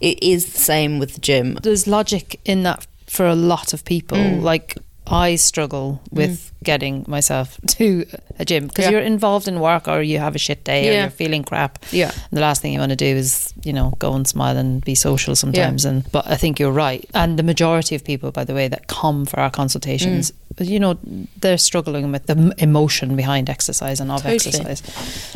it 0.00 0.22
is 0.22 0.52
the 0.52 0.58
same 0.58 0.98
with 0.98 1.14
the 1.14 1.20
gym. 1.20 1.54
There's 1.62 1.86
logic 1.86 2.40
in 2.44 2.62
that 2.62 2.86
for 3.06 3.26
a 3.26 3.34
lot 3.34 3.72
of 3.72 3.84
people. 3.84 4.18
Mm. 4.18 4.42
Like 4.42 4.78
I 5.10 5.36
struggle 5.36 6.00
with 6.10 6.52
getting 6.62 7.04
myself 7.08 7.58
to 7.66 8.06
a 8.38 8.44
gym 8.44 8.66
because 8.68 8.84
Yeah. 8.84 8.90
you're 8.92 9.00
involved 9.00 9.48
in 9.48 9.58
work 9.60 9.88
or 9.88 10.02
you 10.02 10.18
have 10.18 10.34
a 10.36 10.38
shit 10.38 10.62
day 10.64 10.88
or 10.88 11.00
you're 11.00 11.10
feeling 11.10 11.42
crap. 11.42 11.78
Yeah. 11.90 12.10
And 12.12 12.36
the 12.36 12.40
last 12.40 12.62
thing 12.62 12.72
you 12.72 12.78
want 12.78 12.90
to 12.90 12.96
do 12.96 13.06
is, 13.16 13.52
you 13.64 13.72
know, 13.72 13.94
go 13.98 14.12
and 14.14 14.26
smile 14.28 14.56
and 14.56 14.84
be 14.84 14.94
social 14.94 15.34
sometimes. 15.34 15.84
And 15.84 16.04
but 16.12 16.26
I 16.26 16.36
think 16.36 16.60
you're 16.60 16.70
right. 16.70 17.04
And 17.14 17.38
the 17.38 17.42
majority 17.42 17.94
of 17.96 18.04
people, 18.04 18.30
by 18.30 18.44
the 18.44 18.54
way, 18.54 18.68
that 18.68 18.86
come 18.86 19.24
for 19.26 19.40
our 19.40 19.50
consultations, 19.50 20.32
Mm. 20.56 20.68
you 20.68 20.78
know, 20.80 20.98
they're 21.40 21.58
struggling 21.58 22.12
with 22.12 22.26
the 22.26 22.54
emotion 22.58 23.16
behind 23.16 23.48
exercise 23.50 24.00
and 24.00 24.10
of 24.12 24.22
Totally. 24.22 24.34
exercise. 24.36 24.82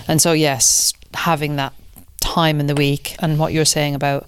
And 0.06 0.20
so, 0.20 0.32
yes, 0.32 0.92
having 1.14 1.56
that 1.56 1.72
time 2.20 2.60
in 2.60 2.66
the 2.66 2.74
week 2.74 3.16
and 3.20 3.38
what 3.38 3.52
you're 3.52 3.64
saying 3.64 3.94
about 3.94 4.26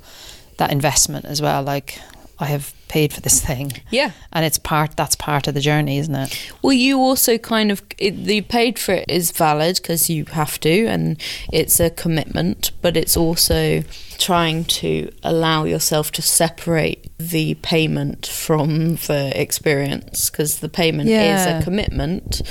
that 0.59 0.71
investment 0.73 1.25
as 1.27 1.41
well, 1.43 1.63
like 1.63 2.01
I 2.39 2.47
have 2.47 2.73
paid 2.89 3.13
for 3.13 3.21
this 3.21 3.41
thing. 3.41 3.73
Yeah. 3.91 4.13
And 4.33 4.45
it's 4.45 4.59
part 4.59 4.97
that's 4.97 5.17
part 5.17 5.47
of 5.49 5.55
the 5.55 5.61
journey, 5.61 5.99
isn't 5.99 6.15
it? 6.15 6.53
Well, 6.63 6.73
you 6.73 6.99
also 6.99 7.39
kind 7.39 7.71
of 7.71 7.83
it, 7.99 8.25
the 8.25 8.41
paid 8.43 8.79
for 8.79 8.93
it 8.93 9.07
is 9.09 9.31
valid 9.31 9.77
because 9.77 10.09
you 10.11 10.25
have 10.27 10.59
to, 10.61 10.87
and 10.87 11.21
it's 11.53 11.81
a 11.81 11.91
commitment. 11.91 12.71
But 12.83 12.97
it's 12.97 13.17
also 13.17 13.83
trying 14.19 14.65
to 14.65 15.11
allow 15.23 15.65
yourself 15.65 16.11
to 16.13 16.23
separate 16.23 17.11
the 17.19 17.55
payment 17.57 18.27
from 18.27 18.97
the 18.97 19.33
experience 19.35 20.31
because 20.31 20.61
the 20.61 20.69
payment 20.69 21.09
Yeah. 21.09 21.57
is 21.57 21.63
a 21.63 21.65
commitment. 21.65 22.43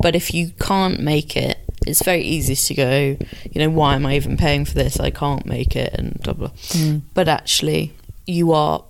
But 0.00 0.16
if 0.16 0.32
you 0.34 0.50
can't 0.60 1.00
make 1.00 1.36
it, 1.36 1.58
it's 1.86 2.02
very 2.02 2.22
easy 2.22 2.54
to 2.56 2.74
go. 2.74 2.96
You 3.50 3.58
know, 3.60 3.70
why 3.70 3.94
am 3.94 4.06
I 4.06 4.14
even 4.16 4.36
paying 4.36 4.64
for 4.64 4.74
this? 4.74 4.98
I 5.00 5.10
can't 5.10 5.44
make 5.46 5.74
it, 5.76 5.92
and 5.94 6.18
blah 6.22 6.32
blah. 6.34 6.48
Mm. 6.48 7.02
But 7.14 7.28
actually, 7.28 7.92
you 8.26 8.52
are 8.52 8.84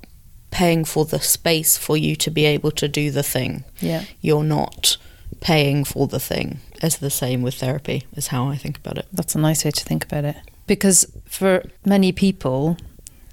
paying 0.53 0.85
for 0.85 1.05
the 1.05 1.19
space 1.21 1.77
for 1.77 1.97
you 1.97 2.15
to 2.17 2.31
be 2.31 2.45
able 2.45 2.71
to 2.71 2.87
do 2.87 3.11
the 3.11 3.23
thing 3.25 3.65
Yeah. 3.81 4.05
you're 4.21 4.45
not 4.45 4.97
paying 5.41 5.83
for 5.85 6.07
the 6.07 6.21
thing. 6.21 6.61
As 6.83 6.99
the 6.99 7.11
same 7.11 7.43
with 7.43 7.55
therapy, 7.55 8.05
is 8.15 8.29
how 8.29 8.49
I 8.49 8.57
think 8.57 8.77
about 8.79 8.99
it. 8.99 9.07
That's 9.13 9.35
a 9.35 9.39
nice 9.41 9.65
way 9.65 9.71
to 9.73 9.85
think 9.85 10.05
about 10.05 10.25
it. 10.25 10.37
Because 10.67 11.07
for 11.27 11.65
many 11.85 12.13
people, 12.13 12.77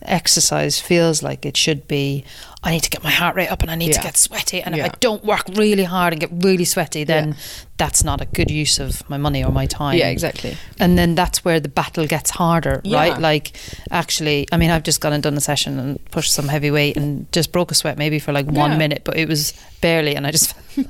exercise 0.01 0.79
feels 0.79 1.21
like 1.21 1.45
it 1.45 1.57
should 1.57 1.87
be 1.87 2.23
I 2.61 2.71
need 2.71 2.83
to 2.83 2.89
get 2.89 3.03
my 3.03 3.09
heart 3.11 3.35
rate 3.37 3.49
up 3.49 3.61
and 3.61 3.71
I 3.71 3.75
need 3.75 3.93
to 3.93 4.01
get 4.01 4.17
sweaty. 4.17 4.61
And 4.61 4.75
Yeah. 4.75 4.85
if 4.87 4.91
I 4.93 4.95
don't 4.99 5.23
work 5.23 5.43
really 5.55 5.85
hard 5.85 6.11
and 6.13 6.19
get 6.19 6.29
really 6.43 6.65
sweaty, 6.65 7.05
then 7.05 7.29
Yeah. 7.29 7.33
that's 7.77 8.03
not 8.03 8.19
a 8.19 8.25
good 8.25 8.51
use 8.51 8.79
of 8.79 9.09
my 9.09 9.17
money 9.17 9.41
or 9.45 9.51
my 9.53 9.65
time. 9.65 9.97
Yeah, 9.97 10.09
exactly. 10.09 10.57
And 10.77 10.97
then 10.97 11.15
that's 11.15 11.45
where 11.45 11.61
the 11.61 11.69
battle 11.69 12.05
gets 12.05 12.31
harder, 12.31 12.81
Yeah. 12.83 12.97
right? 12.97 13.17
Like, 13.17 13.53
actually, 13.91 14.45
I 14.51 14.57
mean, 14.57 14.71
I've 14.71 14.83
just 14.83 14.99
gone 14.99 15.13
and 15.13 15.23
done 15.23 15.37
a 15.37 15.41
session 15.41 15.79
and 15.79 16.03
pushed 16.11 16.33
some 16.33 16.49
heavy 16.49 16.69
weight 16.69 16.97
and 16.97 17.31
just 17.31 17.53
broke 17.53 17.71
a 17.71 17.75
sweat 17.75 17.97
maybe 17.97 18.19
for 18.19 18.33
like 18.33 18.45
one 18.47 18.71
Yeah. 18.71 18.77
minute, 18.77 19.01
but 19.05 19.15
it 19.15 19.29
was 19.29 19.53
barely, 19.79 20.15
and 20.15 20.27
I 20.27 20.31
just. 20.31 20.53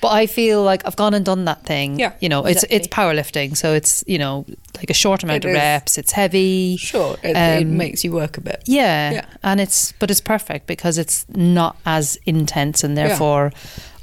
but 0.00 0.08
I 0.12 0.26
feel 0.26 0.62
like 0.62 0.86
I've 0.86 0.96
gone 0.96 1.14
and 1.14 1.24
done 1.24 1.44
that 1.46 1.64
thing. 1.64 1.98
Yeah, 1.98 2.12
you 2.20 2.28
know, 2.28 2.44
it's 2.44 2.64
it's 2.70 2.86
powerlifting, 2.88 3.56
so 3.56 3.72
it's 3.74 4.04
you 4.06 4.18
know 4.18 4.44
like 4.76 4.90
a 4.90 4.94
short 4.94 5.22
amount 5.22 5.44
It 5.44 5.48
of 5.48 5.54
is. 5.54 5.56
reps. 5.56 5.98
It's 5.98 6.12
heavy. 6.12 6.76
Sure, 6.76 7.16
it, 7.22 7.36
it 7.36 7.62
Um, 7.62 7.76
makes 7.76 8.04
you 8.04 8.12
work 8.12 8.36
a 8.36 8.40
bit. 8.40 8.62
Yeah, 8.66 9.10
Yeah. 9.12 9.24
and 9.42 9.60
it's 9.60 9.92
but 9.98 10.10
it's 10.10 10.20
perfect 10.20 10.63
because 10.66 10.98
it's 10.98 11.26
not 11.28 11.76
as 11.86 12.16
intense, 12.26 12.84
and 12.84 12.96
therefore 12.96 13.52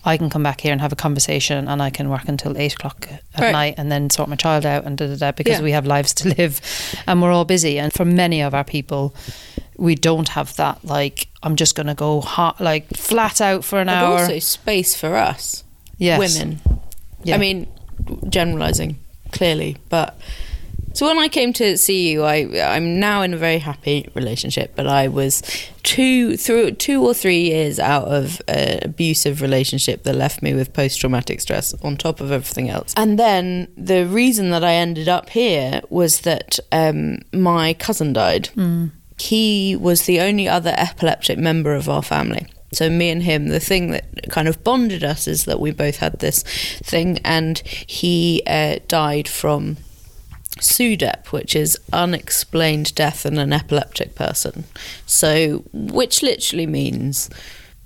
I 0.03 0.17
can 0.17 0.29
come 0.31 0.41
back 0.43 0.61
here 0.61 0.71
and 0.71 0.81
have 0.81 0.91
a 0.91 0.95
conversation, 0.95 1.67
and 1.67 1.81
I 1.81 1.89
can 1.91 2.09
work 2.09 2.27
until 2.27 2.57
eight 2.57 2.73
o'clock 2.73 3.07
at 3.35 3.41
Right. 3.41 3.51
night, 3.51 3.75
and 3.77 3.91
then 3.91 4.09
sort 4.09 4.29
my 4.29 4.35
child 4.35 4.65
out 4.65 4.83
and 4.85 4.97
da 4.97 5.07
da 5.07 5.15
da 5.15 5.31
because 5.31 5.57
Yeah. 5.59 5.63
we 5.63 5.71
have 5.73 5.85
lives 5.85 6.13
to 6.15 6.29
live, 6.37 6.59
and 7.07 7.21
we're 7.21 7.31
all 7.31 7.45
busy. 7.45 7.77
And 7.79 7.93
for 7.93 8.05
many 8.05 8.41
of 8.41 8.53
our 8.53 8.63
people, 8.63 9.13
we 9.77 9.95
don't 9.95 10.29
have 10.29 10.55
that. 10.55 10.83
Like 10.83 11.27
I'm 11.43 11.55
just 11.55 11.75
going 11.75 11.87
to 11.87 11.95
go 11.95 12.21
hot, 12.21 12.59
like 12.61 12.87
flat 12.95 13.41
out 13.41 13.63
for 13.63 13.79
an 13.79 13.87
But 13.87 13.95
hour. 13.95 14.19
also 14.19 14.39
space 14.39 14.95
for 14.95 15.15
us, 15.15 15.63
yes. 15.97 16.19
women. 16.19 16.61
Yeah. 17.23 17.35
I 17.35 17.37
mean, 17.37 17.67
generalizing 18.29 18.97
clearly, 19.31 19.77
but 19.89 20.17
so 20.93 21.07
when 21.07 21.17
I 21.17 21.27
came 21.27 21.53
to 21.53 21.77
see 21.77 22.11
you, 22.11 22.23
I 22.23 22.47
I'm 22.75 22.99
now 22.99 23.21
in 23.21 23.33
a 23.33 23.37
very 23.37 23.59
happy 23.59 24.09
relationship, 24.13 24.73
but 24.75 24.87
I 24.87 25.07
was 25.07 25.41
two 25.83 26.37
through 26.37 26.71
two 26.71 27.03
or 27.03 27.13
three 27.13 27.41
years 27.41 27.79
out 27.79 28.07
of 28.07 28.41
an 28.47 28.79
abusive 28.83 29.41
relationship 29.41 30.03
that 30.03 30.15
left 30.15 30.41
me 30.41 30.53
with 30.53 30.73
post 30.73 30.99
traumatic 30.99 31.41
stress 31.41 31.73
on 31.83 31.97
top 31.97 32.21
of 32.21 32.31
everything 32.31 32.69
else. 32.69 32.93
And 32.97 33.17
then 33.17 33.67
the 33.77 34.05
reason 34.05 34.49
that 34.51 34.63
I 34.63 34.73
ended 34.73 35.07
up 35.07 35.29
here 35.29 35.81
was 35.89 36.21
that 36.21 36.59
um, 36.71 37.19
my 37.33 37.73
cousin 37.73 38.13
died. 38.13 38.49
He 39.17 39.75
was 39.75 40.05
the 40.05 40.19
only 40.19 40.47
other 40.47 40.73
epileptic 40.77 41.37
member 41.37 41.75
of 41.75 41.87
our 41.87 42.01
family. 42.01 42.47
So 42.73 42.89
me 42.89 43.09
and 43.09 43.21
him, 43.21 43.49
the 43.49 43.59
thing 43.59 43.91
that 43.91 44.29
kind 44.29 44.47
of 44.47 44.63
bonded 44.63 45.03
us 45.03 45.27
is 45.27 45.45
that 45.45 45.59
we 45.59 45.71
both 45.71 45.97
had 45.97 46.19
this 46.19 46.43
thing, 46.83 47.19
and 47.23 47.59
he 47.59 48.41
uh, 48.47 48.79
died 48.87 49.27
from 49.27 49.77
SUDEP, 50.61 51.27
which 51.31 51.55
is 51.55 51.77
unexplained 51.91 52.93
death 52.95 53.25
in 53.25 53.37
an 53.37 53.51
epileptic 53.51 54.15
person. 54.15 54.63
So, 55.05 55.63
which 55.73 56.21
literally 56.23 56.67
means 56.67 57.29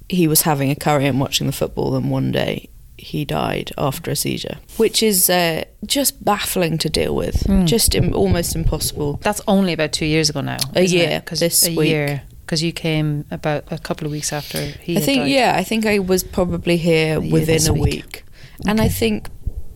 he 0.09 0.27
was 0.27 0.41
having 0.43 0.69
a 0.69 0.75
curry 0.75 1.05
and 1.07 1.19
watching 1.19 1.47
the 1.47 1.53
football, 1.53 1.95
and 1.95 2.11
one 2.11 2.31
day 2.31 2.69
he 2.97 3.25
died 3.25 3.71
after 3.77 4.11
a 4.11 4.15
seizure, 4.15 4.57
which 4.77 5.01
is 5.03 5.29
uh, 5.29 5.63
just 5.85 6.23
baffling 6.23 6.77
to 6.79 6.89
deal 6.89 7.15
with, 7.15 7.45
just 7.65 7.95
Im- 7.95 8.13
almost 8.15 8.55
impossible. 8.55 9.19
That's 9.23 9.41
only 9.47 9.73
about 9.73 9.91
two 9.91 10.05
years 10.05 10.29
ago 10.29 10.41
now. 10.41 10.57
A 10.75 10.83
year, 10.83 11.09
it? 11.09 11.25
'Cause 11.25 11.39
this 11.39 11.67
a 11.67 11.73
week. 11.75 11.89
year 11.89 12.21
because 12.45 12.61
you 12.61 12.71
came 12.71 13.25
about 13.31 13.63
a 13.71 13.77
couple 13.79 14.05
of 14.05 14.11
weeks 14.11 14.31
after 14.31 14.59
he. 14.61 14.97
I 14.97 14.99
think 15.01 15.21
died. 15.23 15.31
yeah, 15.31 15.53
I 15.57 15.63
think 15.63 15.85
I 15.85 15.99
was 15.99 16.23
probably 16.23 16.77
here 16.77 17.15
A 17.17 17.19
within 17.19 17.67
a 17.67 17.73
week. 17.73 17.83
week. 17.83 18.23
And 18.67 18.79
I 18.79 18.87
think 18.87 19.27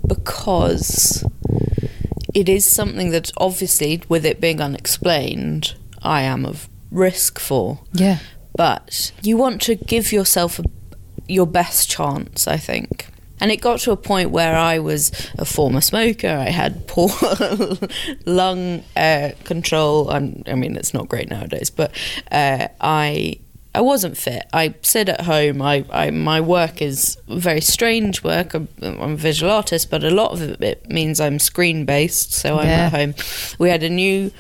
because 0.08 1.24
it 2.34 2.50
is 2.50 2.70
something 2.70 3.12
that 3.12 3.32
obviously 3.38 4.02
with 4.08 4.26
it 4.26 4.40
being 4.40 4.62
unexplained, 4.62 5.76
I 6.02 6.22
am 6.22 6.46
of 6.46 6.70
risk 6.92 7.40
for. 7.40 7.80
Yeah. 7.94 8.20
But 8.56 9.12
you 9.22 9.38
want 9.38 9.62
to 9.64 9.76
give 9.76 10.12
yourself 10.12 10.60
a, 10.60 10.64
your 11.28 11.48
best 11.48 11.90
chance, 11.90 12.48
I 12.48 12.58
think. 12.58 13.08
And 13.42 13.52
it 13.52 13.62
got 13.62 13.80
to 13.82 13.92
a 13.92 13.98
point 13.98 14.32
where 14.32 14.56
I 14.56 14.80
was 14.80 15.12
a 15.38 15.46
former 15.46 15.80
smoker. 15.80 16.28
I 16.28 16.50
had 16.50 16.88
poor 16.88 17.10
lung 18.26 18.84
uh, 18.98 19.32
control. 19.46 20.10
I'm, 20.10 20.44
I 20.46 20.56
mean, 20.56 20.76
it's 20.76 20.94
not 20.94 21.08
great 21.08 21.30
nowadays, 21.30 21.70
but 21.70 21.92
uh, 22.32 22.68
I 22.82 23.40
I 23.76 23.82
wasn't 23.82 24.18
fit. 24.18 24.46
I 24.52 24.74
sit 24.82 25.10
at 25.10 25.22
home. 25.22 25.62
I, 25.62 25.86
I 25.92 26.10
my 26.10 26.42
work 26.42 26.82
is 26.82 27.18
very 27.28 27.62
strange 27.62 28.24
work. 28.24 28.54
I'm, 28.56 28.68
I'm 28.82 29.00
a 29.14 29.16
visual 29.16 29.52
artist, 29.52 29.92
but 29.92 30.04
a 30.04 30.10
lot 30.10 30.32
of 30.32 30.42
it 30.62 30.90
means 30.90 31.20
I'm 31.20 31.38
screen 31.40 31.86
based. 31.86 32.34
So 32.34 32.58
I'm 32.58 32.68
Yeah. 32.68 32.86
at 32.88 32.92
home. 32.94 33.14
We 33.60 33.70
had 33.70 33.84
a 33.84 33.90
new 33.90 34.32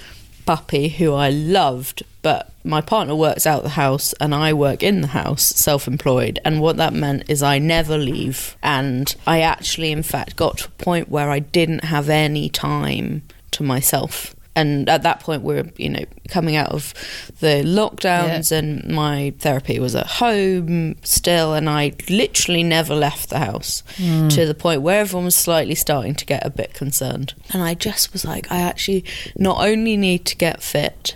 puppy 0.45 0.89
who 0.89 1.13
I 1.13 1.29
loved, 1.29 2.01
but 2.23 2.51
my 2.63 2.81
partner 2.81 3.15
works 3.15 3.45
out 3.45 3.61
the 3.61 3.69
house 3.69 4.13
and 4.19 4.33
I 4.33 4.51
work 4.51 4.81
in 4.81 5.01
the 5.01 5.07
house, 5.07 5.43
self 5.49 5.87
employed. 5.87 6.39
And 6.43 6.59
what 6.59 6.77
that 6.77 6.93
meant 6.93 7.29
is 7.29 7.43
I 7.43 7.59
never 7.59 7.99
leave. 7.99 8.57
And 8.63 9.15
I 9.27 9.41
actually, 9.41 9.91
in 9.91 10.01
fact, 10.03 10.35
got 10.37 10.57
to 10.59 10.65
a 10.67 10.83
point 10.83 11.07
where 11.09 11.29
I 11.29 11.37
didn't 11.37 11.83
have 11.85 12.09
any 12.09 12.49
time 12.49 13.21
to 13.51 13.63
myself. 13.63 14.35
And 14.59 14.89
at 14.89 15.03
that 15.03 15.21
point, 15.21 15.43
we 15.43 15.57
are 15.57 15.69
you 15.77 15.89
know, 15.89 16.05
coming 16.27 16.55
out 16.55 16.71
of 16.71 16.93
the 17.39 17.63
lockdowns, 17.63 18.51
and 18.51 18.85
my 18.93 19.33
therapy 19.39 19.79
was 19.79 19.95
at 19.95 20.07
home 20.07 20.95
still. 21.03 21.53
And 21.53 21.69
I 21.69 21.93
literally 22.09 22.63
never 22.63 22.95
left 22.95 23.29
the 23.29 23.39
house 23.39 23.83
hmm. 23.95 24.27
to 24.29 24.45
the 24.45 24.55
point 24.55 24.81
where 24.81 25.01
everyone 25.01 25.25
was 25.25 25.35
slightly 25.35 25.75
starting 25.75 26.15
to 26.15 26.25
get 26.25 26.45
a 26.45 26.49
bit 26.49 26.73
concerned. 26.73 27.33
And 27.51 27.63
I 27.63 27.73
just 27.73 28.13
was 28.13 28.25
like, 28.25 28.51
I 28.51 28.59
actually 28.59 29.05
not 29.35 29.65
only 29.65 29.95
need 29.95 30.25
to 30.25 30.35
get 30.35 30.61
fit 30.61 31.15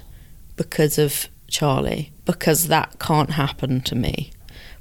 because 0.55 0.97
of 0.97 1.27
Charlie, 1.47 2.11
because 2.25 2.67
that 2.67 2.97
can't 2.99 3.31
happen 3.31 3.81
to 3.81 3.95
me, 3.95 4.31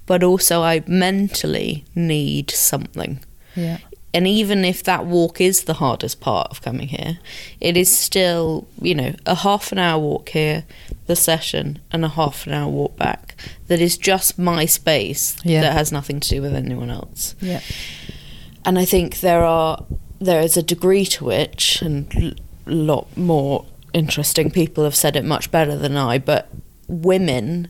but 0.07 0.22
also 0.22 0.62
I 0.62 0.83
mentally 0.87 1.85
need 1.94 2.51
something. 2.51 3.20
Yeah. 3.55 3.79
And 4.14 4.27
even 4.27 4.64
if 4.64 4.83
that 4.83 5.07
walk 5.07 5.40
is 5.40 5.62
the 5.64 5.75
hardest 5.75 6.20
part 6.20 6.48
of 6.51 6.61
coming 6.61 6.88
here, 6.88 7.18
it 7.61 7.77
is 7.77 7.96
still, 7.96 8.66
you 8.81 8.94
know, 8.94 9.14
a 9.25 9.35
half 9.37 9.72
an 9.72 9.79
hour 9.79 9.98
walk 9.98 10.29
here, 10.31 10.64
the 11.07 11.16
session, 11.16 11.79
and 11.90 12.05
a 12.05 12.09
half 12.09 12.46
an 12.46 12.53
hour 12.53 12.68
walk 12.70 12.96
back. 12.96 13.35
That 13.68 13.81
is 13.81 13.96
just 13.96 14.38
my 14.38 14.66
space 14.66 15.37
Yeah. 15.44 15.62
that 15.62 15.72
has 15.72 15.90
nothing 15.92 16.20
to 16.20 16.29
do 16.29 16.42
with 16.42 16.55
anyone 16.55 16.90
else. 16.90 17.35
Yeah. 17.40 17.61
And 18.66 18.79
I 18.79 18.85
think 18.85 19.20
there 19.20 19.44
are 19.44 19.85
there 20.20 20.40
is 20.40 20.57
a 20.57 20.62
degree 20.62 21.05
to 21.05 21.25
which, 21.25 21.83
and 21.83 22.37
a 22.66 22.70
lot 22.70 23.09
more 23.16 23.64
interesting 23.92 24.51
people 24.53 24.85
have 24.85 24.94
said 24.94 25.16
it 25.16 25.25
much 25.25 25.51
better 25.51 25.77
than 25.77 25.96
I, 25.96 26.18
but 26.18 26.48
women 26.87 27.66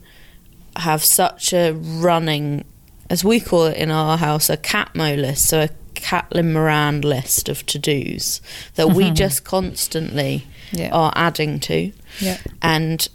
have 0.76 1.02
such 1.02 1.54
a 1.54 1.72
running, 1.72 2.64
as 3.08 3.24
we 3.24 3.40
call 3.40 3.64
it 3.66 3.76
in 3.78 3.90
our 3.90 4.18
house, 4.18 4.50
a 4.50 4.56
catmo 4.58 5.16
list, 5.16 5.46
so 5.46 5.62
a 5.62 5.68
Caitlin 6.02 6.52
Moran 6.52 7.00
list 7.00 7.48
of 7.48 7.64
to 7.66 7.78
dos 7.78 8.40
that 8.74 8.88
we 8.88 9.04
mm-hmm. 9.04 9.14
just 9.14 9.44
constantly 9.44 10.46
Yeah. 10.72 10.90
are 10.92 11.12
adding 11.14 11.60
to. 11.60 11.92
Yeah. 12.20 12.38
And 12.60 13.08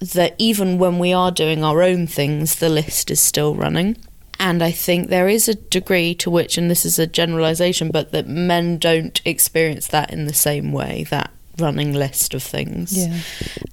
that 0.00 0.34
even 0.38 0.78
when 0.78 0.98
we 0.98 1.12
are 1.12 1.30
doing 1.30 1.64
our 1.64 1.82
own 1.82 2.06
things, 2.06 2.56
the 2.56 2.68
list 2.68 3.10
is 3.10 3.20
still 3.20 3.54
running. 3.54 3.96
And 4.38 4.62
I 4.62 4.70
think 4.70 5.08
there 5.08 5.28
is 5.28 5.48
a 5.48 5.54
degree 5.54 6.14
to 6.16 6.30
which, 6.30 6.58
and 6.58 6.70
this 6.70 6.84
is 6.84 6.98
a 6.98 7.06
generalization, 7.06 7.90
but 7.90 8.12
that 8.12 8.28
men 8.28 8.76
don't 8.76 9.20
experience 9.24 9.86
that 9.88 10.12
in 10.12 10.26
the 10.26 10.34
same 10.34 10.72
way, 10.72 11.06
that 11.10 11.30
running 11.58 11.94
list 11.94 12.34
of 12.34 12.42
things. 12.42 13.06
Yeah. 13.06 13.20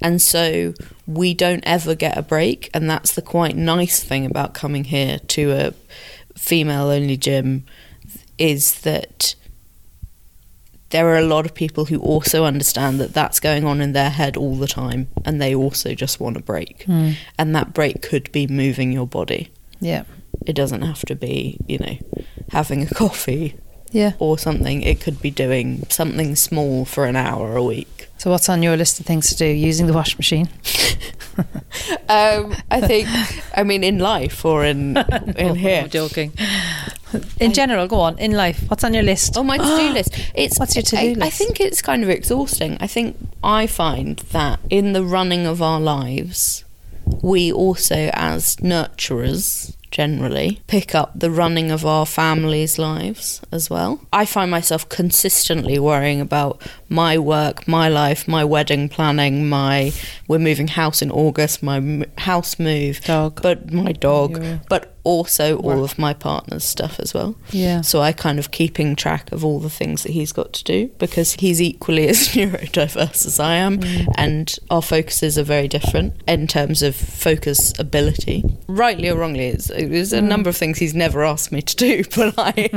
And 0.02 0.22
so 0.22 0.74
we 1.06 1.34
don't 1.34 1.64
ever 1.66 1.96
get 1.96 2.18
a 2.18 2.22
break. 2.22 2.70
And 2.74 2.90
that's 2.90 3.14
the 3.14 3.22
quite 3.22 3.58
nice 3.58 4.02
thing 4.02 4.26
about 4.26 4.54
coming 4.54 4.86
here 4.86 5.20
to 5.20 5.52
a 5.52 5.74
female 6.38 6.88
only 6.88 7.18
gym 7.18 7.66
is 8.38 8.82
that 8.82 9.36
there 10.90 11.08
are 11.08 11.18
a 11.18 11.26
lot 11.26 11.46
of 11.46 11.56
people 11.56 11.86
who 11.86 11.98
also 12.00 12.46
understand 12.46 13.00
that 13.00 13.14
that's 13.14 13.40
going 13.40 13.64
on 13.66 13.82
in 13.82 13.94
their 13.94 14.12
head 14.12 14.38
all 14.38 14.56
the 14.56 14.68
time 14.68 15.08
and 15.26 15.42
they 15.42 15.56
also 15.56 15.96
just 15.96 16.20
want 16.20 16.38
a 16.38 16.42
break. 16.42 16.86
Mm. 16.86 17.16
And 17.40 17.56
that 17.56 17.74
break 17.74 18.02
could 18.04 18.32
be 18.32 18.46
moving 18.46 18.92
your 18.92 19.08
body. 19.08 19.52
Yeah. 19.80 20.04
It 20.46 20.54
doesn't 20.54 20.84
have 20.84 21.02
to 21.06 21.16
be, 21.16 21.58
you 21.68 21.80
know, 21.80 21.98
having 22.52 22.84
a 22.84 22.90
coffee 22.94 23.56
Yeah. 23.92 24.14
or 24.20 24.38
something. 24.38 24.84
It 24.84 25.02
could 25.02 25.20
be 25.22 25.32
doing 25.32 25.86
something 25.90 26.36
small 26.36 26.86
for 26.86 27.06
an 27.06 27.16
hour 27.16 27.56
a 27.56 27.64
week. 27.64 28.03
So 28.24 28.30
what's 28.32 28.48
on 28.48 28.64
your 28.64 28.78
list 28.78 29.02
of 29.02 29.06
things 29.06 29.28
to 29.32 29.36
do? 29.36 29.46
Using 29.46 29.86
the 29.86 29.92
washing 29.92 30.18
machine? 30.18 30.48
Um, 32.08 32.56
I 32.70 32.80
think, 32.82 33.08
I 33.58 33.64
mean, 33.64 33.84
in 33.84 33.98
life 33.98 34.46
or 34.46 34.64
in 34.64 34.96
in 35.36 35.56
here. 35.56 35.82
I'm 35.82 35.90
joking. 35.90 36.32
In 37.40 37.54
general, 37.54 37.88
go 37.88 38.00
on. 38.02 38.20
In 38.20 38.34
life, 38.34 38.66
what's 38.68 38.84
on 38.84 38.94
your 38.94 39.02
list? 39.02 39.36
Oh, 39.36 39.44
my 39.44 39.58
to-do 39.58 39.94
list. 40.00 40.14
It's 40.36 40.60
What's 40.60 40.76
your 40.76 40.84
to-do 40.84 41.22
I, 41.22 41.28
I 41.28 41.30
think 41.32 41.60
it's 41.60 41.82
kind 41.82 42.04
of 42.04 42.10
exhausting. 42.10 42.78
I 42.80 42.86
think 42.86 43.18
I 43.44 43.66
find 43.66 44.18
that 44.32 44.60
in 44.70 44.94
the 44.94 45.04
running 45.04 45.48
of 45.48 45.62
our 45.62 45.82
lives, 45.82 46.64
we 47.24 47.52
also, 47.52 48.12
as 48.14 48.58
nurturers, 48.58 49.76
generally 49.94 50.60
pick 50.68 50.94
up 50.96 51.12
the 51.16 51.30
running 51.32 51.70
of 51.72 51.86
our 51.86 52.06
families' 52.06 52.78
lives 52.80 53.42
as 53.52 53.70
well. 53.70 54.02
I 54.12 54.26
find 54.26 54.50
myself 54.52 54.90
consistently 54.90 55.78
worrying 55.80 56.20
about 56.20 56.62
my 56.90 57.18
work, 57.18 57.68
my 57.68 57.88
life, 57.90 58.28
my 58.28 58.44
wedding 58.44 58.90
planning, 58.90 59.48
my 59.48 59.94
we're 60.28 60.40
moving 60.40 60.68
house 60.68 61.02
in 61.02 61.12
August, 61.12 61.62
my 61.62 61.78
m- 61.78 62.06
house 62.18 62.58
move, 62.60 63.00
Dog. 63.06 63.42
but 63.42 63.72
my 63.72 63.92
dog, 63.92 64.32
Your- 64.44 64.62
but 64.68 64.93
also 65.04 65.58
all 65.58 65.84
of 65.84 66.00
my 66.00 66.14
partner's 66.14 66.64
stuff 66.64 67.00
as 67.00 67.14
well. 67.14 67.36
Yeah. 67.52 67.82
So 67.82 68.02
I 68.02 68.12
kind 68.14 68.40
of 68.40 68.52
keeping 68.52 68.96
track 68.96 69.32
of 69.32 69.44
all 69.44 69.60
the 69.60 69.70
things 69.70 70.04
that 70.04 70.12
he's 70.12 70.32
got 70.32 70.54
to 70.54 70.64
do 70.64 70.88
because 70.98 71.34
he's 71.34 71.62
equally 71.62 72.08
as 72.14 72.30
neurodiverse 72.30 73.26
as 73.26 73.40
I 73.40 73.56
am, 73.56 73.80
mm. 73.80 74.08
and 74.18 74.58
our 74.70 74.82
focuses 74.82 75.38
are 75.38 75.44
very 75.44 75.68
different 75.68 76.14
in 76.28 76.48
terms 76.48 76.82
of 76.82 76.96
focus 76.96 77.74
ability. 77.80 78.44
Rightly 78.68 79.10
or 79.10 79.18
wrongly, 79.18 79.48
it's, 79.48 79.68
there's 79.68 80.14
a 80.14 80.20
mm. 80.20 80.28
number 80.28 80.50
of 80.50 80.58
things 80.58 80.80
he's 80.80 80.94
never 80.94 81.24
asked 81.24 81.52
me 81.52 81.62
to 81.62 81.76
do, 81.76 82.04
but 82.16 82.34
I 82.38 82.70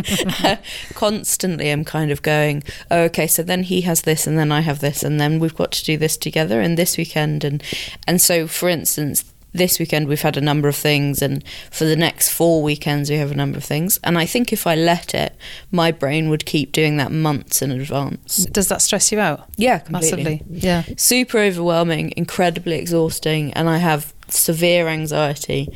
uh, 0.42 0.56
constantly 0.94 1.68
am 1.68 1.84
kind 1.84 2.10
of 2.10 2.22
going, 2.22 2.62
oh, 2.90 3.02
okay, 3.02 3.26
so 3.26 3.42
then 3.42 3.62
he 3.64 3.82
has 3.82 4.02
this, 4.02 4.26
and 4.26 4.38
then 4.38 4.50
I 4.50 4.60
have 4.60 4.80
this, 4.80 5.02
and 5.02 5.20
then 5.20 5.38
we've 5.38 5.54
got 5.54 5.72
to 5.72 5.84
do 5.84 5.96
this 5.96 6.16
together, 6.16 6.60
and 6.60 6.76
this 6.76 6.96
weekend, 6.96 7.44
and 7.44 7.62
and 8.06 8.20
so 8.20 8.46
for 8.46 8.68
instance 8.68 9.24
this 9.56 9.78
weekend 9.78 10.06
we've 10.08 10.22
had 10.22 10.36
a 10.36 10.40
number 10.40 10.68
of 10.68 10.76
things 10.76 11.22
and 11.22 11.42
for 11.70 11.84
the 11.84 11.96
next 11.96 12.28
four 12.30 12.62
weekends 12.62 13.10
we 13.10 13.16
have 13.16 13.30
a 13.30 13.34
number 13.34 13.58
of 13.58 13.64
things 13.64 13.98
and 14.04 14.16
i 14.18 14.24
think 14.26 14.52
if 14.52 14.66
i 14.66 14.74
let 14.74 15.14
it 15.14 15.34
my 15.70 15.90
brain 15.90 16.28
would 16.28 16.44
keep 16.46 16.72
doing 16.72 16.96
that 16.96 17.10
months 17.10 17.62
in 17.62 17.70
advance 17.70 18.44
Does 18.46 18.68
that 18.68 18.82
stress 18.82 19.10
you 19.12 19.18
out? 19.20 19.48
yeah 19.56 19.78
completely 19.78 20.24
Massively. 20.24 20.42
Yeah. 20.48 20.82
super 20.96 21.38
overwhelming 21.38 22.12
incredibly 22.16 22.76
exhausting 22.78 23.52
and 23.54 23.68
i 23.68 23.78
have 23.78 24.12
severe 24.28 24.88
anxiety 24.88 25.68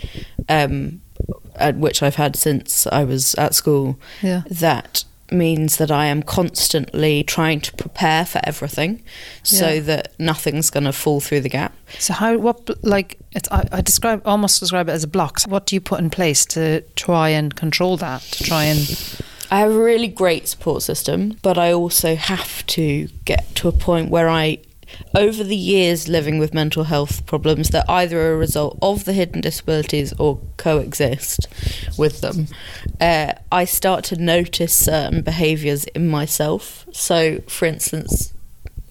um, 0.49 1.01
at 1.57 1.77
which 1.77 2.03
i've 2.03 2.17
had 2.17 2.37
since 2.37 2.87
i 2.89 3.05
was 3.05 3.35
at 3.37 3.55
school 3.55 3.99
Yeah. 4.23 4.43
that 4.51 5.05
means 5.33 5.77
that 5.77 5.91
I 5.91 6.07
am 6.07 6.23
constantly 6.23 7.23
trying 7.23 7.61
to 7.63 7.73
prepare 7.75 8.25
for 8.25 8.41
everything 8.45 9.03
so 9.43 9.69
Yeah. 9.71 9.81
that 9.81 10.13
nothing's 10.19 10.71
going 10.71 10.85
to 10.85 10.93
fall 10.93 11.21
through 11.21 11.41
the 11.41 11.49
gap. 11.49 11.73
So 11.99 12.13
how 12.15 12.37
what 12.39 12.69
like 12.85 13.19
it's 13.33 13.49
I, 13.51 13.69
I 13.73 13.81
describe 13.81 14.23
almost 14.25 14.61
describe 14.61 14.89
it 14.89 14.93
as 14.93 15.05
a 15.05 15.09
block. 15.09 15.41
So 15.41 15.51
what 15.51 15.67
do 15.67 15.75
you 15.77 15.81
put 15.81 16.01
in 16.01 16.11
place 16.11 16.45
to 16.47 16.83
try 16.97 17.29
and 17.31 17.55
control 17.55 17.97
that? 17.99 18.23
To 18.23 18.45
try 18.45 18.65
and 18.65 18.79
I 19.53 19.61
have 19.61 19.73
a 19.73 19.79
really 19.79 20.07
great 20.07 20.47
support 20.47 20.83
system, 20.83 21.37
but 21.43 21.59
I 21.59 21.73
also 21.73 22.15
have 22.15 22.65
to 22.69 23.09
get 23.25 23.53
to 23.57 23.69
a 23.69 23.73
point 23.73 24.09
where 24.09 24.29
I, 24.29 24.59
over 25.15 25.43
the 25.43 25.57
years 25.57 26.09
living 26.09 26.39
with 26.39 26.55
mental 26.55 26.85
health 26.85 27.27
problems 27.27 27.71
that 27.71 27.89
either 27.89 28.21
are 28.21 28.35
a 28.35 28.37
result 28.37 28.79
of 28.83 29.05
the 29.05 29.13
hidden 29.13 29.41
disabilities 29.41 30.13
or 30.19 30.41
coexist 30.57 31.47
with 31.99 32.21
them, 32.21 32.47
uh, 33.01 33.33
I 33.51 33.65
start 33.65 34.05
to 34.05 34.17
notice 34.17 34.75
certain 34.75 35.23
behaviours 35.23 35.85
in 35.87 36.09
myself. 36.09 36.87
So, 36.93 37.41
for 37.49 37.67
instance, 37.67 38.33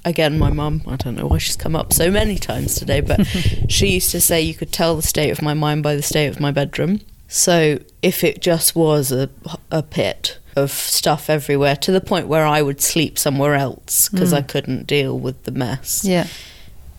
again, 0.06 0.38
my 0.38 0.50
mum, 0.50 0.82
I 0.88 0.96
don't 0.96 1.16
know 1.16 1.28
why 1.28 1.38
she's 1.38 1.56
come 1.56 1.76
up 1.76 1.94
so 1.94 2.10
many 2.12 2.38
times 2.38 2.76
today, 2.76 3.02
but 3.02 3.26
she 3.70 3.88
used 3.94 4.12
to 4.12 4.22
say 4.22 4.42
you 4.42 4.54
could 4.54 4.72
tell 4.72 4.96
the 4.96 5.02
state 5.02 5.32
of 5.32 5.42
my 5.42 5.54
mind 5.54 5.84
by 5.84 5.96
the 5.96 6.02
state 6.02 6.28
of 6.28 6.40
my 6.40 6.52
bedroom. 6.52 7.02
So 7.28 7.80
if 8.02 8.24
it 8.24 8.42
just 8.42 8.76
was 8.76 9.12
a, 9.12 9.30
a 9.72 9.84
pit 9.84 10.40
of 10.60 10.72
stuff 10.72 11.30
everywhere 11.30 11.76
to 11.78 11.92
the 11.92 12.02
point 12.02 12.28
where 12.28 12.46
I 12.46 12.62
would 12.62 12.82
sleep 12.82 13.18
somewhere 13.18 13.56
else 13.56 14.10
because 14.10 14.34
I 14.34 14.42
mm. 14.42 14.48
couldn't 14.48 14.88
deal 14.88 15.18
with 15.18 15.44
the 15.44 15.52
mess, 15.52 16.04
yeah. 16.06 16.28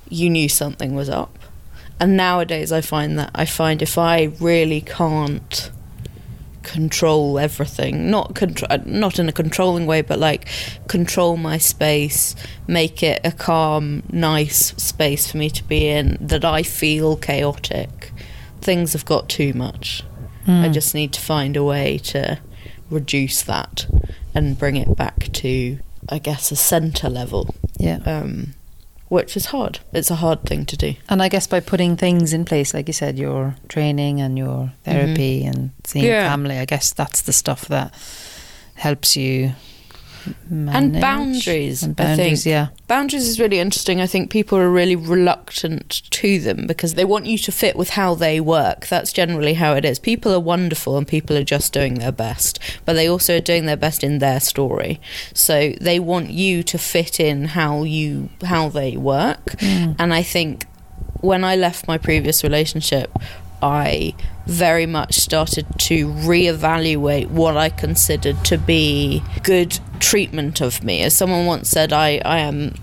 you 0.08 0.30
knew 0.30 0.48
something 0.48 0.94
was 0.94 1.08
up. 1.08 1.38
And 2.00 2.16
nowadays 2.16 2.72
I 2.72 2.80
find 2.80 3.18
that 3.18 3.30
I 3.34 3.44
find 3.44 3.82
if 3.82 3.98
I 3.98 4.32
really 4.40 4.80
can't 4.80 5.70
control 6.62 7.38
everything 7.38 8.10
not 8.10 8.34
control 8.34 8.68
uh, 8.70 8.78
not 8.84 9.18
in 9.18 9.28
a 9.28 9.32
controlling 9.32 9.86
way 9.86 10.02
but 10.02 10.18
like 10.18 10.46
control 10.88 11.38
my 11.38 11.56
space 11.56 12.36
make 12.66 13.02
it 13.02 13.18
a 13.24 13.32
calm 13.32 14.02
nice 14.12 14.66
space 14.76 15.30
for 15.30 15.38
me 15.38 15.48
to 15.48 15.64
be 15.64 15.88
in 15.88 16.18
that 16.20 16.44
I 16.44 16.62
feel 16.62 17.16
chaotic 17.16 18.12
things 18.60 18.92
have 18.92 19.06
got 19.06 19.28
too 19.28 19.54
much 19.54 20.04
I 20.46 20.68
mm. 20.68 20.72
just 20.72 20.94
need 20.94 21.12
to 21.14 21.20
find 21.20 21.56
a 21.56 21.64
way 21.64 21.98
to 21.98 22.38
reduce 22.90 23.42
that 23.42 23.86
and 24.34 24.58
bring 24.58 24.76
it 24.76 24.96
back 24.96 25.30
to 25.32 25.78
I 26.08 26.18
guess 26.18 26.50
a 26.50 26.56
center 26.56 27.08
level 27.08 27.54
Yeah. 27.78 27.98
um 28.06 28.54
which 29.08 29.36
is 29.36 29.46
hard 29.46 29.80
it's 29.92 30.10
a 30.10 30.16
hard 30.16 30.42
thing 30.44 30.64
to 30.66 30.76
do 30.76 30.94
And 31.08 31.22
I 31.22 31.28
guess 31.28 31.46
by 31.46 31.60
putting 31.60 31.96
things 31.96 32.32
in 32.32 32.44
place, 32.44 32.72
like 32.74 32.86
you 32.88 32.92
said, 32.92 33.18
your 33.18 33.54
training 33.68 34.20
and 34.20 34.38
your 34.38 34.72
therapy 34.84 35.44
and 35.44 35.70
seeing 35.84 36.04
Yeah. 36.04 36.28
family, 36.30 36.58
I 36.58 36.64
guess 36.64 36.92
that's 36.92 37.22
the 37.22 37.32
stuff 37.32 37.66
that 37.68 37.92
helps 38.74 39.16
you 39.16 39.52
and 40.50 41.00
boundaries. 41.00 41.82
And 41.82 41.98
I 42.00 42.04
boundaries, 42.04 42.44
think. 42.44 42.52
yeah. 42.52 42.68
Boundaries 42.86 43.26
is 43.26 43.40
really 43.40 43.58
interesting. 43.58 44.00
I 44.00 44.06
think 44.06 44.30
people 44.30 44.58
are 44.58 44.70
really 44.70 44.96
reluctant 44.96 46.02
to 46.10 46.38
them 46.40 46.66
because 46.66 46.94
they 46.94 47.04
want 47.04 47.26
you 47.26 47.38
to 47.38 47.52
fit 47.52 47.76
with 47.76 47.90
how 47.90 48.14
they 48.14 48.40
work. 48.40 48.86
That's 48.88 49.12
generally 49.12 49.54
how 49.54 49.74
it 49.74 49.84
is. 49.84 49.98
People 49.98 50.32
are 50.32 50.40
wonderful 50.40 50.96
and 50.96 51.06
people 51.06 51.36
are 51.36 51.44
just 51.44 51.72
doing 51.72 51.94
their 51.94 52.12
best, 52.12 52.58
but 52.84 52.94
they 52.94 53.08
also 53.08 53.38
are 53.38 53.40
doing 53.40 53.66
their 53.66 53.76
best 53.76 54.02
in 54.04 54.18
their 54.18 54.40
story. 54.40 55.00
So 55.34 55.72
they 55.80 56.00
want 56.00 56.30
you 56.30 56.62
to 56.64 56.78
fit 56.78 57.20
in 57.20 57.46
how 57.46 57.82
you 57.84 58.30
how 58.44 58.68
they 58.68 58.96
work. 58.96 59.54
And 59.60 60.12
I 60.12 60.22
think 60.22 60.66
when 61.20 61.44
I 61.44 61.56
left 61.56 61.86
my 61.86 61.98
previous 61.98 62.42
relationship, 62.42 63.16
I 63.62 64.14
very 64.46 64.86
much 64.86 65.14
started 65.14 65.66
to 65.78 66.08
reevaluate 66.08 67.30
what 67.30 67.56
I 67.56 67.68
considered 67.68 68.44
to 68.46 68.58
be 68.58 69.22
good 69.42 69.78
treatment 70.00 70.60
of 70.60 70.82
me. 70.82 71.02
As 71.02 71.16
someone 71.16 71.46
once 71.46 71.68
said, 71.68 71.92
I, 71.92 72.20
I 72.24 72.38
am, 72.38 72.74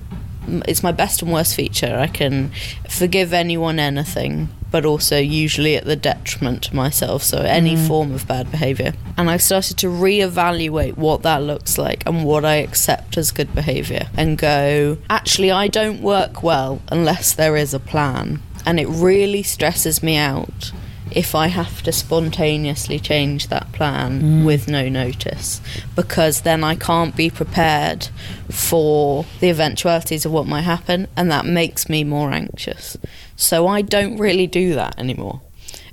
it's 0.68 0.84
my 0.84 0.92
best 0.92 1.22
and 1.22 1.34
worst 1.34 1.56
feature. 1.56 1.98
I 2.00 2.08
can 2.08 2.52
forgive 2.90 3.34
anyone 3.34 3.80
anything, 3.80 4.50
but 4.72 4.86
also 4.86 5.18
usually 5.18 5.76
at 5.76 5.86
the 5.86 5.96
detriment 5.96 6.64
to 6.64 6.76
myself. 6.76 7.24
So 7.24 7.40
any 7.40 7.76
mm. 7.76 7.88
form 7.88 8.14
of 8.14 8.28
bad 8.28 8.50
behavior. 8.50 8.94
And 9.18 9.30
I 9.30 9.38
started 9.38 9.78
to 9.80 9.88
reevaluate 9.88 10.96
what 10.96 11.24
that 11.24 11.42
looks 11.44 11.78
like 11.78 12.04
and 12.06 12.24
what 12.24 12.46
I 12.46 12.56
accept 12.56 13.18
as 13.18 13.32
good 13.32 13.54
behavior 13.54 14.08
and 14.16 14.38
go, 14.38 14.98
actually, 15.10 15.52
I 15.52 15.68
don't 15.68 16.02
work 16.02 16.44
well 16.44 16.82
unless 16.90 17.34
there 17.34 17.58
is 17.58 17.74
a 17.74 17.80
plan. 17.80 18.42
And 18.68 18.82
it 18.82 18.88
really 18.88 19.44
stresses 19.44 20.04
me 20.04 20.18
out 20.18 20.74
if 21.10 21.34
I 21.34 21.48
have 21.48 21.82
to 21.84 21.94
spontaneously 21.94 23.00
change 23.00 23.48
that 23.48 23.72
plan 23.72 24.22
mm. 24.22 24.46
with 24.46 24.68
no 24.68 24.90
notice 24.90 25.62
because 25.96 26.42
then 26.42 26.66
I 26.66 26.76
can't 26.76 27.16
be 27.16 27.30
prepared 27.30 28.10
for 28.52 29.26
the 29.40 29.50
eventualities 29.50 30.26
of 30.26 30.34
what 30.34 30.48
might 30.48 30.64
happen 30.64 31.08
and 31.16 31.32
that 31.32 31.46
makes 31.46 31.88
me 31.88 32.04
more 32.04 32.32
anxious. 32.32 32.98
So 33.38 33.68
I 33.68 33.82
don't 33.82 34.18
really 34.18 34.48
do 34.48 34.76
that 34.76 35.00
anymore. 35.00 35.40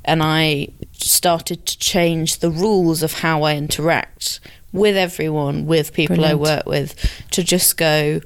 And 0.05 0.21
I 0.21 0.71
started 0.93 1.67
to 1.67 1.79
change 1.79 2.41
the 2.41 2.51
rules 2.51 3.05
of 3.05 3.21
how 3.21 3.45
I 3.45 3.55
interact 3.55 4.41
with 4.73 4.97
everyone, 4.97 5.67
with 5.67 5.93
people 5.93 6.17
Brilliant. 6.17 6.41
I 6.41 6.57
work 6.57 6.67
with, 6.67 7.25
to 7.31 7.45
just 7.45 7.77
go, 7.77 8.21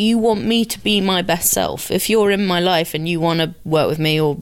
you 0.00 0.18
want 0.18 0.44
me 0.44 0.64
to 0.64 0.80
be 0.80 1.00
my 1.00 1.22
best 1.22 1.50
self. 1.50 1.90
If 1.90 2.08
you're 2.08 2.30
in 2.30 2.46
my 2.46 2.60
life 2.60 2.94
and 2.94 3.08
you 3.08 3.20
want 3.20 3.40
to 3.40 3.54
work 3.64 3.88
with 3.88 3.98
me 3.98 4.20
or 4.20 4.36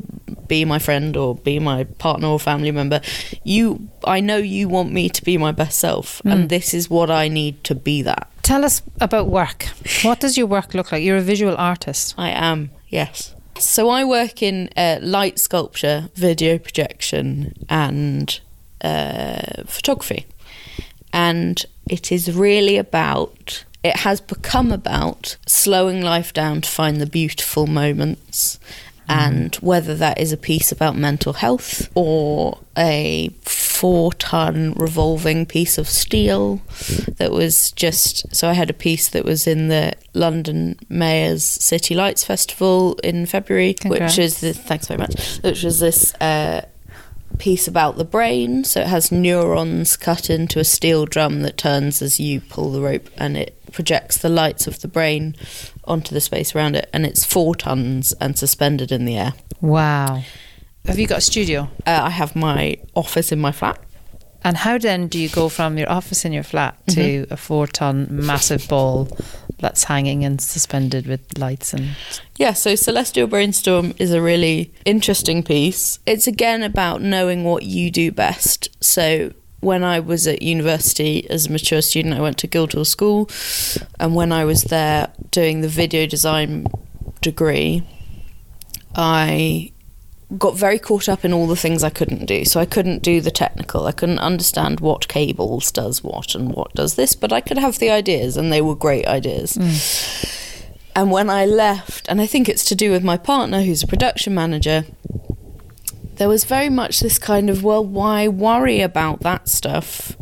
be 0.47 0.64
my 0.64 0.79
friend 0.79 1.16
or 1.16 1.35
be 1.35 1.59
my 1.59 1.85
partner 1.85 2.29
or 2.29 2.38
family 2.40 2.71
member, 2.71 3.01
you 3.44 3.88
I 4.05 4.21
know 4.21 4.37
you 4.37 4.68
want 4.68 4.92
me 4.92 5.09
to 5.09 5.25
be 5.25 5.37
my 5.37 5.53
best 5.53 5.79
self 5.79 6.23
and 6.25 6.49
this 6.49 6.73
is 6.75 6.88
what 6.88 7.11
I 7.11 7.29
need 7.29 7.64
to 7.64 7.75
be 7.75 8.03
that. 8.03 8.31
Tell 8.42 8.64
us 8.64 8.81
about 9.01 9.29
work. 9.29 9.66
What 10.03 10.21
does 10.21 10.38
your 10.38 10.47
work 10.47 10.73
look 10.73 10.90
like? 10.92 11.03
You're 11.03 11.18
a 11.18 11.23
visual 11.23 11.55
artist. 11.57 12.14
I 12.16 12.31
am, 12.31 12.71
yes. 12.88 13.35
So 13.59 13.90
I 13.90 14.05
work 14.05 14.42
in 14.42 14.71
uh, 14.77 14.99
light 15.03 15.38
sculpture, 15.38 16.09
video 16.14 16.59
projection, 16.59 17.53
and 17.68 18.40
uh, 18.81 19.64
photography. 19.66 20.27
And 21.12 21.64
it 21.90 22.12
is 22.12 22.33
really 22.35 22.77
about, 22.79 23.64
it 23.88 23.96
has 23.96 24.20
become 24.20 24.70
about 24.70 25.37
slowing 25.46 26.03
life 26.03 26.33
down 26.33 26.61
to 26.61 26.68
find 26.68 27.01
the 27.01 27.07
beautiful 27.07 27.66
moments. 27.66 28.59
And 29.11 29.55
whether 29.57 29.94
that 29.94 30.20
is 30.20 30.33
a 30.33 30.37
piece 30.37 30.70
about 30.70 30.94
mental 30.94 31.33
health 31.33 31.88
or 31.94 32.59
a 32.77 33.31
four 33.40 34.12
ton 34.12 34.74
revolving 34.74 35.46
piece 35.46 35.79
of 35.79 35.88
steel 35.88 36.61
that 37.16 37.33
was 37.33 37.72
just. 37.72 38.37
So, 38.37 38.51
I 38.51 38.53
had 38.53 38.68
a 38.68 38.74
piece 38.74 39.09
that 39.09 39.24
was 39.24 39.46
in 39.46 39.68
the 39.68 39.94
London 40.12 40.79
Mayor's 40.90 41.42
City 41.42 41.94
Lights 41.94 42.22
Festival 42.22 42.98
in 43.03 43.24
February, 43.24 43.72
Congrats. 43.72 44.18
which 44.18 44.24
is 44.27 44.40
the. 44.42 44.53
Thanks 44.53 44.88
very 44.88 44.98
much. 44.98 45.38
Which 45.38 45.62
was 45.62 45.81
this. 45.81 46.12
Uh, 46.20 46.66
piece 47.38 47.68
about 47.68 47.96
the 47.96 48.05
brain. 48.05 48.64
So 48.64 48.81
it 48.81 48.87
has 48.87 49.12
neurons 49.12 49.96
cut 49.96 50.31
into 50.31 50.59
a 50.59 50.64
steel 50.64 51.07
drum 51.07 51.42
that 51.42 51.57
turns 51.57 52.03
as 52.03 52.20
you 52.20 52.40
pull 52.40 52.72
the 52.72 52.81
rope 52.81 53.09
and 53.16 53.37
it 53.37 53.55
projects 53.72 54.18
the 54.18 54.29
lights 54.29 54.66
of 54.66 54.81
the 54.81 54.88
brain 54.88 55.37
onto 55.85 56.14
the 56.14 56.20
space 56.20 56.55
around 56.55 56.77
it. 56.77 56.88
And 56.92 57.07
it's 57.07 57.24
four 57.24 57.55
tons 57.55 58.12
and 58.14 58.38
suspended 58.38 58.92
in 58.92 59.05
the 59.05 59.16
air. 59.16 59.35
Wow. 59.61 60.22
Have 60.87 60.98
you 60.98 61.07
got 61.07 61.18
a 61.18 61.22
studio? 61.22 61.70
Uh, 61.87 62.01
I 62.05 62.11
have 62.11 62.35
my 62.35 62.77
office 62.94 63.31
in 63.31 63.38
my 63.38 63.53
flat. 63.53 63.79
And 64.44 64.57
how 64.57 64.79
then 64.79 65.09
do 65.09 65.18
you 65.18 65.29
go 65.29 65.48
from 65.48 65.77
your 65.79 65.90
office 65.90 66.24
in 66.24 66.33
your 66.33 66.44
flat 66.44 66.77
to 66.88 67.01
Mm-hmm. 67.01 67.33
a 67.33 67.37
four 67.37 67.66
ton 67.66 68.07
massive 68.11 68.68
ball 68.68 69.09
that's 69.59 69.85
hanging 69.85 70.24
and 70.24 70.40
suspended 70.40 71.07
with 71.07 71.37
lights 71.38 71.74
and 71.74 71.96
Yeah, 72.37 72.53
so 72.53 72.77
Celestial 72.77 73.27
Brainstorm 73.27 73.94
is 73.98 74.12
a 74.12 74.22
really 74.22 74.72
interesting 74.85 75.42
piece. 75.42 75.98
It's 76.07 76.29
again 76.29 76.62
about 76.62 77.03
knowing 77.03 77.42
what 77.44 77.64
you 77.64 77.90
do 77.90 78.12
best. 78.12 78.68
So 78.81 79.33
when 79.61 79.83
I 79.83 79.98
was 79.98 80.29
at 80.29 80.40
university 80.40 81.29
as 81.29 81.46
a 81.48 81.53
mature 81.53 81.83
student, 81.83 82.14
I 82.14 82.20
went 82.20 82.38
to 82.38 82.46
Guildhall 82.46 82.85
School, 82.85 83.29
and 83.98 84.14
when 84.14 84.31
I 84.31 84.44
was 84.44 84.62
there 84.62 85.09
doing 85.33 85.62
the 85.62 85.68
video 85.68 86.07
design 86.07 86.68
degree, 87.20 87.83
I 88.94 89.72
got 90.37 90.57
very 90.57 90.79
caught 90.79 91.09
up 91.09 91.25
in 91.25 91.33
all 91.33 91.47
the 91.47 91.57
things 91.57 91.83
I 91.83 91.91
couldn't 91.91 92.27
do. 92.27 92.45
So 92.45 92.61
I 92.61 92.67
couldn't 92.67 93.03
do 93.03 93.21
the 93.21 93.31
technical. 93.31 93.87
I 93.87 93.93
couldn't 93.93 94.19
understand 94.19 94.81
what 94.81 95.09
cables 95.09 95.73
does 95.73 96.05
what 96.05 96.35
and 96.35 96.53
what 96.53 96.73
does 96.75 96.97
this, 96.97 97.14
but 97.14 97.33
I 97.33 97.41
could 97.41 97.59
have 97.59 97.79
the 97.79 97.91
ideas 97.91 98.37
and 98.37 98.53
they 98.53 98.61
were 98.61 98.75
great 98.75 99.07
ideas. 99.07 99.55
Hmm. 99.55 100.38
And 100.95 101.11
when 101.11 101.31
I 101.31 101.47
left, 101.47 102.09
and 102.09 102.21
I 102.21 102.27
think 102.27 102.49
it's 102.49 102.64
to 102.67 102.75
do 102.75 102.91
with 102.91 103.05
my 103.05 103.17
partner 103.17 103.62
who's 103.62 103.83
a 103.83 103.87
production 103.87 104.35
manager, 104.35 104.85
there 106.17 106.29
was 106.29 106.45
very 106.45 106.69
much 106.69 107.01
this 107.01 107.19
kind 107.19 107.49
of, 107.49 107.62
well, 107.62 107.85
why 107.85 108.27
worry 108.27 108.81
about 108.81 109.21
that 109.21 109.49
stuff? 109.49 110.17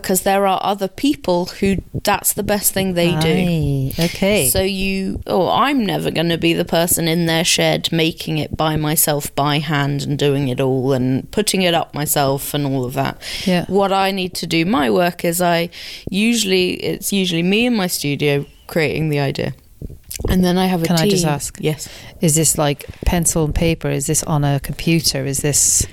Because 0.00 0.22
there 0.22 0.44
are 0.46 0.58
other 0.62 0.88
people 0.88 1.46
who 1.46 1.76
that's 2.02 2.32
the 2.32 2.42
best 2.42 2.72
thing 2.72 2.94
they 2.94 3.16
do. 3.16 4.04
Okay. 4.04 4.48
So 4.48 4.60
you, 4.60 5.22
oh, 5.26 5.48
I'm 5.48 5.86
never 5.86 6.10
going 6.10 6.30
to 6.30 6.36
be 6.36 6.52
the 6.52 6.64
person 6.64 7.06
in 7.06 7.26
their 7.26 7.44
shed 7.44 7.92
making 7.92 8.38
it 8.38 8.56
by 8.56 8.74
myself 8.74 9.32
by 9.36 9.60
hand 9.60 10.02
and 10.02 10.18
doing 10.18 10.48
it 10.48 10.60
all 10.60 10.92
and 10.92 11.30
putting 11.30 11.62
it 11.62 11.74
up 11.74 11.94
myself 11.94 12.54
and 12.54 12.66
all 12.66 12.84
of 12.84 12.94
that. 12.94 13.22
Yeah. 13.46 13.66
What 13.66 13.92
I 13.92 14.10
need 14.10 14.34
to 14.34 14.46
do 14.48 14.66
my 14.66 14.90
work 14.90 15.24
is 15.24 15.40
I 15.40 15.70
usually 16.10 16.72
it's 16.72 17.12
usually 17.12 17.44
me 17.44 17.66
in 17.66 17.76
my 17.76 17.86
studio 17.86 18.44
creating 18.66 19.10
the 19.10 19.20
idea. 19.20 19.54
And 20.28 20.44
then 20.44 20.58
I 20.58 20.66
have 20.66 20.82
a 20.82 20.86
Can 20.86 20.96
I 20.96 21.08
just 21.08 21.24
ask? 21.24 21.56
Yes. 21.60 21.88
Is 22.20 22.34
this 22.34 22.58
like 22.58 22.86
pencil 23.04 23.44
and 23.44 23.54
paper? 23.54 23.90
Is 23.90 24.06
this 24.06 24.22
on 24.24 24.42
a 24.42 24.58
computer? 24.58 25.24
Is 25.24 25.38
this 25.38 25.86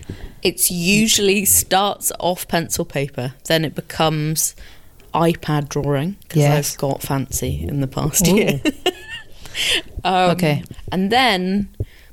It's 0.43 0.71
usually 0.71 1.45
starts 1.45 2.11
off 2.19 2.47
pencil 2.47 2.85
paper, 2.85 3.33
then 3.45 3.63
it 3.65 3.75
becomes 3.75 4.55
iPad 5.13 5.69
drawing 5.69 6.17
because 6.23 6.37
Yes. 6.41 6.73
I've 6.73 6.79
got 6.79 7.01
fancy 7.01 7.65
in 7.67 7.81
the 7.81 7.87
past 7.87 8.27
Ooh. 8.27 8.35
year. 8.35 8.61
Um, 10.03 10.31
Okay. 10.31 10.63
And 10.91 11.11
then, 11.11 11.67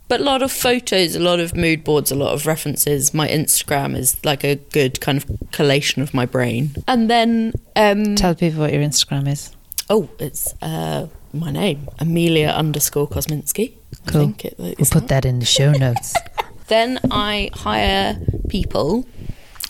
but 0.08 0.20
a 0.20 0.24
lot 0.24 0.42
of 0.42 0.50
photos, 0.50 1.14
a 1.14 1.20
lot 1.20 1.38
of 1.40 1.54
mood 1.54 1.84
boards, 1.84 2.10
a 2.10 2.14
lot 2.16 2.34
of 2.34 2.46
references. 2.46 3.14
My 3.14 3.28
Instagram 3.28 3.96
is 3.96 4.22
like 4.24 4.42
a 4.44 4.56
good 4.56 5.00
kind 5.00 5.18
of 5.18 5.24
collation 5.52 6.02
of 6.02 6.12
my 6.12 6.26
brain. 6.26 6.74
And 6.88 7.08
then, 7.08 7.52
um, 7.76 8.16
tell 8.16 8.34
people 8.34 8.60
what 8.60 8.72
your 8.72 8.82
Instagram 8.82 9.28
is? 9.28 9.52
oh, 9.90 10.10
it's 10.18 10.52
uh, 10.60 11.06
my 11.32 11.50
name, 11.50 11.88
Amelia 11.98 12.48
underscore 12.48 13.08
Kosminsky. 13.08 13.72
I 14.06 14.10
Cool. 14.10 14.20
think 14.20 14.44
it, 14.44 14.54
We'll 14.58 14.74
it's 14.78 14.90
put 14.90 15.08
that 15.08 15.24
in 15.24 15.38
the 15.38 15.46
show 15.46 15.72
notes. 15.72 16.14
Then 16.68 16.98
I 17.10 17.50
hire 17.54 18.18
people, 18.48 19.06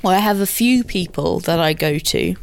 or 0.03 0.13
I 0.13 0.19
have 0.19 0.41
a 0.41 0.47
few 0.47 0.85
people 0.85 1.41
that 1.41 1.59
I 1.61 1.73
go 1.73 1.99
to, 1.99 2.35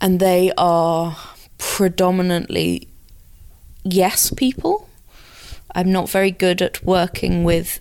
and 0.00 0.20
they 0.20 0.52
are 0.56 1.16
predominantly 1.58 2.88
yes 3.84 4.30
people. 4.30 4.88
I'm 5.74 5.92
not 5.92 6.08
very 6.08 6.30
good 6.30 6.62
at 6.62 6.82
working 6.84 7.44
with 7.44 7.80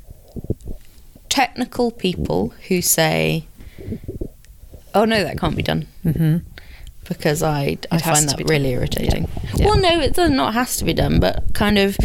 technical 1.29 1.91
people 1.91 2.49
who 2.67 2.81
say, 2.81 3.45
"Oh 4.93 5.05
no, 5.05 5.23
that 5.23 5.39
can't 5.39 5.55
be 5.55 5.63
done," 5.63 5.87
hmm 6.03 6.37
because 7.07 7.41
I, 7.41 7.77
I 7.89 7.99
find 7.99 8.27
that 8.27 8.49
really 8.49 8.71
irritating. 8.71 9.29
Yeah. 9.55 9.67
Well, 9.67 9.77
no, 9.77 9.99
it 10.01 10.13
does 10.13 10.29
not 10.29 10.53
has 10.53 10.75
to 10.77 10.83
be 10.83 10.93
done, 10.93 11.21
but 11.21 11.53
kind 11.53 11.77
of 11.77 11.97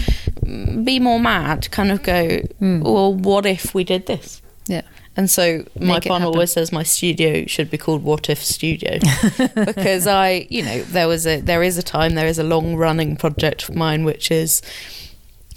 be 0.45 0.99
more 0.99 1.21
mad. 1.21 1.71
Kind 1.71 1.91
of 1.93 2.03
go, 2.03 2.41
Mm. 2.61 2.83
well, 2.83 3.15
what 3.15 3.47
if 3.47 3.75
we 3.75 3.85
did 3.85 4.07
this? 4.07 4.43
Yeah. 4.67 4.83
And 5.17 5.31
so 5.31 5.65
my 5.79 5.95
Make 5.95 6.07
it 6.07 6.09
partner 6.09 6.27
always 6.29 6.53
says 6.53 6.73
my 6.73 6.83
studio 6.85 7.45
should 7.47 7.71
be 7.71 7.77
called 7.77 8.03
What 8.03 8.31
If 8.31 8.43
Studio 8.43 8.99
because 9.55 10.07
I, 10.07 10.47
you 10.49 10.63
know, 10.63 10.81
there 10.85 11.07
was 11.07 11.27
a 11.27 11.41
there 11.41 11.63
is 11.63 11.77
a 11.77 11.83
time 11.83 12.15
there 12.15 12.27
is 12.27 12.39
a 12.39 12.43
long 12.45 12.77
running 12.77 13.17
project 13.17 13.69
of 13.69 13.75
mine 13.75 14.05
which 14.05 14.31
is 14.31 14.63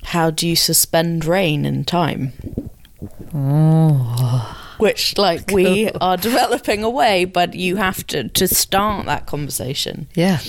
how 0.04 0.30
do 0.30 0.46
you 0.46 0.58
suspend 0.58 1.24
rain 1.24 1.66
in 1.66 1.86
time? 1.86 2.34
Oh. 3.34 4.58
which 4.78 5.18
like 5.18 5.50
we 5.54 5.90
are 6.02 6.18
developing 6.18 6.84
away, 6.84 7.26
but 7.26 7.54
you 7.54 7.78
have 7.78 8.06
to 8.08 8.28
to 8.30 8.48
start 8.48 9.06
that 9.06 9.26
conversation. 9.26 10.08
Yeah. 10.16 10.40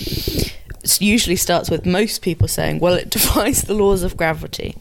Usually 0.99 1.35
starts 1.35 1.69
with 1.69 1.85
most 1.85 2.21
people 2.21 2.47
saying, 2.47 2.79
"Well, 2.79 2.93
it 2.93 3.09
defies 3.17 3.63
the 3.63 3.73
laws 3.73 4.03
of 4.03 4.17
gravity." 4.17 4.75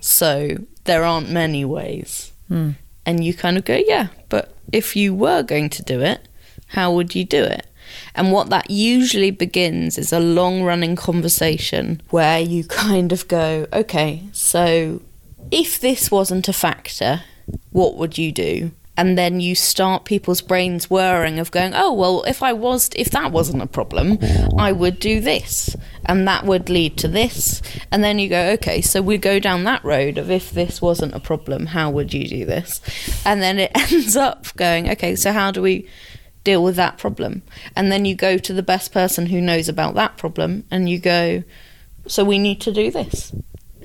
So 0.00 0.58
there 0.84 1.04
aren't 1.04 1.30
many 1.30 1.64
ways. 1.64 2.32
Hmm. 2.48 2.70
And 3.04 3.24
you 3.24 3.34
kind 3.34 3.56
of 3.56 3.64
go, 3.64 3.80
"Yeah, 3.86 4.08
but 4.28 4.54
if 4.72 4.96
you 4.96 5.14
were 5.14 5.42
going 5.42 5.70
to 5.70 5.82
do 5.82 6.00
it, 6.00 6.28
how 6.68 6.92
would 6.92 7.14
you 7.14 7.24
do 7.24 7.42
it?" 7.42 7.66
And 8.14 8.32
what 8.32 8.50
that 8.50 8.70
usually 8.70 9.30
begins 9.30 9.98
is 9.98 10.12
a 10.12 10.20
long 10.20 10.62
running 10.62 10.96
conversation 10.96 12.02
where 12.10 12.40
you 12.40 12.64
kind 12.64 13.12
of 13.12 13.28
go, 13.28 13.66
okay, 13.72 14.24
so 14.32 15.00
if 15.50 15.80
this 15.80 16.10
wasn't 16.10 16.48
a 16.48 16.52
factor, 16.52 17.22
what 17.70 17.96
would 17.96 18.18
you 18.18 18.32
do? 18.32 18.72
And 18.98 19.16
then 19.16 19.38
you 19.38 19.54
start 19.54 20.04
people's 20.04 20.40
brains 20.40 20.90
whirring 20.90 21.38
of 21.38 21.52
going, 21.52 21.72
oh, 21.72 21.92
well, 21.92 22.24
if 22.24 22.42
I 22.42 22.52
was, 22.52 22.90
if 22.96 23.12
that 23.12 23.30
wasn't 23.30 23.62
a 23.62 23.68
problem, 23.68 24.18
I 24.58 24.72
would 24.72 24.98
do 24.98 25.20
this. 25.20 25.76
And 26.04 26.26
that 26.26 26.44
would 26.44 26.68
lead 26.68 26.98
to 26.98 27.06
this. 27.06 27.62
And 27.92 28.02
then 28.02 28.18
you 28.18 28.28
go, 28.28 28.50
okay, 28.54 28.80
so 28.80 29.00
we 29.00 29.16
go 29.16 29.38
down 29.38 29.62
that 29.64 29.84
road 29.84 30.18
of 30.18 30.32
if 30.32 30.50
this 30.50 30.82
wasn't 30.82 31.14
a 31.14 31.20
problem, 31.20 31.66
how 31.66 31.92
would 31.92 32.12
you 32.12 32.26
do 32.26 32.44
this? 32.44 32.80
And 33.24 33.40
then 33.40 33.60
it 33.60 33.70
ends 33.92 34.16
up 34.16 34.48
going, 34.56 34.90
okay, 34.90 35.14
so 35.14 35.30
how 35.30 35.52
do 35.52 35.62
we 35.62 35.88
deal 36.42 36.64
with 36.64 36.74
that 36.76 36.98
problem. 36.98 37.42
And 37.76 37.92
then 37.92 38.04
you 38.04 38.16
go 38.16 38.36
to 38.36 38.52
the 38.52 38.62
best 38.62 38.90
person 38.90 39.26
who 39.26 39.40
knows 39.40 39.68
about 39.68 39.94
that 39.94 40.16
problem 40.16 40.64
and 40.72 40.88
you 40.88 40.98
go, 40.98 41.44
so 42.08 42.24
we 42.24 42.38
need 42.38 42.60
to 42.62 42.72
do 42.72 42.90
this. 42.90 43.32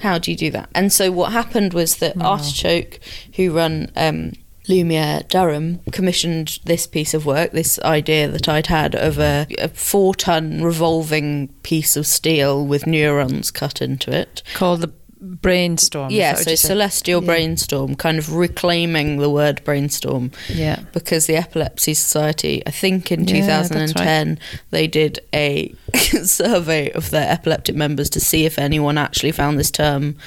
How 0.01 0.17
do 0.17 0.31
you 0.31 0.37
do 0.37 0.49
that? 0.51 0.69
And 0.73 0.91
so 0.91 1.11
what 1.11 1.33
happened 1.33 1.73
was 1.73 1.97
that 1.97 2.19
Artichoke, 2.19 2.99
who 3.35 3.53
run 3.53 3.91
um, 3.95 4.33
Lumiere 4.67 5.23
Durham, 5.29 5.79
commissioned 5.91 6.59
this 6.65 6.87
piece 6.87 7.13
of 7.13 7.25
work, 7.25 7.51
this 7.51 7.79
idea 7.79 8.27
that 8.29 8.47
I'd 8.47 8.67
had 8.67 8.95
of 8.95 9.19
a, 9.19 9.45
a 9.59 9.67
four 9.69 10.15
ton 10.15 10.63
revolving 10.63 11.49
piece 11.63 11.95
of 11.97 12.07
steel 12.07 12.65
with 12.65 12.87
neurons 12.87 13.51
cut 13.51 13.81
into 13.81 14.11
it. 14.15 14.41
Called 14.53 14.81
the 14.81 14.91
brainstorm. 15.25 16.09
Yeah, 16.11 16.33
so 16.35 16.53
celestial 16.55 17.21
Yeah. 17.21 17.25
brainstorm, 17.27 17.95
kind 17.95 18.17
of 18.17 18.33
reclaiming 18.33 19.17
the 19.19 19.29
word 19.29 19.61
brainstorm 19.63 20.31
Yeah. 20.49 20.79
because 20.91 21.27
the 21.27 21.37
Epilepsy 21.37 21.93
Society, 21.93 22.61
I 22.65 22.71
think 22.71 23.09
in 23.11 23.25
Yeah, 23.25 23.45
that's 23.45 23.69
2010, 23.69 24.37
they 24.71 24.85
did 24.87 25.19
a 25.33 25.73
survey 26.23 26.91
of 26.91 27.09
their 27.11 27.29
epileptic 27.29 27.75
members 27.75 28.09
to 28.11 28.19
see 28.19 28.45
if 28.45 28.59
anyone 28.59 28.97
actually 28.97 29.31
found 29.31 29.57
this 29.57 29.71
term 29.71 30.17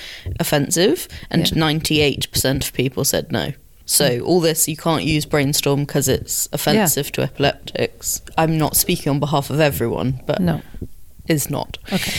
offensive, 0.41 1.09
and 1.31 1.51
Yeah. 1.51 1.59
98% 1.59 2.65
of 2.67 2.73
people 2.73 3.05
said 3.05 3.31
no. 3.31 3.53
So 3.87 4.21
all 4.21 4.41
this 4.41 4.69
you 4.69 4.77
can't 4.77 5.05
use 5.05 5.25
brainstorm 5.25 5.85
because 5.85 6.09
it's 6.09 6.49
offensive 6.53 7.13
to 7.13 7.23
epileptics. 7.23 8.21
I'm 8.37 8.59
not 8.59 8.77
speaking 8.77 9.11
on 9.11 9.21
behalf 9.21 9.49
of 9.49 9.61
everyone, 9.61 10.21
but 10.27 10.41
No. 10.41 10.61
is 11.29 11.49
not. 11.49 11.79
Okay. 11.93 12.11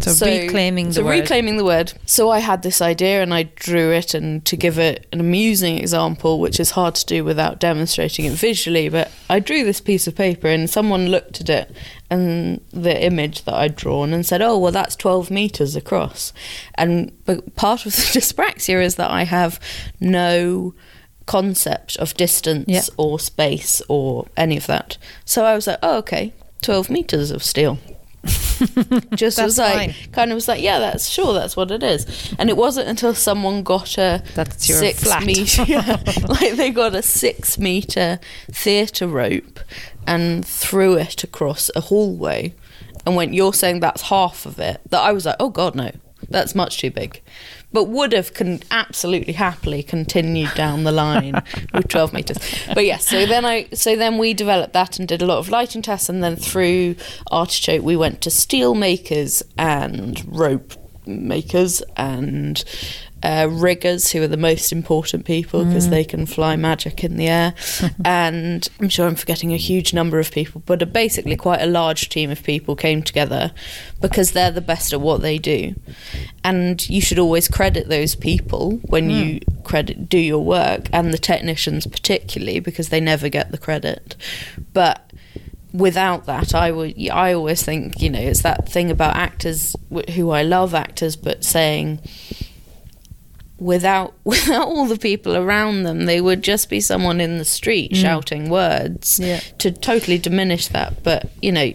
So, 0.00 0.26
reclaiming 0.26 0.90
the 0.90 0.90
word. 0.90 0.94
so 0.94 1.04
word. 1.04 1.20
reclaiming 1.20 1.56
the 1.56 1.64
word. 1.64 1.94
So 2.04 2.30
I 2.30 2.40
had 2.40 2.62
this 2.62 2.82
idea 2.82 3.22
and 3.22 3.32
I 3.32 3.44
drew 3.44 3.90
it, 3.90 4.12
and 4.12 4.44
to 4.44 4.54
give 4.56 4.78
it 4.78 5.06
an 5.12 5.20
amusing 5.20 5.78
example, 5.78 6.40
which 6.40 6.60
is 6.60 6.72
hard 6.72 6.94
to 6.96 7.06
do 7.06 7.24
without 7.24 7.58
demonstrating 7.58 8.26
it 8.26 8.32
visually, 8.32 8.90
but 8.90 9.10
I 9.30 9.38
drew 9.40 9.64
this 9.64 9.80
piece 9.80 10.06
of 10.06 10.14
paper 10.14 10.48
and 10.48 10.68
someone 10.68 11.06
looked 11.08 11.40
at 11.40 11.48
it 11.48 11.70
and 12.10 12.60
the 12.70 13.02
image 13.02 13.44
that 13.44 13.54
I'd 13.54 13.76
drawn 13.76 14.12
and 14.12 14.26
said, 14.26 14.42
"Oh, 14.42 14.58
well, 14.58 14.72
that's 14.72 14.94
twelve 14.94 15.30
meters 15.30 15.74
across." 15.74 16.34
And 16.74 17.12
but 17.24 17.54
part 17.56 17.86
of 17.86 17.92
the 17.96 18.02
dyspraxia 18.20 18.82
is 18.84 18.96
that 18.96 19.10
I 19.10 19.24
have 19.24 19.58
no 20.00 20.74
concept 21.26 21.96
of 21.96 22.14
distance 22.14 22.64
Yeah. 22.68 22.82
or 22.96 23.18
space 23.18 23.80
or 23.88 24.26
any 24.36 24.56
of 24.56 24.66
that. 24.66 24.98
So 25.24 25.44
I 25.44 25.54
was 25.54 25.66
like, 25.66 25.78
"Oh, 25.82 25.96
okay, 25.98 26.32
twelve 26.62 26.90
meters 26.90 27.30
of 27.30 27.42
steel." 27.42 27.78
just 29.14 29.36
That's 29.36 29.38
was 29.38 29.58
like 29.58 29.74
fine. 29.92 30.12
kind 30.12 30.30
of 30.30 30.36
was 30.36 30.48
like 30.48 30.62
yeah 30.62 30.78
that's 30.78 31.08
sure 31.08 31.34
that's 31.34 31.56
what 31.58 31.70
it 31.70 31.82
is 31.82 32.34
and 32.38 32.48
it 32.48 32.56
wasn't 32.56 32.88
until 32.88 33.14
someone 33.14 33.62
got 33.62 33.98
a 33.98 34.22
That's 34.34 34.66
your 34.66 34.78
six 34.78 35.02
flat. 35.04 35.24
meter 35.26 35.64
yeah, 35.64 36.02
like 36.28 36.54
they 36.54 36.70
got 36.70 36.94
a 36.94 37.02
six 37.02 37.58
meter 37.58 38.18
theatre 38.50 39.06
rope 39.08 39.60
and 40.06 40.42
threw 40.46 40.94
it 40.96 41.22
across 41.22 41.70
a 41.76 41.80
hallway 41.82 42.54
and 43.04 43.14
went 43.14 43.34
you're 43.34 43.52
saying 43.52 43.80
that's 43.80 44.02
half 44.02 44.46
of 44.46 44.58
it 44.58 44.80
that 44.88 45.02
I 45.02 45.12
was 45.12 45.26
like 45.26 45.36
oh 45.38 45.50
god 45.50 45.74
no 45.74 45.90
that's 46.30 46.54
much 46.54 46.78
too 46.78 46.90
big 46.90 47.20
but 47.74 47.84
would 47.88 48.12
have 48.12 48.32
con- 48.32 48.60
absolutely 48.70 49.34
happily 49.34 49.82
continued 49.82 50.54
down 50.54 50.84
the 50.84 50.92
line 50.92 51.34
with 51.74 51.88
12 51.88 52.12
meters. 52.14 52.38
But 52.72 52.86
yes 52.86 53.06
so 53.06 53.26
then 53.26 53.44
i 53.44 53.68
so 53.74 53.96
then 53.96 54.16
we 54.16 54.32
developed 54.32 54.72
that 54.72 54.98
and 54.98 55.06
did 55.06 55.20
a 55.20 55.26
lot 55.26 55.38
of 55.38 55.48
lighting 55.50 55.82
tests 55.82 56.08
and 56.08 56.22
then 56.22 56.36
through 56.36 56.94
artichoke 57.30 57.82
we 57.82 57.96
went 57.96 58.20
to 58.22 58.30
steel 58.30 58.74
makers 58.74 59.42
and 59.58 60.24
rope 60.26 60.74
makers 61.06 61.82
and 61.96 62.64
uh, 63.22 63.48
riggers 63.50 64.12
who 64.12 64.22
are 64.22 64.28
the 64.28 64.36
most 64.36 64.70
important 64.70 65.24
people 65.24 65.64
because 65.64 65.88
they 65.88 66.04
can 66.04 66.26
fly 66.26 66.56
magic 66.56 67.02
in 67.02 67.16
the 67.16 67.26
air. 67.28 67.54
And 68.04 68.68
i'm 68.80 68.88
sure 68.88 69.06
i'm 69.06 69.14
forgetting 69.14 69.52
a 69.52 69.56
huge 69.56 69.94
number 69.94 70.18
of 70.18 70.30
people 70.30 70.62
but 70.66 70.82
a, 70.82 70.86
basically 70.86 71.36
quite 71.36 71.62
a 71.62 71.66
large 71.66 72.08
team 72.08 72.30
of 72.30 72.42
people 72.42 72.76
came 72.76 73.02
together 73.02 73.52
because 74.00 74.32
they're 74.32 74.50
the 74.50 74.60
best 74.60 74.92
at 74.92 75.00
what 75.00 75.22
they 75.22 75.38
do. 75.38 75.74
And 76.42 76.86
you 76.88 77.00
should 77.00 77.18
always 77.18 77.48
credit 77.48 77.88
those 77.88 78.14
people 78.14 78.72
when 78.84 79.08
you 79.08 79.40
credit 79.64 80.08
do 80.08 80.18
your 80.18 80.44
work 80.44 80.88
and 80.92 81.12
the 81.12 81.18
technicians 81.18 81.86
particularly 81.86 82.60
because 82.60 82.90
they 82.90 83.00
never 83.00 83.28
get 83.28 83.50
the 83.50 83.58
credit. 83.58 84.16
But 84.72 85.10
without 85.74 86.24
that 86.26 86.54
i 86.54 86.70
would 86.70 86.94
i 87.10 87.32
always 87.32 87.62
think 87.62 88.00
you 88.00 88.08
know 88.08 88.18
it's 88.20 88.42
that 88.42 88.68
thing 88.68 88.90
about 88.92 89.14
actors 89.16 89.74
who 90.14 90.30
i 90.30 90.40
love 90.40 90.72
actors 90.72 91.16
but 91.16 91.42
saying 91.44 92.00
without 93.58 94.14
without 94.24 94.68
all 94.68 94.86
the 94.86 94.98
people 94.98 95.36
around 95.36 95.82
them 95.82 96.06
they 96.06 96.20
would 96.20 96.42
just 96.42 96.68
be 96.70 96.80
someone 96.80 97.20
in 97.20 97.38
the 97.38 97.44
street 97.44 97.90
mm. 97.92 97.96
shouting 97.96 98.48
words 98.48 99.18
Yeah. 99.20 99.40
to 99.58 99.72
totally 99.72 100.18
diminish 100.18 100.68
that 100.68 101.02
but 101.02 101.28
you 101.42 101.50
know 101.52 101.72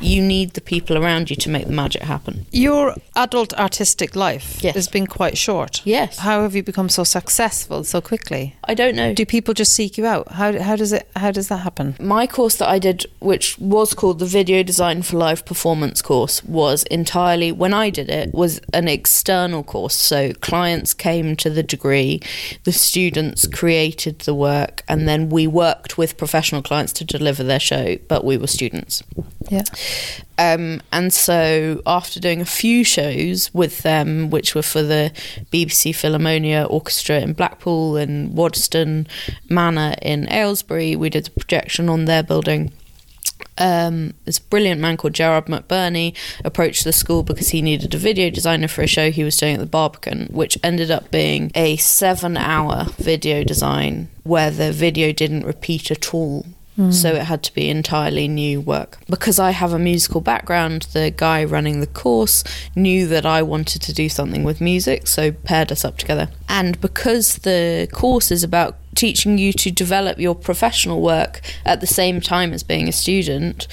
you 0.00 0.22
need 0.22 0.50
the 0.54 0.60
people 0.60 0.96
around 0.96 1.30
you 1.30 1.36
to 1.36 1.48
make 1.50 1.66
the 1.66 1.72
magic 1.72 2.02
happen 2.02 2.46
Your 2.52 2.94
adult 3.16 3.52
artistic 3.54 4.14
life 4.16 4.62
Yes. 4.62 4.74
has 4.74 4.88
been 4.88 5.06
quite 5.06 5.36
short. 5.38 5.80
Yes. 5.84 6.18
How 6.18 6.42
have 6.42 6.54
you 6.54 6.62
become 6.62 6.88
so 6.88 7.04
successful 7.04 7.84
so 7.84 8.00
quickly? 8.00 8.54
i 8.64 8.74
don't 8.74 8.94
know 8.96 9.12
Do 9.14 9.24
people 9.26 9.54
just 9.54 9.72
seek 9.72 9.98
you 9.98 10.06
out? 10.06 10.28
How, 10.32 10.58
how 10.60 10.76
does 10.76 10.92
it 10.92 11.08
how 11.16 11.30
does 11.30 11.48
that 11.48 11.58
happen? 11.58 11.96
my 12.00 12.26
course 12.26 12.56
that 12.56 12.68
I 12.68 12.78
did, 12.78 13.06
which 13.20 13.58
was 13.58 13.94
called 13.94 14.18
the 14.18 14.26
Video 14.26 14.62
Design 14.62 15.02
for 15.02 15.16
Live 15.16 15.44
Performance 15.44 16.02
course, 16.02 16.42
was 16.44 16.82
entirely, 16.84 17.50
when 17.52 17.74
I 17.74 17.90
did 17.90 18.08
it, 18.10 18.32
was 18.34 18.60
an 18.72 18.88
external 18.88 19.62
course. 19.62 19.94
So 19.94 20.32
clients 20.34 20.94
came 20.94 21.36
to 21.36 21.50
the 21.50 21.62
degree, 21.62 22.20
the 22.64 22.72
students 22.72 23.46
created 23.46 24.20
the 24.20 24.34
work, 24.34 24.82
and 24.88 25.08
then 25.08 25.28
we 25.30 25.46
worked 25.46 25.98
with 25.98 26.16
professional 26.16 26.62
clients 26.62 26.92
to 26.94 27.04
deliver 27.04 27.42
their 27.42 27.60
show, 27.60 27.96
but 28.08 28.24
we 28.24 28.36
were 28.36 28.46
students. 28.46 29.02
Yeah. 29.50 29.64
Um, 30.38 30.80
and 30.92 31.12
so 31.12 31.82
after 31.86 32.20
doing 32.20 32.40
a 32.40 32.46
few 32.46 32.84
shows 32.84 33.52
with 33.52 33.82
them, 33.82 34.30
which 34.30 34.54
were 34.54 34.62
for 34.62 34.82
the 34.82 35.12
BBC 35.52 35.90
Philharmonia 35.90 36.70
Orchestra 36.70 37.20
in 37.20 37.32
Blackpool 37.32 37.96
and 37.96 38.36
Waddesdon 38.36 39.08
Manor 39.48 39.94
in 40.00 40.30
Aylesbury, 40.30 40.94
we 40.94 41.10
did 41.10 41.28
a 41.28 41.30
projection 41.32 41.88
on 41.88 42.04
their 42.04 42.22
building. 42.22 42.72
Um, 43.56 44.14
this 44.24 44.38
brilliant 44.38 44.80
man 44.80 44.96
called 44.96 45.14
Gerard 45.14 45.46
McBurney 45.46 46.14
approached 46.44 46.84
the 46.84 46.92
school 46.92 47.24
because 47.24 47.48
he 47.48 47.60
needed 47.60 47.92
a 47.92 47.98
video 47.98 48.30
designer 48.30 48.68
for 48.68 48.82
a 48.82 48.86
show 48.86 49.10
he 49.10 49.24
was 49.24 49.36
doing 49.36 49.54
at 49.54 49.60
the 49.60 49.66
Barbican, 49.66 50.28
which 50.30 50.56
ended 50.62 50.92
up 50.92 51.10
being 51.10 51.50
a 51.56 51.76
seven 51.76 52.36
hour 52.36 52.86
video 52.98 53.42
design 53.42 54.08
where 54.22 54.52
the 54.52 54.70
video 54.70 55.12
didn't 55.12 55.44
repeat 55.44 55.90
at 55.90 56.14
all. 56.14 56.46
Mm. 56.78 56.92
So 56.94 57.12
it 57.12 57.22
had 57.22 57.42
to 57.42 57.52
be 57.54 57.68
entirely 57.68 58.28
new 58.28 58.60
work. 58.60 58.98
Because 59.10 59.40
I 59.40 59.50
have 59.50 59.72
a 59.72 59.78
musical 59.78 60.20
background, 60.20 60.82
the 60.92 61.12
guy 61.14 61.44
running 61.44 61.80
the 61.80 61.88
course 61.88 62.44
knew 62.76 63.06
that 63.08 63.26
I 63.26 63.42
wanted 63.42 63.82
to 63.82 63.92
do 63.92 64.08
something 64.08 64.44
with 64.44 64.60
music, 64.60 65.08
so 65.08 65.32
paired 65.32 65.72
us 65.72 65.84
up 65.84 65.98
together. 65.98 66.28
And 66.48 66.80
because 66.80 67.38
the 67.38 67.88
course 67.92 68.30
is 68.30 68.44
about 68.44 68.76
teaching 68.94 69.38
you 69.38 69.52
to 69.54 69.70
develop 69.72 70.18
your 70.18 70.34
professional 70.36 71.00
work 71.00 71.40
at 71.64 71.80
the 71.80 71.86
same 71.86 72.20
time 72.20 72.52
as 72.52 72.62
being 72.62 72.88
a 72.88 72.92
student, 72.92 73.66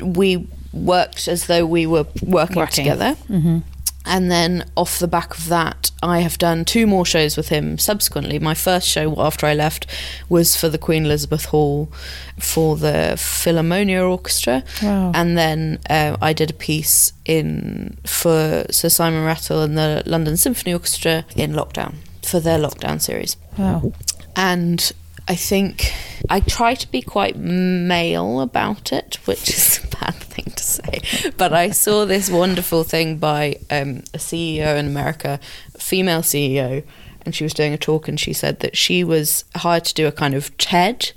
we 0.00 0.48
worked 0.72 1.28
as 1.28 1.46
though 1.48 1.66
we 1.66 1.86
were 1.86 2.06
working, 2.22 2.56
Working. 2.56 2.84
together. 2.84 3.16
Mm-hmm. 3.28 3.58
And 4.04 4.30
then 4.30 4.68
off 4.76 4.98
the 4.98 5.08
back 5.08 5.36
of 5.36 5.48
that, 5.48 5.90
I 6.02 6.20
have 6.20 6.38
done 6.38 6.64
two 6.64 6.86
more 6.86 7.06
shows 7.06 7.36
with 7.36 7.48
him 7.48 7.78
subsequently. 7.78 8.38
My 8.38 8.54
first 8.54 8.88
show 8.88 9.20
after 9.20 9.46
I 9.46 9.54
left 9.54 9.86
was 10.28 10.56
for 10.56 10.68
the 10.68 10.78
Queen 10.78 11.04
Elizabeth 11.04 11.46
Hall 11.46 11.92
for 12.38 12.76
the 12.76 13.14
Philharmonia 13.16 14.08
Orchestra. 14.08 14.64
Wow. 14.82 15.12
And 15.14 15.38
then 15.38 15.78
uh, 15.88 16.16
I 16.20 16.32
did 16.32 16.50
a 16.50 16.54
piece 16.54 17.12
in 17.24 17.96
for 18.04 18.64
Sir 18.70 18.88
Simon 18.88 19.24
Rattle 19.24 19.62
and 19.62 19.78
the 19.78 20.02
London 20.06 20.36
Symphony 20.36 20.72
Orchestra 20.72 21.24
in 21.36 21.52
lockdown 21.52 21.94
for 22.22 22.40
their 22.40 22.58
lockdown 22.58 23.00
series. 23.00 23.36
Wow. 23.56 23.92
And 24.34 24.92
I 25.28 25.34
think 25.36 25.92
I 26.28 26.40
try 26.40 26.74
to 26.74 26.90
be 26.90 27.00
quite 27.02 27.36
male 27.36 28.40
about 28.40 28.92
it, 28.92 29.18
which 29.24 29.48
is 29.48 29.80
a 29.84 29.96
bad 29.96 30.14
thing 30.14 30.46
to 30.56 30.62
say. 30.62 31.30
But 31.36 31.52
I 31.52 31.70
saw 31.70 32.04
this 32.04 32.28
wonderful 32.30 32.82
thing 32.84 33.18
by 33.18 33.56
um, 33.70 33.98
a 34.14 34.18
CEO 34.18 34.76
in 34.78 34.86
America, 34.86 35.38
a 35.74 35.78
female 35.78 36.22
CEO, 36.22 36.84
and 37.24 37.34
she 37.34 37.44
was 37.44 37.54
doing 37.54 37.72
a 37.72 37.78
talk 37.78 38.08
and 38.08 38.18
she 38.18 38.32
said 38.32 38.60
that 38.60 38.76
she 38.76 39.04
was 39.04 39.44
hired 39.54 39.84
to 39.86 39.94
do 39.94 40.06
a 40.08 40.12
kind 40.12 40.34
of 40.34 40.56
TED, 40.58 41.12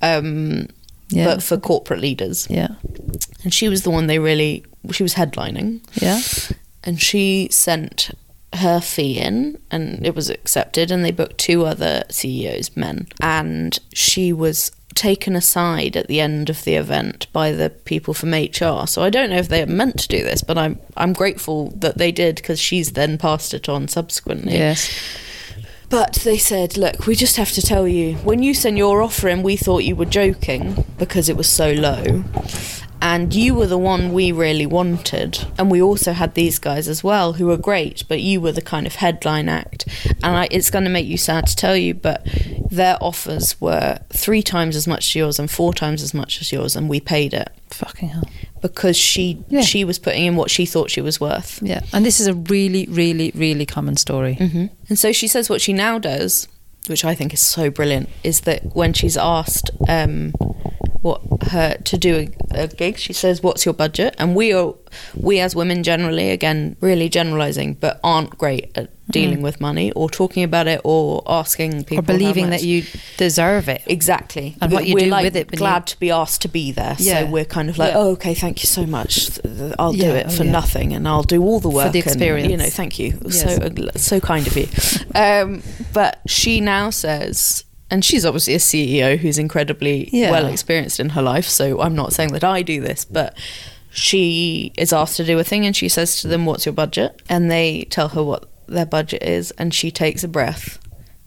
um, 0.00 0.68
Yeah. 1.10 1.26
but 1.26 1.42
for 1.42 1.58
corporate 1.58 2.00
leaders. 2.00 2.46
Yeah. 2.50 2.68
And 3.44 3.52
she 3.52 3.68
was 3.68 3.82
the 3.82 3.90
one 3.90 4.06
they 4.06 4.18
really, 4.18 4.64
she 4.92 5.02
was 5.02 5.14
headlining 5.14 5.80
Yeah. 6.00 6.20
and 6.84 7.00
she 7.00 7.48
sent 7.50 8.10
her 8.54 8.80
fee 8.80 9.18
in 9.18 9.58
and 9.70 10.04
it 10.06 10.14
was 10.14 10.28
accepted 10.28 10.90
and 10.90 11.04
they 11.04 11.10
booked 11.10 11.38
two 11.38 11.64
other 11.64 12.04
CEOs 12.10 12.76
men 12.76 13.06
and 13.20 13.78
she 13.94 14.32
was 14.32 14.70
taken 14.94 15.34
aside 15.34 15.96
at 15.96 16.06
the 16.06 16.20
end 16.20 16.50
of 16.50 16.64
the 16.64 16.74
event 16.74 17.26
by 17.32 17.50
the 17.50 17.70
people 17.70 18.12
from 18.12 18.34
HR 18.34 18.86
so 18.86 19.02
I 19.02 19.08
don't 19.08 19.30
know 19.30 19.38
if 19.38 19.48
they 19.48 19.64
meant 19.64 19.98
to 20.00 20.08
do 20.08 20.22
this 20.22 20.42
but 20.42 20.58
I'm 20.58 20.78
I'm 20.98 21.14
grateful 21.14 21.70
that 21.76 21.96
they 21.96 22.12
did 22.12 22.36
because 22.36 22.60
she's 22.60 22.92
then 22.92 23.16
passed 23.16 23.54
it 23.54 23.68
on 23.70 23.88
subsequently 23.88 24.52
Yes. 24.52 24.90
but 25.88 26.14
they 26.24 26.36
said, 26.38 26.76
look, 26.76 27.06
we 27.06 27.14
just 27.14 27.36
have 27.36 27.52
to 27.52 27.62
tell 27.62 27.86
you, 27.88 28.14
when 28.16 28.42
you 28.42 28.54
sent 28.54 28.76
your 28.78 29.02
offer 29.02 29.28
in, 29.28 29.42
we 29.42 29.56
thought 29.56 29.84
you 29.84 29.94
were 29.96 30.06
joking 30.06 30.84
because 30.98 31.28
it 31.28 31.36
was 31.36 31.48
so 31.48 31.70
low. 31.72 32.24
And 33.04 33.34
you 33.34 33.54
were 33.56 33.66
the 33.66 33.76
one 33.78 34.12
we 34.12 34.30
really 34.30 34.64
wanted. 34.64 35.44
And 35.58 35.70
we 35.72 35.82
also 35.82 36.12
had 36.12 36.34
these 36.34 36.60
guys 36.60 36.86
as 36.86 37.02
well 37.02 37.32
who 37.32 37.46
were 37.46 37.56
great, 37.56 38.04
but 38.08 38.20
you 38.20 38.40
were 38.40 38.52
the 38.52 38.62
kind 38.62 38.86
of 38.86 38.94
headline 38.94 39.48
act. 39.48 39.86
And 40.22 40.36
I, 40.36 40.48
it's 40.52 40.70
going 40.70 40.84
to 40.84 40.90
make 40.90 41.06
you 41.06 41.16
sad 41.18 41.48
to 41.48 41.56
tell 41.56 41.76
you, 41.76 41.94
but 41.94 42.24
their 42.70 42.96
offers 43.00 43.60
were 43.60 43.98
three 44.10 44.40
times 44.42 44.76
as 44.76 44.86
much 44.86 45.08
as 45.08 45.14
yours 45.16 45.38
and 45.40 45.50
four 45.50 45.74
times 45.74 46.00
as 46.00 46.14
much 46.14 46.40
as 46.40 46.52
yours, 46.52 46.76
and 46.76 46.88
we 46.88 47.00
paid 47.00 47.34
it 47.34 47.48
Fucking 47.70 48.10
hell. 48.10 48.28
because 48.62 48.96
she 48.96 49.42
Yeah. 49.48 49.62
she 49.62 49.84
was 49.84 49.98
putting 49.98 50.24
in 50.24 50.36
what 50.36 50.48
she 50.50 50.64
thought 50.64 50.88
she 50.90 51.00
was 51.00 51.20
worth. 51.20 51.60
Yeah. 51.60 51.80
And 51.92 52.06
this 52.06 52.20
is 52.20 52.28
a 52.28 52.34
really, 52.34 52.86
really, 52.88 53.32
really 53.34 53.66
common 53.66 53.96
story. 53.96 54.34
hmm 54.34 54.66
And 54.88 54.96
so 54.98 55.10
she 55.12 55.26
says 55.26 55.50
what 55.50 55.60
she 55.60 55.72
now 55.72 55.98
does, 55.98 56.46
which 56.86 57.04
I 57.04 57.14
think 57.16 57.34
is 57.34 57.40
so 57.40 57.68
brilliant, 57.68 58.08
is 58.22 58.42
that 58.42 58.76
when 58.76 58.92
she's 58.92 59.16
asked 59.16 59.70
um, 59.88 60.32
what 61.02 61.20
her 61.48 61.76
to 61.76 61.98
do 61.98 62.28
a, 62.52 62.62
a 62.62 62.68
gig, 62.68 62.98
she 62.98 63.12
says, 63.12 63.42
"What's 63.42 63.64
your 63.64 63.74
budget?" 63.74 64.14
And 64.18 64.34
we 64.34 64.52
are 64.52 64.74
we 65.14 65.40
as 65.40 65.54
women 65.54 65.82
generally, 65.82 66.30
again, 66.30 66.76
really 66.80 67.08
generalizing, 67.08 67.74
but 67.74 68.00
aren't 68.02 68.38
great 68.38 68.70
at 68.76 68.90
dealing 69.10 69.42
with 69.42 69.60
money 69.60 69.92
or 69.92 70.08
talking 70.08 70.42
about 70.42 70.66
it 70.66 70.80
or 70.84 71.22
asking 71.26 71.84
people 71.84 71.98
Or 71.98 72.02
believing 72.02 72.50
that 72.50 72.62
you 72.62 72.84
deserve 73.18 73.68
it. 73.68 73.82
Exactly. 73.86 74.56
And 74.60 74.72
what 74.72 74.86
you 74.86 74.94
we're 74.94 75.04
do 75.04 75.10
like 75.10 75.24
with 75.24 75.36
it 75.36 75.50
when 75.50 75.54
you- 75.54 75.58
glad 75.58 75.86
to 75.88 76.00
be 76.00 76.10
asked 76.10 76.40
to 76.42 76.48
be 76.48 76.72
there. 76.72 76.96
Yeah. 76.98 77.20
So 77.20 77.26
we're 77.26 77.44
kind 77.44 77.68
of 77.68 77.78
like, 77.78 77.90
Yeah. 77.92 77.98
oh, 77.98 78.10
okay, 78.12 78.34
thank 78.34 78.62
you 78.62 78.68
so 78.68 78.86
much. 78.86 79.38
I'll 79.78 79.92
do 79.92 80.06
it 80.06 80.26
oh, 80.28 80.30
for 80.30 80.44
yeah. 80.44 80.50
nothing, 80.52 80.92
and 80.94 81.06
I'll 81.06 81.22
do 81.24 81.42
all 81.42 81.60
the 81.60 81.68
work. 81.68 81.86
for 81.86 81.92
the 81.92 81.98
and, 82.00 82.06
experience. 82.06 82.50
you 82.50 82.56
know, 82.56 82.70
thank 82.70 82.98
you. 82.98 83.18
Yes. 83.24 83.40
So 83.42 83.88
so 83.96 84.20
kind 84.20 84.46
of 84.46 84.56
you. 84.56 84.68
Um, 85.14 85.62
but 85.92 86.20
she 86.26 86.60
now 86.60 86.90
says. 86.90 87.64
And 87.92 88.04
she's 88.04 88.24
obviously 88.24 88.54
a 88.54 88.58
CEO 88.58 89.18
who's 89.18 89.38
incredibly 89.38 90.08
Yeah. 90.12 90.30
well 90.30 90.46
experienced 90.46 90.98
in 90.98 91.10
her 91.10 91.22
life. 91.22 91.46
So 91.46 91.80
I'm 91.80 91.94
not 91.94 92.12
saying 92.12 92.32
that 92.32 92.42
I 92.42 92.62
do 92.62 92.80
this, 92.80 93.04
but 93.04 93.36
she 93.90 94.72
is 94.78 94.92
asked 94.92 95.18
to 95.18 95.24
do 95.24 95.38
a 95.38 95.44
thing 95.44 95.66
and 95.66 95.76
she 95.76 95.88
says 95.88 96.20
to 96.22 96.28
them, 96.28 96.46
What's 96.46 96.64
your 96.66 96.72
budget? 96.72 97.20
And 97.28 97.50
they 97.50 97.86
tell 97.90 98.08
her 98.08 98.22
what 98.22 98.48
their 98.66 98.86
budget 98.86 99.22
is. 99.22 99.50
And 99.52 99.74
she 99.74 99.90
takes 99.90 100.24
a 100.24 100.28
breath 100.28 100.78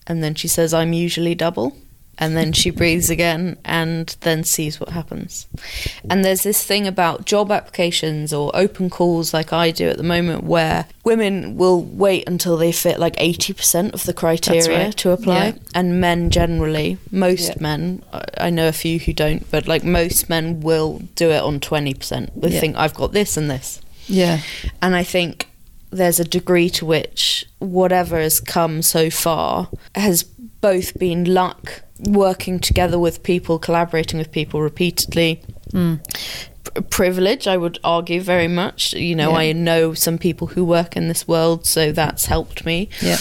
and 0.07 0.23
then 0.23 0.33
she 0.35 0.47
says, 0.47 0.73
I'm 0.73 0.91
usually 0.91 1.35
double. 1.35 1.77
And 2.17 2.35
then 2.37 2.53
she 2.53 2.69
breathes 2.69 3.09
again 3.09 3.57
and 3.65 4.15
then 4.21 4.43
sees 4.43 4.79
what 4.79 4.89
happens. 4.89 5.47
And 6.09 6.23
there's 6.23 6.43
this 6.43 6.63
thing 6.63 6.87
about 6.87 7.25
job 7.25 7.51
applications 7.51 8.31
or 8.33 8.51
open 8.55 8.89
calls, 8.89 9.33
like 9.33 9.51
I 9.51 9.71
do 9.71 9.89
at 9.89 9.97
the 9.97 10.03
moment, 10.03 10.43
where 10.45 10.85
women 11.03 11.57
will 11.57 11.81
wait 11.81 12.23
until 12.27 12.55
they 12.55 12.71
fit 12.71 12.99
like 12.99 13.15
80% 13.17 13.93
of 13.93 14.03
the 14.05 14.13
criteria 14.13 14.85
right. 14.85 14.97
to 14.97 15.11
apply. 15.11 15.45
Yeah. 15.47 15.53
And 15.73 15.99
men 15.99 16.29
generally, 16.29 16.97
most 17.11 17.49
Yeah. 17.49 17.55
men, 17.59 18.01
I- 18.37 18.49
know 18.49 18.69
a 18.69 18.71
few 18.71 18.99
who 18.99 19.11
don't, 19.11 19.49
but 19.51 19.67
like 19.67 19.83
most 19.83 20.29
men 20.29 20.61
will 20.61 21.01
do 21.15 21.31
it 21.31 21.43
on 21.43 21.59
20%. 21.59 22.29
They 22.39 22.49
Yeah. 22.49 22.59
think, 22.61 22.77
I've 22.77 22.93
got 22.93 23.11
this 23.11 23.35
and 23.35 23.51
this. 23.51 23.81
Yeah. 24.07 24.39
And 24.81 24.95
I 24.95 25.03
think 25.03 25.49
there's 25.91 26.19
a 26.19 26.23
degree 26.23 26.69
to 26.69 26.85
which 26.85 27.45
whatever 27.59 28.19
has 28.19 28.39
come 28.39 28.81
so 28.81 29.09
far 29.09 29.67
has 29.95 30.23
both 30.23 30.97
been 30.97 31.25
luck, 31.33 31.81
working 31.99 32.59
together 32.59 32.99
with 32.99 33.23
people, 33.23 33.57
collaborating 33.59 34.17
with 34.19 34.31
people 34.31 34.61
repeatedly. 34.61 35.41
Mm. 35.71 35.99
P- 36.75 36.81
privilege, 36.89 37.47
I 37.47 37.57
would 37.57 37.79
argue 37.83 38.21
very 38.21 38.47
much. 38.47 38.93
You 38.93 39.15
know, 39.15 39.31
Yeah. 39.31 39.37
I 39.37 39.51
know 39.53 39.93
some 39.93 40.17
people 40.17 40.47
who 40.47 40.65
work 40.65 40.95
in 40.97 41.07
this 41.07 41.27
world, 41.27 41.65
so 41.65 41.91
that's 41.91 42.25
helped 42.25 42.65
me. 42.65 42.89
Yeah. 43.01 43.17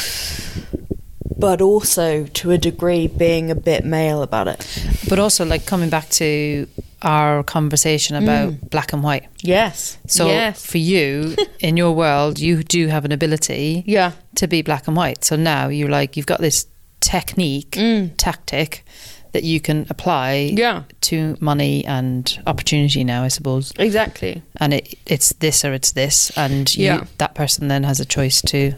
But 1.37 1.61
also, 1.61 2.27
to 2.27 2.51
a 2.53 2.59
degree, 2.59 3.07
being 3.09 3.51
a 3.51 3.55
bit 3.55 3.85
male 3.85 4.23
about 4.23 4.47
it. 4.49 4.67
But 5.09 5.19
also, 5.19 5.45
like 5.45 5.67
coming 5.67 5.91
back 5.91 6.09
to 6.11 6.67
our 7.03 7.43
conversation 7.43 8.17
about 8.17 8.51
Mm. 8.53 8.71
black 8.71 8.93
and 8.93 9.03
white. 9.03 9.25
Yes. 9.43 9.99
So 10.07 10.27
yes. 10.29 10.65
for 10.65 10.79
you, 10.79 11.37
in 11.61 11.77
your 11.77 11.93
world, 11.93 12.39
you 12.39 12.63
do 12.63 12.87
have 12.89 13.05
an 13.05 13.13
ability 13.13 13.83
Yeah. 13.87 14.13
to 14.37 14.47
be 14.47 14.63
black 14.63 14.87
and 14.89 14.97
white. 14.97 15.25
So 15.25 15.37
now 15.37 15.69
you're 15.69 15.91
like, 15.91 16.17
you've 16.17 16.27
got 16.27 16.41
this 16.41 16.67
technique, 17.05 17.73
Mm. 17.73 18.11
tactic 18.17 18.85
that 19.33 19.43
you 19.45 19.61
can 19.61 19.87
apply 19.91 20.53
Yeah. 20.57 20.83
to 21.03 21.37
money 21.41 21.85
and 21.85 22.39
opportunity 22.47 23.03
now, 23.05 23.25
I 23.25 23.29
suppose. 23.29 23.73
Exactly. 23.79 24.43
And 24.61 24.73
it, 24.75 24.95
it's 25.07 25.33
this 25.41 25.65
or 25.65 25.73
it's 25.75 25.93
this. 25.93 26.31
And 26.37 26.75
you, 26.77 26.85
Yeah. 26.87 27.05
that 27.19 27.35
person 27.35 27.69
then 27.69 27.83
has 27.85 28.01
a 28.01 28.05
choice 28.05 28.41
to 28.43 28.75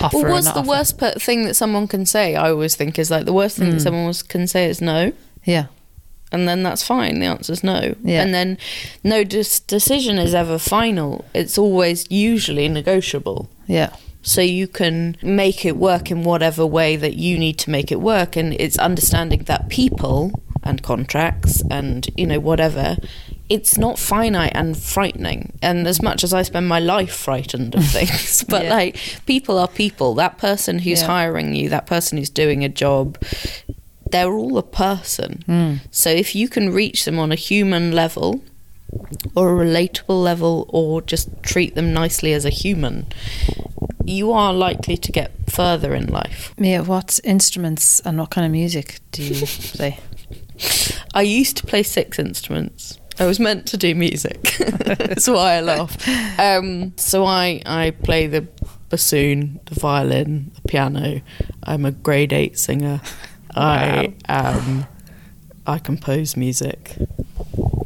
offer 0.00 0.18
Well, 0.18 0.32
what's 0.32 0.46
the 0.52 0.60
offer. 0.60 0.68
worst 0.68 0.98
per- 0.98 1.14
thing 1.14 1.44
that 1.46 1.54
someone 1.54 1.88
can 1.88 2.04
say? 2.06 2.34
I 2.36 2.50
always 2.50 2.76
think 2.76 2.98
is 2.98 3.10
like 3.10 3.24
the 3.24 3.32
worst 3.32 3.56
thing 3.56 3.70
that 3.70 3.80
Mm. 3.80 3.82
someone 3.82 4.14
can 4.28 4.46
say 4.46 4.66
is 4.68 4.80
no, 4.82 5.12
Yeah. 5.44 5.66
and 6.30 6.46
then 6.46 6.62
that's 6.62 6.82
fine. 6.82 7.18
The 7.20 7.26
answer 7.26 7.52
is 7.54 7.64
no, 7.64 7.94
Yeah. 8.04 8.22
and 8.22 8.34
then 8.34 8.58
no 9.02 9.24
dis- 9.24 9.60
decision 9.60 10.18
is 10.18 10.34
ever 10.34 10.58
final. 10.58 11.24
It's 11.34 11.56
always 11.56 12.04
usually 12.10 12.68
negotiable. 12.68 13.48
Yeah. 13.66 13.90
So 14.22 14.40
you 14.40 14.68
can 14.68 15.16
make 15.22 15.64
it 15.64 15.76
work 15.76 16.10
in 16.10 16.22
whatever 16.22 16.64
way 16.64 16.94
that 16.96 17.14
you 17.14 17.38
need 17.38 17.58
to 17.58 17.70
make 17.70 17.90
it 17.90 18.00
work, 18.00 18.36
and 18.36 18.54
it's 18.54 18.78
understanding 18.78 19.44
that 19.44 19.68
people 19.68 20.40
and 20.62 20.80
contracts 20.82 21.62
and 21.70 22.08
you 22.16 22.26
know 22.26 22.38
whatever. 22.40 22.96
It's 23.48 23.76
not 23.76 23.98
finite 23.98 24.52
and 24.54 24.78
frightening. 24.78 25.52
And 25.60 25.86
as 25.86 26.00
much 26.00 26.22
as 26.24 26.32
I 26.32 26.42
spend 26.42 26.68
my 26.68 26.78
life 26.78 27.12
frightened 27.12 27.74
of 27.74 27.84
things, 27.96 28.44
but 28.48 28.64
Yeah. 28.64 28.70
like 28.70 28.96
people 29.26 29.58
are 29.58 29.68
people. 29.68 30.14
That 30.14 30.38
person 30.38 30.78
who's 30.78 31.00
Yeah. 31.02 31.08
hiring 31.08 31.54
you, 31.54 31.68
that 31.68 31.86
person 31.86 32.16
who's 32.16 32.30
doing 32.30 32.64
a 32.64 32.68
job, 32.68 33.18
they're 34.10 34.32
all 34.32 34.56
a 34.56 34.62
person. 34.62 35.42
Mm. 35.48 35.80
So 35.90 36.08
if 36.10 36.34
you 36.34 36.48
can 36.48 36.72
reach 36.72 37.04
them 37.04 37.18
on 37.18 37.32
a 37.32 37.34
human 37.34 37.90
level 37.92 38.42
or 39.34 39.50
a 39.60 39.66
relatable 39.66 40.22
level 40.22 40.66
or 40.68 41.02
just 41.02 41.28
treat 41.42 41.74
them 41.74 41.92
nicely 41.92 42.32
as 42.32 42.44
a 42.44 42.50
human, 42.50 43.06
you 44.04 44.32
are 44.32 44.52
likely 44.52 44.96
to 44.96 45.12
get 45.12 45.32
further 45.50 45.94
in 45.94 46.06
life. 46.06 46.54
Mia, 46.58 46.82
What 46.82 47.20
instruments 47.24 48.00
and 48.00 48.18
what 48.18 48.30
kind 48.30 48.44
of 48.44 48.52
music 48.52 49.00
do 49.10 49.22
you 49.22 49.46
play? 49.46 49.98
I 51.14 51.22
used 51.22 51.56
to 51.58 51.66
play 51.66 51.82
six 51.82 52.18
instruments. 52.18 52.98
I 53.18 53.26
was 53.26 53.38
meant 53.38 53.66
to 53.68 53.76
do 53.76 53.94
music. 53.94 54.56
That's 54.58 55.28
why 55.28 55.54
I 55.54 55.60
laugh. 55.60 55.96
Um, 56.38 56.92
so 56.96 57.24
I, 57.26 57.60
I 57.66 57.90
play 57.90 58.26
the 58.26 58.46
bassoon, 58.88 59.60
the 59.66 59.74
violin, 59.78 60.50
the 60.54 60.68
piano. 60.68 61.20
I'm 61.62 61.84
a 61.84 61.90
grade 61.92 62.32
eight 62.32 62.58
singer. 62.58 63.00
I 63.54 64.14
um, 64.28 64.86
I 65.66 65.78
compose 65.78 66.36
music. 66.36 66.96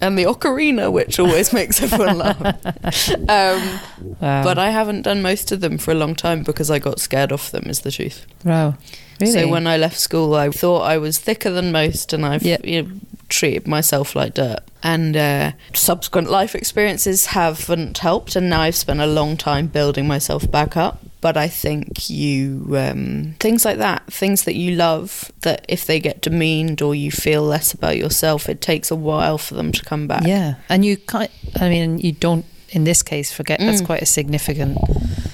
And 0.00 0.18
the 0.18 0.24
ocarina, 0.24 0.90
which 0.92 1.18
always 1.18 1.52
makes 1.52 1.82
everyone 1.82 2.18
laugh. 2.18 2.38
Um, 3.28 3.80
Wow. 4.20 4.42
but 4.44 4.58
I 4.58 4.70
haven't 4.70 5.02
done 5.02 5.20
most 5.20 5.52
of 5.52 5.60
them 5.60 5.76
for 5.78 5.90
a 5.90 5.94
long 5.94 6.14
time 6.14 6.42
because 6.42 6.70
I 6.70 6.78
got 6.78 7.00
scared 7.00 7.32
off 7.32 7.50
them, 7.50 7.64
is 7.66 7.80
the 7.80 7.90
truth. 7.90 8.26
wow. 8.44 8.74
Really? 9.20 9.32
So 9.32 9.48
when 9.48 9.66
I 9.66 9.76
left 9.76 9.98
school, 9.98 10.34
I 10.34 10.50
thought 10.50 10.82
I 10.82 10.98
was 10.98 11.18
thicker 11.18 11.50
than 11.50 11.72
most, 11.72 12.12
and 12.12 12.24
I've 12.26 12.42
Yeah. 12.42 12.58
you 12.64 12.82
know, 12.82 12.90
treated 13.28 13.66
myself 13.66 14.14
like 14.14 14.34
dirt. 14.34 14.60
And 14.82 15.16
uh, 15.16 15.52
subsequent 15.74 16.30
life 16.30 16.54
experiences 16.54 17.26
haven't 17.26 17.98
helped, 17.98 18.36
and 18.36 18.48
now 18.48 18.60
I've 18.60 18.76
spent 18.76 19.00
a 19.00 19.06
long 19.06 19.36
time 19.36 19.66
building 19.66 20.06
myself 20.06 20.48
back 20.50 20.76
up. 20.76 21.00
But 21.22 21.36
I 21.36 21.48
think 21.48 22.08
you 22.08 22.76
um, 22.76 23.34
things 23.40 23.64
like 23.64 23.78
that, 23.78 24.04
things 24.12 24.44
that 24.44 24.54
you 24.54 24.76
love, 24.76 25.32
that 25.40 25.64
if 25.68 25.84
they 25.86 25.98
get 25.98 26.20
demeaned 26.20 26.82
or 26.82 26.94
you 26.94 27.10
feel 27.10 27.42
less 27.42 27.72
about 27.74 27.96
yourself, 27.96 28.48
it 28.48 28.60
takes 28.60 28.92
a 28.92 28.94
while 28.96 29.38
for 29.38 29.54
them 29.54 29.72
to 29.72 29.82
come 29.84 30.06
back. 30.06 30.24
Yeah, 30.24 30.54
and 30.68 30.84
you 30.84 30.96
can't. 30.96 31.30
I 31.58 31.68
mean, 31.68 31.98
you 31.98 32.12
don't. 32.12 32.44
In 32.70 32.84
this 32.84 33.02
case, 33.02 33.32
forget 33.32 33.60
that's 33.60 33.80
Mm. 33.82 33.86
quite 33.86 34.02
a 34.02 34.06
significant 34.06 34.76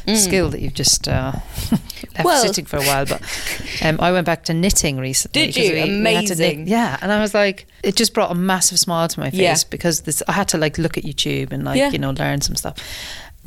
Mm. 0.07 0.17
skill 0.17 0.49
that 0.51 0.61
you've 0.61 0.75
just. 0.75 1.09
Uh, 1.09 1.33
left 2.15 2.25
Well- 2.27 2.43
sitting 2.43 2.67
for 2.67 2.77
a 2.77 2.83
while, 2.83 3.07
but 3.07 3.23
um, 3.83 3.99
I 4.01 4.13
went 4.13 4.27
back 4.27 4.45
to 4.45 4.55
knitting 4.55 4.99
recently. 4.99 5.47
Did 5.47 5.57
you? 5.57 5.73
we- 5.73 5.83
we 5.85 5.91
Amazing. 5.99 6.67
yeah, 6.69 6.99
and 7.01 7.11
I 7.11 7.21
was 7.21 7.33
like, 7.33 7.67
it 7.83 7.97
just 7.97 8.13
brought 8.13 8.31
a 8.31 8.35
massive 8.35 8.79
smile 8.79 9.09
to 9.09 9.19
my 9.21 9.31
face 9.31 9.41
Yeah. 9.41 9.57
because 9.71 10.03
this 10.03 10.23
I 10.29 10.33
had 10.33 10.49
to 10.49 10.59
like 10.59 10.77
look 10.77 10.99
at 10.99 11.05
YouTube 11.05 11.53
and 11.53 11.65
like 11.65 11.79
Yeah. 11.79 11.91
you 11.91 11.99
know 11.99 12.11
learn 12.11 12.43
some 12.43 12.55
stuff, 12.57 12.75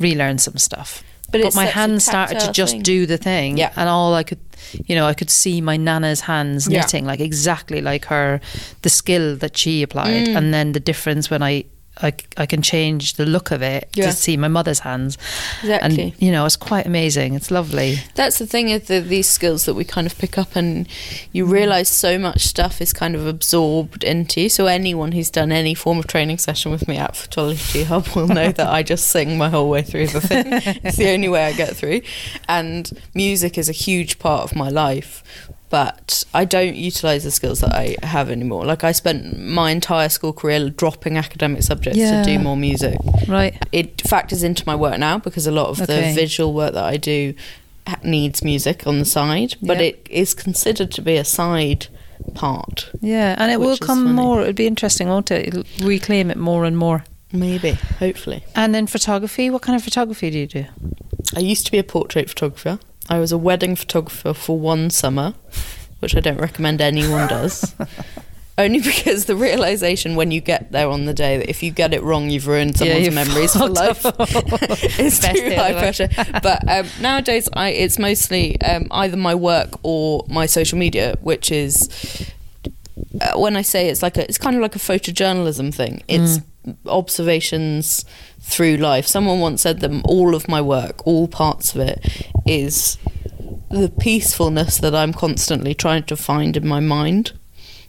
relearn 0.00 0.38
some 0.38 0.56
stuff. 0.56 1.04
But 1.30 1.42
But, 1.42 1.54
my 1.56 1.66
hands 1.66 2.04
started 2.04 2.38
to 2.40 2.52
just 2.52 2.72
thing. 2.74 2.82
do 2.82 3.04
the 3.06 3.18
thing, 3.18 3.56
Yeah. 3.58 3.70
and 3.76 3.88
all 3.88 4.14
I 4.14 4.22
could, 4.22 4.38
you 4.86 4.94
know, 4.94 5.06
I 5.06 5.12
could 5.14 5.28
see 5.30 5.60
my 5.60 5.76
nana's 5.76 6.20
hands 6.22 6.66
Yeah. 6.68 6.80
knitting 6.80 7.04
like 7.04 7.20
exactly 7.20 7.80
like 7.80 8.06
her, 8.06 8.40
the 8.82 8.88
skill 8.90 9.36
that 9.36 9.56
she 9.56 9.82
applied, 9.82 10.28
Mm. 10.28 10.36
and 10.36 10.54
then 10.54 10.72
the 10.72 10.80
difference 10.80 11.30
when 11.30 11.42
I. 11.42 11.64
I, 12.02 12.12
I 12.36 12.44
can 12.46 12.60
change 12.62 13.14
the 13.14 13.24
look 13.24 13.50
of 13.50 13.62
it 13.62 13.88
Yeah. 13.94 14.06
to 14.06 14.12
see 14.12 14.36
my 14.36 14.48
mother's 14.48 14.80
hands, 14.80 15.16
Exactly. 15.62 16.02
and 16.12 16.22
you 16.22 16.30
know 16.30 16.44
it's 16.44 16.56
quite 16.56 16.84
amazing. 16.86 17.34
It's 17.34 17.50
lovely. 17.50 17.98
That's 18.14 18.38
the 18.38 18.46
thing 18.46 18.72
of 18.72 18.86
the, 18.86 19.00
these 19.00 19.26
skills 19.26 19.64
that 19.64 19.74
we 19.74 19.84
kind 19.84 20.06
of 20.06 20.16
pick 20.18 20.36
up, 20.36 20.56
and 20.56 20.86
you 21.32 21.46
Mm. 21.46 21.50
realise 21.52 21.88
so 21.88 22.18
much 22.18 22.42
stuff 22.46 22.80
is 22.82 22.92
kind 22.92 23.14
of 23.14 23.26
absorbed 23.26 24.04
into. 24.04 24.42
you. 24.42 24.48
So 24.48 24.66
anyone 24.66 25.12
who's 25.12 25.30
done 25.30 25.52
any 25.52 25.74
form 25.74 25.98
of 25.98 26.06
training 26.06 26.38
session 26.38 26.70
with 26.70 26.86
me 26.86 26.96
at 26.98 27.14
Fitology 27.14 27.84
Hub 27.84 28.06
will 28.08 28.28
know 28.28 28.52
that 28.52 28.68
I 28.68 28.82
just 28.82 29.06
sing 29.08 29.38
my 29.38 29.48
whole 29.48 29.70
way 29.70 29.82
through 29.82 30.08
the 30.08 30.20
thing. 30.20 30.44
it's 30.84 30.96
the 30.98 31.10
only 31.10 31.28
way 31.28 31.44
I 31.46 31.52
get 31.52 31.76
through, 31.76 32.02
and 32.48 32.90
music 33.14 33.56
is 33.56 33.68
a 33.68 33.72
huge 33.72 34.18
part 34.18 34.42
of 34.44 34.54
my 34.54 34.68
life. 34.68 35.22
But 35.68 36.22
I 36.32 36.44
don't 36.44 36.76
utilise 36.76 37.24
the 37.24 37.30
skills 37.32 37.60
that 37.60 37.74
I 37.74 37.96
have 38.04 38.30
anymore. 38.30 38.64
Like 38.64 38.84
I 38.84 38.92
spent 38.92 39.38
my 39.38 39.70
entire 39.72 40.08
school 40.08 40.32
career 40.32 40.70
dropping 40.70 41.16
academic 41.16 41.62
subjects 41.64 41.98
Yeah. 41.98 42.22
to 42.22 42.30
do 42.30 42.38
more 42.38 42.56
music 42.56 42.96
Right. 43.26 43.54
it 43.72 44.00
factors 44.02 44.42
into 44.44 44.62
my 44.66 44.76
work 44.76 44.98
now 44.98 45.18
because 45.18 45.46
a 45.46 45.50
lot 45.50 45.66
of 45.70 45.82
Okay. 45.82 46.08
the 46.10 46.14
visual 46.14 46.52
work 46.52 46.72
that 46.74 46.84
I 46.84 46.96
do 46.96 47.34
needs 48.04 48.42
music 48.44 48.86
on 48.86 48.98
the 49.00 49.04
side, 49.04 49.54
but 49.60 49.78
Yeah. 49.78 49.84
it 49.86 50.06
is 50.10 50.34
considered 50.34 50.90
to 50.92 51.02
be 51.02 51.16
a 51.16 51.24
side 51.24 51.86
part. 52.34 52.90
Yeah, 53.00 53.34
and 53.38 53.50
it 53.52 53.60
will 53.60 53.76
come 53.76 54.04
funny. 54.04 54.12
more. 54.16 54.42
It'll 54.42 54.52
be 54.52 54.66
interesting, 54.66 55.08
won't 55.08 55.30
it? 55.30 55.48
It'll 55.48 55.64
reclaim 55.86 56.30
it 56.30 56.36
more 56.36 56.64
and 56.64 56.76
more. 56.78 57.04
Maybe, 57.32 57.72
hopefully. 57.98 58.44
And 58.54 58.74
then 58.74 58.86
photography. 58.86 59.50
What 59.50 59.62
kind 59.62 59.74
of 59.76 59.82
photography 59.82 60.30
do 60.30 60.38
you 60.38 60.46
do? 60.46 60.64
I 61.36 61.40
used 61.40 61.66
to 61.66 61.72
be 61.72 61.78
a 61.78 61.84
portrait 61.84 62.28
photographer. 62.28 62.78
I 63.08 63.18
was 63.18 63.32
a 63.32 63.38
wedding 63.38 63.76
photographer 63.76 64.34
for 64.34 64.58
one 64.58 64.90
summer, 64.90 65.34
which 66.00 66.16
I 66.16 66.20
don't 66.20 66.40
recommend 66.40 66.80
anyone 66.80 67.28
does. 67.28 67.74
Only 68.58 68.80
because 68.80 69.26
the 69.26 69.36
realization 69.36 70.16
when 70.16 70.30
you 70.30 70.40
get 70.40 70.72
there 70.72 70.88
on 70.88 71.04
the 71.04 71.12
day 71.12 71.36
that 71.36 71.50
if 71.50 71.62
you 71.62 71.70
get 71.70 71.92
it 71.92 72.02
wrong, 72.02 72.30
you've 72.30 72.46
ruined 72.46 72.78
someone's 72.78 73.04
you've 73.04 73.14
memories 73.14 73.52
for 73.56 73.68
life. 73.68 74.00
it's 74.98 75.20
Best 75.20 75.36
too 75.36 75.54
high 75.54 75.74
pressure. 75.74 76.08
But 76.42 76.66
um, 76.66 76.86
nowadays, 76.98 77.50
I 77.52 77.68
it's 77.68 77.98
mostly 77.98 78.58
um, 78.62 78.88
either 78.92 79.18
my 79.18 79.34
work 79.34 79.78
or 79.82 80.24
my 80.30 80.46
social 80.46 80.78
media, 80.78 81.16
which 81.20 81.52
is 81.52 82.32
uh, 83.20 83.38
when 83.38 83.56
I 83.56 83.62
say 83.62 83.90
it's 83.90 84.02
like 84.02 84.16
a, 84.16 84.24
it's 84.24 84.38
kind 84.38 84.56
of 84.56 84.62
like 84.62 84.74
a 84.74 84.78
photojournalism 84.78 85.74
thing. 85.74 86.02
It's 86.08 86.38
observations 86.86 88.06
through 88.48 88.76
life. 88.76 89.06
Someone 89.06 89.40
once 89.40 89.62
said 89.62 89.80
that 89.80 89.90
all 90.04 90.34
of 90.34 90.48
my 90.48 90.60
work, 90.60 91.06
all 91.06 91.26
parts 91.28 91.74
of 91.74 91.80
it, 91.80 91.98
is 92.46 92.96
the 93.70 93.88
peacefulness 94.00 94.78
that 94.78 94.94
I'm 94.94 95.12
constantly 95.12 95.74
trying 95.74 96.04
to 96.04 96.16
find 96.16 96.56
in 96.56 96.66
my 96.66 96.80
mind, 96.80 97.32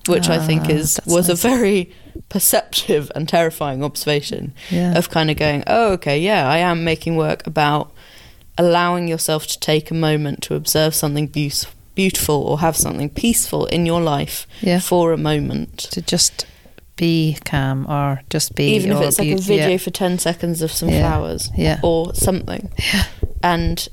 which 0.08 0.28
I 0.30 0.40
think 0.40 0.64
Ah, 0.66 0.70
is 0.80 1.00
was 1.06 1.28
nice. 1.30 1.44
a 1.44 1.48
very 1.48 1.92
perceptive 2.30 3.12
and 3.16 3.30
terrifying 3.30 3.84
observation 3.84 4.54
Yeah. 4.72 4.98
of 4.98 5.10
kind 5.10 5.30
of 5.30 5.38
going, 5.38 5.64
oh, 5.68 5.92
okay, 5.94 6.18
yeah, 6.20 6.50
I 6.50 6.58
am 6.58 6.84
making 6.84 7.16
work 7.16 7.46
about 7.46 7.92
allowing 8.58 9.08
yourself 9.08 9.46
to 9.48 9.60
take 9.60 9.92
a 9.92 9.94
moment 9.94 10.42
to 10.44 10.56
observe 10.56 10.96
something 10.96 11.28
beau- 11.28 11.70
beautiful 11.94 12.36
or 12.44 12.60
have 12.60 12.76
something 12.76 13.10
peaceful 13.10 13.66
in 13.68 13.86
your 13.86 14.02
life 14.02 14.48
Yeah. 14.62 14.80
for 14.80 15.14
a 15.14 15.18
moment. 15.18 15.78
to 15.92 16.02
just 16.02 16.46
be 16.98 17.38
calm 17.46 17.86
or 17.90 18.22
just 18.30 18.54
be. 18.56 18.76
Even 18.76 18.92
if 18.92 19.02
it's 19.02 19.20
like 19.20 19.30
a 19.30 19.36
video 19.38 19.70
Yeah. 19.70 19.78
for 19.78 19.90
10 19.92 20.20
seconds 20.20 20.62
of 20.62 20.72
some 20.72 20.90
Yeah. 20.90 21.02
flowers 21.02 21.50
Yeah. 21.56 21.80
or 21.84 22.14
something. 22.14 22.70
yeah. 22.94 23.04
And 23.42 23.88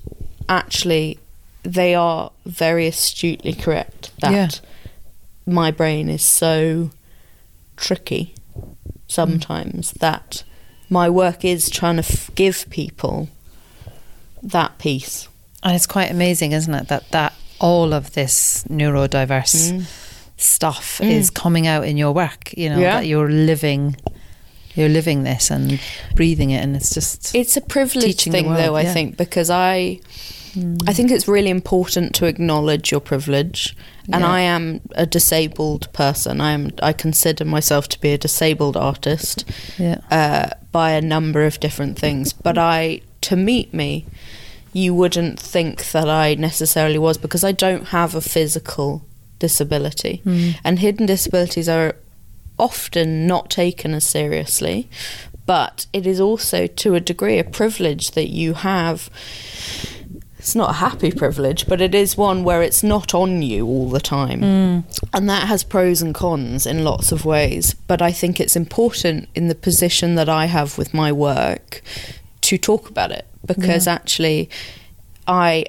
actually, 0.48 1.18
they 1.62 1.94
are 1.94 2.30
very 2.44 2.86
astutely 2.86 3.52
correct 3.55 4.11
that 4.20 4.61
my 5.46 5.70
brain 5.70 6.09
is 6.09 6.22
so 6.22 6.90
tricky 7.76 8.34
sometimes 9.09 9.92
that 10.00 10.42
my 10.90 11.09
work 11.09 11.44
is 11.44 11.70
trying 11.70 11.96
to 11.96 12.02
f- 12.02 12.30
give 12.34 12.66
people 12.70 13.28
that 14.42 14.76
piece 14.78 15.28
And 15.62 15.74
it's 15.74 15.86
quite 15.86 16.11
amazing, 16.11 16.52
isn't 16.52 16.74
it, 16.74 16.88
that 16.88 17.11
that 17.12 17.32
all 17.59 17.94
of 17.94 18.12
this 18.12 18.64
neurodiverse 18.68 19.72
Mm. 19.72 19.86
Stuff 20.37 21.01
Mm. 21.03 21.11
is 21.11 21.30
coming 21.30 21.66
out 21.66 21.85
in 21.87 21.97
your 21.97 22.12
work. 22.12 22.53
You 22.57 22.70
know 22.70 22.78
Yeah. 22.78 22.97
that 23.01 23.07
you're 23.07 23.30
living, 23.30 23.97
you're 24.74 24.89
living 24.89 25.22
this 25.24 25.51
and 25.51 25.78
breathing 26.14 26.51
it, 26.51 26.62
and 26.62 26.74
it's 26.76 26.93
just 26.95 27.35
It's 27.35 27.57
a 27.57 27.61
privilege 27.61 28.24
thing, 28.24 28.47
world, 28.47 28.59
though. 28.59 28.76
I 28.76 28.82
yeah. 28.82 28.93
think 28.93 29.16
because 29.16 29.49
I, 29.51 30.01
I 30.87 30.93
think 30.93 31.11
it's 31.11 31.26
really 31.28 31.51
important 31.51 32.14
to 32.16 32.26
acknowledge 32.26 32.91
your 32.93 33.01
privilege. 33.01 33.76
And 34.12 34.22
Yeah. 34.22 34.30
I 34.30 34.41
am 34.41 34.80
a 34.95 35.07
disabled 35.07 35.93
person. 35.93 36.41
I 36.41 36.53
am. 36.53 36.70
I 36.82 36.93
consider 36.93 37.45
myself 37.45 37.89
to 37.89 38.01
be 38.01 38.12
a 38.12 38.18
disabled 38.18 38.76
artist 38.76 39.45
yeah, 39.78 39.99
uh, 40.11 40.51
by 40.72 40.91
a 40.93 41.01
number 41.01 41.45
of 41.45 41.59
different 41.61 41.99
things. 41.99 42.32
But 42.32 42.57
I, 42.59 43.01
to 43.22 43.37
meet 43.37 43.72
me, 43.74 44.05
you 44.72 44.95
wouldn't 44.95 45.41
think 45.41 45.91
that 45.93 46.09
I 46.09 46.35
necessarily 46.35 46.99
was 46.99 47.16
because 47.18 47.43
I 47.45 47.53
don't 47.53 47.89
have 47.89 48.14
a 48.14 48.20
physical 48.20 49.03
disability, 49.47 50.14
Mm. 50.24 50.55
and 50.64 50.78
hidden 50.78 51.07
disabilities 51.07 51.68
are 51.68 51.90
often 52.59 53.09
not 53.26 53.45
taken 53.51 53.95
as 53.95 54.05
seriously. 54.05 54.78
But 55.47 55.76
it 55.92 56.07
is 56.07 56.20
also, 56.20 56.66
to 56.82 56.95
a 56.95 57.01
degree, 57.01 57.38
a 57.38 57.45
privilege 57.61 58.07
that 58.12 58.28
you 58.40 58.55
have. 58.55 59.11
It's 60.38 60.55
not 60.55 60.70
a 60.70 60.74
happy 60.88 61.11
privilege, 61.11 61.66
but 61.66 61.80
it 61.80 61.95
is 61.95 62.16
one 62.18 62.45
where 62.45 62.62
it's 62.66 62.82
not 62.82 63.14
on 63.14 63.42
you 63.42 63.66
all 63.66 63.88
the 63.90 64.01
time. 64.18 64.40
And 65.12 65.28
that 65.30 65.49
has 65.49 65.64
pros 65.64 66.03
and 66.03 66.14
cons 66.14 66.66
in 66.66 66.84
lots 66.84 67.12
of 67.12 67.24
ways. 67.24 67.74
But 67.86 68.01
I 68.03 68.12
think 68.12 68.40
it's 68.40 68.57
important 68.57 69.28
in 69.34 69.49
the 69.49 69.55
position 69.55 70.16
that 70.16 70.28
I 70.28 70.45
have 70.47 70.78
with 70.78 70.92
my 70.92 71.11
work 71.12 71.82
to 72.42 72.59
talk 72.59 72.90
about 72.90 73.11
it 73.11 73.24
because 73.47 73.86
actually 73.86 74.49
I 75.26 75.64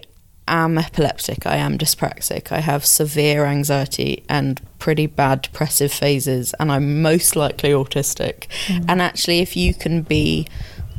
am 0.48 0.78
epileptic, 0.78 1.46
I 1.46 1.58
am 1.58 1.78
dyspraxic, 1.78 2.52
I 2.52 2.60
have 2.60 2.86
severe 2.86 3.46
anxiety 3.46 4.24
and 4.30 4.62
pretty 4.80 5.08
bad 5.08 5.42
depressive 5.42 5.92
phases, 5.92 6.54
and 6.60 6.72
I'm 6.72 7.02
most 7.02 7.36
likely 7.36 7.72
autistic. 7.72 8.48
Mm. 8.68 8.86
And 8.88 9.02
actually, 9.02 9.40
if 9.40 9.56
you 9.56 9.74
can 9.74 10.02
be 10.02 10.48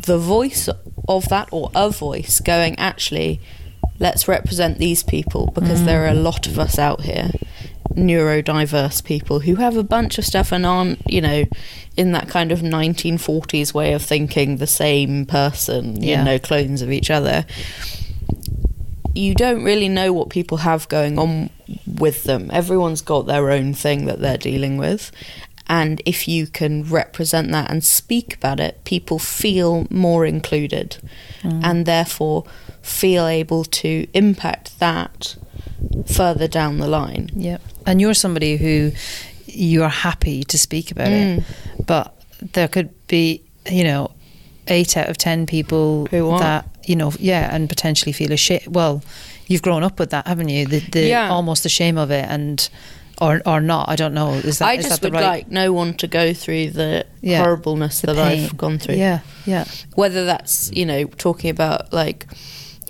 the 0.02 0.18
voice 0.18 0.68
of 1.08 1.28
that 1.28 1.48
or 1.52 1.70
a 1.74 1.90
voice 1.90 2.40
going, 2.40 2.78
actually, 2.78 3.40
let's 3.98 4.28
represent 4.28 4.78
these 4.78 5.02
people 5.02 5.50
because 5.54 5.84
there 5.84 6.04
are 6.04 6.08
a 6.08 6.12
mm. 6.12 6.22
lot 6.22 6.46
of 6.46 6.58
us 6.58 6.78
out 6.78 7.02
here 7.02 7.30
neurodiverse 7.94 9.02
people 9.02 9.40
who 9.40 9.54
have 9.54 9.76
a 9.76 9.82
bunch 9.82 10.18
of 10.18 10.24
stuff 10.24 10.52
and 10.52 10.66
aren't 10.66 11.00
you 11.10 11.20
know 11.20 11.44
in 11.96 12.12
that 12.12 12.28
kind 12.28 12.52
of 12.52 12.58
1940s 12.58 13.72
way 13.72 13.94
of 13.94 14.02
thinking 14.02 14.58
the 14.58 14.66
same 14.66 15.24
person 15.24 16.02
you 16.02 16.16
know 16.22 16.38
clones 16.38 16.82
of 16.82 16.92
each 16.92 17.10
other 17.10 17.46
you 19.16 19.34
don't 19.34 19.62
really 19.64 19.88
know 19.88 20.12
what 20.12 20.28
people 20.30 20.58
have 20.58 20.88
going 20.88 21.18
on 21.18 21.50
with 21.86 22.24
them 22.24 22.50
everyone's 22.52 23.02
got 23.02 23.26
their 23.26 23.50
own 23.50 23.72
thing 23.74 24.04
that 24.06 24.20
they're 24.20 24.36
dealing 24.38 24.76
with 24.76 25.10
and 25.68 26.00
if 26.06 26.28
you 26.28 26.46
can 26.46 26.84
represent 26.84 27.50
that 27.50 27.70
and 27.70 27.82
speak 27.82 28.34
about 28.36 28.60
it 28.60 28.82
people 28.84 29.18
feel 29.18 29.86
more 29.90 30.24
included 30.26 30.96
and 31.42 31.86
therefore 31.86 32.44
feel 32.82 33.26
able 33.26 33.64
to 33.64 34.06
impact 34.14 34.78
that 34.80 35.36
further 36.06 36.48
down 36.48 36.78
the 36.78 36.88
line 36.88 37.30
yeah. 37.34 37.58
And 37.86 38.00
you're 38.00 38.14
somebody 38.14 38.56
who 38.56 38.90
you're 39.46 39.88
happy 39.88 40.42
to 40.44 40.58
speak 40.58 40.90
about 40.90 41.12
it, 41.12 41.40
Mm. 41.40 41.86
but 41.86 42.12
there 42.52 42.66
could 42.66 42.90
be, 43.06 43.42
you 43.70 43.84
know, 43.84 44.10
eight 44.66 44.96
out 44.96 45.08
of 45.08 45.16
ten 45.16 45.46
people 45.46 46.06
Who 46.10 46.30
aren't. 46.30 46.42
that 46.42 46.75
you 46.86 46.96
know, 46.96 47.12
yeah, 47.18 47.54
and 47.54 47.68
potentially 47.68 48.12
feel 48.12 48.32
ashamed. 48.32 48.68
Well, 48.68 49.02
you've 49.48 49.62
grown 49.62 49.82
up 49.82 49.98
with 49.98 50.10
that, 50.10 50.26
haven't 50.26 50.48
you? 50.48 50.66
The, 50.66 50.80
the 50.80 51.06
Yeah. 51.06 51.30
almost 51.30 51.62
the 51.62 51.68
shame 51.68 51.98
of 51.98 52.10
it, 52.10 52.26
and 52.28 52.68
or 53.20 53.40
or 53.46 53.60
not. 53.60 53.88
I 53.88 53.96
don't 53.96 54.12
know. 54.14 54.32
Is 54.34 54.58
that 54.58 54.68
I 54.68 54.72
is 54.74 54.84
just 54.86 55.00
that 55.00 55.08
the 55.08 55.16
would 55.16 55.20
right? 55.22 55.28
like 55.44 55.50
no 55.50 55.72
one 55.72 55.94
to 55.94 56.06
go 56.06 56.34
through 56.34 56.70
the 56.70 57.06
Yeah. 57.22 57.42
horribleness 57.42 58.00
the 58.02 58.08
that 58.12 58.16
pain. 58.28 58.44
I've 58.44 58.56
gone 58.58 58.78
through. 58.78 58.96
Yeah, 58.96 59.20
yeah, 59.46 59.64
Whether 59.94 60.24
that's, 60.26 60.70
you 60.74 60.84
know, 60.84 61.04
talking 61.04 61.48
about 61.50 61.92
like 61.94 62.26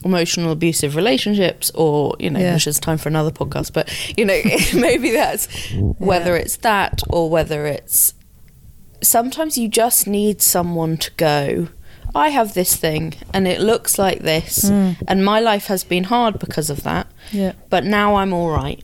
emotional 0.05 0.53
abusive 0.53 0.95
relationships 0.97 1.71
or, 1.75 2.15
you 2.19 2.31
know, 2.31 2.39
Yeah. 2.41 2.55
which 2.55 2.67
is 2.67 2.79
time 2.81 2.99
for 2.99 3.09
another 3.09 3.31
podcast, 3.31 3.73
but, 3.73 3.89
you 4.17 4.25
know, 4.25 4.41
maybe 4.75 5.11
that's 5.11 5.47
whether 5.99 6.37
it's 6.37 6.57
that 6.59 7.03
or 7.09 7.31
whether 7.31 7.67
it's 7.67 8.13
sometimes 9.03 9.57
you 9.59 9.69
just 9.69 10.07
need 10.07 10.43
someone 10.43 10.97
to 10.97 11.11
go, 11.17 11.69
I 12.17 12.31
have 12.31 12.55
this 12.55 12.75
thing 12.77 13.15
and 13.33 13.47
it 13.47 13.61
looks 13.61 13.99
like 13.99 14.21
this, 14.21 14.69
hmm. 14.69 14.93
and 15.07 15.25
my 15.25 15.41
life 15.41 15.67
has 15.67 15.85
been 15.85 16.05
hard 16.05 16.39
because 16.39 16.71
of 16.71 16.83
that, 16.83 17.07
Yeah. 17.31 17.53
but 17.71 17.85
now 17.85 18.17
I'm 18.17 18.33
all 18.33 18.51
right. 18.51 18.83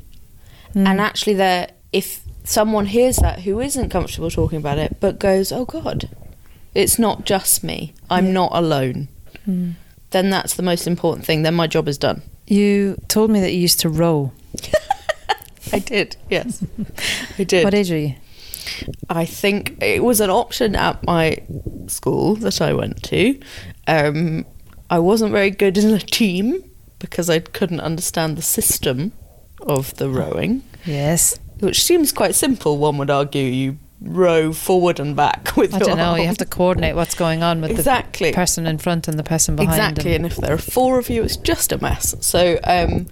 Hmm. 0.72 0.86
And 0.86 1.00
actually, 1.00 1.34
there, 1.34 1.70
if 1.92 2.20
someone 2.44 2.86
hears 2.86 3.16
that 3.16 3.40
who 3.40 3.60
isn't 3.60 3.90
comfortable 3.90 4.30
talking 4.30 4.58
about 4.58 4.78
it, 4.78 4.96
but 5.00 5.18
goes, 5.18 5.52
"Oh 5.52 5.64
God, 5.64 6.08
it's 6.74 6.98
not 6.98 7.24
just 7.24 7.62
me. 7.64 7.94
I'm 8.10 8.32
not 8.32 8.50
alone," 8.52 9.08
hmm. 9.44 9.70
then 10.10 10.30
that's 10.30 10.54
the 10.54 10.62
most 10.62 10.86
important 10.86 11.26
thing. 11.26 11.42
Then 11.42 11.54
my 11.54 11.66
job 11.66 11.88
is 11.88 11.98
done. 11.98 12.22
You 12.46 13.00
told 13.08 13.30
me 13.30 13.40
that 13.40 13.52
you 13.52 13.60
used 13.60 13.80
to 13.80 13.88
row. 13.88 14.32
I 15.72 15.78
did. 15.78 16.16
Yes, 16.28 16.64
I 17.38 17.44
did. 17.44 17.64
What 17.64 17.74
age 17.74 17.90
are 17.90 17.98
you? 17.98 18.14
I 19.08 19.24
think 19.24 19.82
it 19.82 20.02
was 20.02 20.20
an 20.20 20.30
option 20.30 20.74
at 20.76 21.02
my 21.04 21.38
school 21.86 22.36
that 22.36 22.60
I 22.60 22.72
went 22.72 23.02
to. 23.04 23.38
Um, 23.86 24.44
I 24.90 24.98
wasn't 24.98 25.32
very 25.32 25.50
good 25.50 25.78
in 25.78 25.90
a 25.92 25.98
team 25.98 26.62
because 26.98 27.28
I 27.30 27.40
couldn't 27.40 27.80
understand 27.80 28.36
the 28.36 28.42
system 28.42 29.12
of 29.62 29.94
the 29.96 30.08
rowing, 30.08 30.62
Yes. 30.86 31.38
which 31.60 31.82
seems 31.82 32.12
quite 32.12 32.34
simple. 32.34 32.78
One 32.78 32.98
would 32.98 33.10
argue 33.10 33.42
you 33.44 33.78
row 34.04 34.52
forward 34.52 34.98
and 35.00 35.14
back 35.14 35.56
with 35.56 35.74
I 35.74 35.78
don't 35.78 35.96
know. 35.96 36.14
You 36.16 36.26
have 36.26 36.38
to 36.38 36.44
coordinate 36.46 36.94
what's 36.96 37.14
going 37.14 37.42
on 37.42 37.60
with 37.60 37.70
Exactly. 37.70 38.30
the 38.30 38.34
person 38.34 38.66
in 38.66 38.78
front 38.78 39.08
and 39.08 39.18
the 39.18 39.22
person 39.22 39.56
behind. 39.56 39.72
Exactly, 39.98 40.14
and- 40.14 40.24
and 40.24 40.32
if 40.32 40.38
there 40.38 40.52
are 40.54 40.58
four 40.58 40.98
of 40.98 41.08
you, 41.10 41.22
it's 41.22 41.36
just 41.36 41.72
a 41.72 41.80
mess. 41.80 42.14
So, 42.20 42.58
um, 42.64 43.06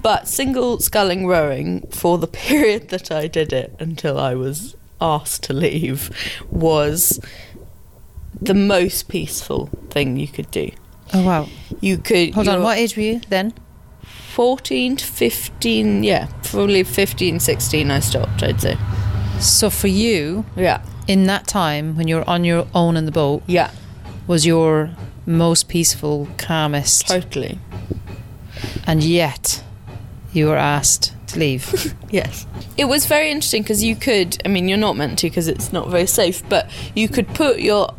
but 0.00 0.28
single 0.28 0.78
sculling 0.80 1.26
rowing 1.26 1.86
for 1.90 2.18
the 2.18 2.26
period 2.44 2.88
that 2.90 3.10
I 3.10 3.26
did 3.26 3.52
it 3.52 3.74
until 3.78 4.18
I 4.18 4.34
was 4.34 4.76
asked 5.00 5.42
to 5.44 5.52
leave 5.52 6.10
was 6.50 7.20
the 8.40 8.54
most 8.54 9.08
peaceful 9.08 9.68
thing 9.90 10.16
you 10.16 10.28
could 10.28 10.50
do. 10.50 10.70
oh 11.12 11.24
wow. 11.24 11.48
You 11.80 11.98
could 11.98 12.34
Hold 12.34 12.48
on. 12.48 12.62
What 12.62 12.78
age 12.78 12.96
were 12.96 13.02
you 13.02 13.20
then? 13.28 13.52
14 14.32 14.96
to 14.96 15.04
15, 15.04 16.02
yeah, 16.02 16.28
probably 16.42 16.82
15, 16.82 17.38
16 17.38 17.90
I 17.90 18.00
stopped, 18.00 18.42
I'd 18.42 18.60
say. 18.60 18.76
So 19.40 19.70
for 19.70 19.88
you, 19.88 20.44
Yeah, 20.56 20.82
in 21.06 21.26
that 21.26 21.46
time 21.46 21.96
when 21.96 22.08
you're 22.08 22.28
on 22.28 22.44
your 22.44 22.66
own 22.74 22.96
in 22.96 23.04
the 23.04 23.12
boat, 23.12 23.42
yeah, 23.46 23.70
was 24.26 24.46
your 24.46 24.90
most 25.26 25.68
peaceful, 25.68 26.28
calmest, 26.38 27.08
totally. 27.08 27.58
and 28.86 29.02
yet 29.02 29.62
you 30.32 30.46
were 30.46 30.56
asked 30.56 31.14
to 31.28 31.38
leave. 31.38 31.94
Yes. 32.10 32.46
It 32.76 32.84
was 32.84 33.06
very 33.06 33.32
interesting 33.32 33.62
because 33.62 33.82
you 33.82 33.96
could, 33.96 34.40
I 34.44 34.48
mean, 34.48 34.68
you're 34.68 34.78
not 34.78 34.96
meant 34.96 35.18
to 35.18 35.26
because 35.28 35.48
it's 35.48 35.72
not 35.72 35.88
very 35.88 36.06
safe, 36.06 36.48
but 36.48 36.70
you 36.94 37.08
could 37.08 37.26
put 37.26 37.58
your 37.58 37.92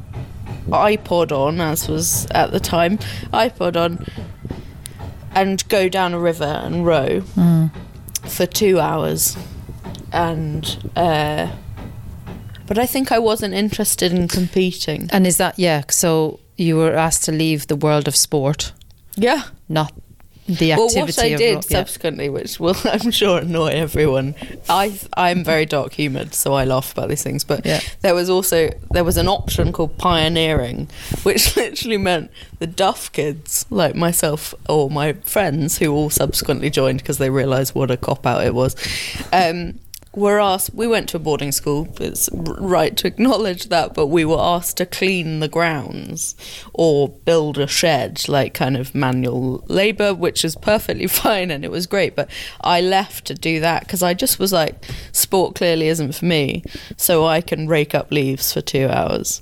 iPod 0.69 1.33
on, 1.33 1.59
as 1.59 1.89
was 1.89 2.25
at 2.31 2.51
the 2.51 2.61
time, 2.61 2.97
iPod 3.33 3.75
on, 3.75 4.05
and 5.33 5.67
go 5.67 5.89
down 5.89 6.13
a 6.13 6.19
river 6.19 6.45
and 6.45 6.85
row 6.85 7.19
mm. 7.35 7.71
for 8.25 8.45
two 8.45 8.79
hours. 8.79 9.35
And, 10.15 10.91
uh, 10.95 11.51
but 12.67 12.77
I 12.77 12.85
think 12.85 13.11
I 13.11 13.19
wasn't 13.19 13.53
interested 13.53 14.11
in 14.13 14.27
competing. 14.27 15.09
and 15.11 15.27
is 15.27 15.37
that 15.37 15.59
yeah? 15.59 15.83
So 15.89 16.39
you 16.57 16.77
were 16.77 16.93
asked 16.95 17.25
to 17.25 17.31
leave 17.31 17.67
the 17.67 17.75
world 17.75 18.07
of 18.07 18.15
sport, 18.15 18.71
Yeah. 19.17 19.43
not 19.69 19.91
the 20.47 20.71
activity. 20.73 20.95
Well, 20.99 21.05
what 21.07 21.19
I 21.19 21.29
did 21.35 21.55
yeah. 21.55 21.59
subsequently, 21.79 22.29
which 22.29 22.59
will 22.59 22.75
I'm 22.85 23.11
sure 23.11 23.39
annoy 23.39 23.69
everyone, 23.73 24.35
I 24.69 24.97
I'm 25.17 25.43
very 25.43 25.65
dark 25.65 25.93
humoured, 25.93 26.33
so 26.33 26.53
I 26.53 26.63
laugh 26.65 26.91
about 26.93 27.09
these 27.09 27.23
things. 27.23 27.43
But 27.43 27.65
Yeah. 27.65 27.81
there 28.01 28.15
was 28.15 28.29
also 28.29 28.69
there 28.91 29.03
was 29.03 29.17
an 29.17 29.27
option 29.27 29.71
called 29.73 29.97
pioneering, 29.97 30.87
which 31.23 31.55
literally 31.63 31.97
meant 31.97 32.31
the 32.59 32.67
Duff 32.67 33.11
kids, 33.11 33.65
like 33.69 33.95
myself 33.95 34.53
or 34.69 34.89
my 34.89 35.13
friends, 35.23 35.79
who 35.79 35.91
all 35.93 36.09
subsequently 36.09 36.69
joined 36.69 36.99
because 36.99 37.17
they 37.17 37.29
realised 37.29 37.75
what 37.75 37.91
a 37.91 37.97
cop 37.97 38.25
out 38.25 38.45
it 38.45 38.53
was. 38.55 38.75
Um, 39.33 39.79
were 40.15 40.39
asked. 40.39 40.73
We 40.73 40.87
went 40.87 41.09
to 41.09 41.17
a 41.17 41.19
boarding 41.19 41.51
school. 41.51 41.87
It's 41.99 42.29
right 42.33 42.95
to 42.97 43.07
acknowledge 43.07 43.69
that, 43.69 43.93
but 43.93 44.07
we 44.07 44.25
were 44.25 44.39
asked 44.39 44.77
to 44.77 44.85
clean 44.85 45.39
the 45.39 45.47
grounds 45.47 46.35
or 46.73 47.09
build 47.09 47.57
a 47.57 47.67
shed, 47.67 48.27
like 48.27 48.53
kind 48.53 48.77
of 48.77 48.95
manual 48.95 49.63
labour, 49.67 50.13
which 50.13 50.43
is 50.45 50.55
perfectly 50.55 51.07
fine 51.23 51.51
and 51.51 51.63
it 51.65 51.71
was 51.71 51.85
great. 51.87 52.15
But 52.15 52.29
I 52.61 52.81
left 52.81 53.25
to 53.25 53.33
do 53.33 53.59
that 53.59 53.81
because 53.81 54.01
I 54.03 54.13
just 54.13 54.39
was 54.39 54.51
like, 54.53 54.83
sport 55.11 55.55
clearly 55.55 55.87
isn't 55.87 56.15
for 56.15 56.25
me, 56.25 56.63
so 56.97 57.25
I 57.25 57.41
can 57.41 57.67
rake 57.67 57.93
up 57.93 58.11
leaves 58.11 58.51
for 58.53 58.61
two 58.61 58.87
hours, 58.87 59.41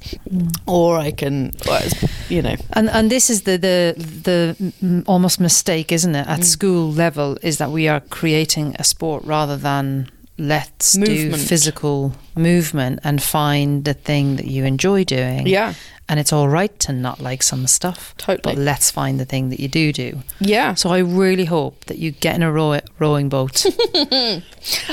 or 0.67 0.97
I 0.97 1.11
can, 1.11 1.51
well, 1.67 1.87
you 2.29 2.41
know, 2.41 2.55
And 2.73 2.89
and 2.89 3.09
this 3.11 3.29
is 3.29 3.43
the 3.43 3.57
the 3.57 3.95
the 4.23 4.55
mm, 4.83 5.03
almost 5.07 5.39
mistake, 5.39 5.91
isn't 5.91 6.15
it? 6.15 6.27
At 6.27 6.39
Mm. 6.39 6.43
school 6.43 6.91
level, 6.91 7.37
is 7.41 7.57
that 7.57 7.71
we 7.71 7.87
are 7.87 7.99
creating 7.99 8.75
a 8.79 8.83
sport 8.83 9.23
rather 9.25 9.55
than 9.57 10.09
let's 10.37 10.93
do 10.93 11.31
physical 11.37 12.13
movement 12.35 12.99
and 13.03 13.21
find 13.21 13.85
the 13.85 13.93
thing 13.93 14.35
that 14.37 14.45
you 14.47 14.65
enjoy 14.65 15.03
doing. 15.03 15.45
yeah, 15.47 15.73
And 16.09 16.19
it's 16.19 16.33
all 16.33 16.49
right 16.49 16.77
to 16.79 16.91
not 16.91 17.19
like 17.19 17.43
some 17.43 17.67
stuff. 17.67 18.15
Totally. 18.17 18.55
But 18.55 18.61
let's 18.61 18.89
find 18.89 19.19
the 19.19 19.25
thing 19.25 19.49
that 19.49 19.59
you 19.59 19.67
do 19.67 19.93
do. 19.93 20.19
yeah. 20.39 20.73
So 20.73 20.89
I 20.89 20.99
really 20.99 21.45
hope 21.45 21.85
that 21.85 21.99
you 21.99 22.11
get 22.11 22.35
in 22.35 22.43
a 22.43 22.51
row- 22.51 22.79
rowing 22.99 23.29
boat 23.29 23.63
very 23.93 24.41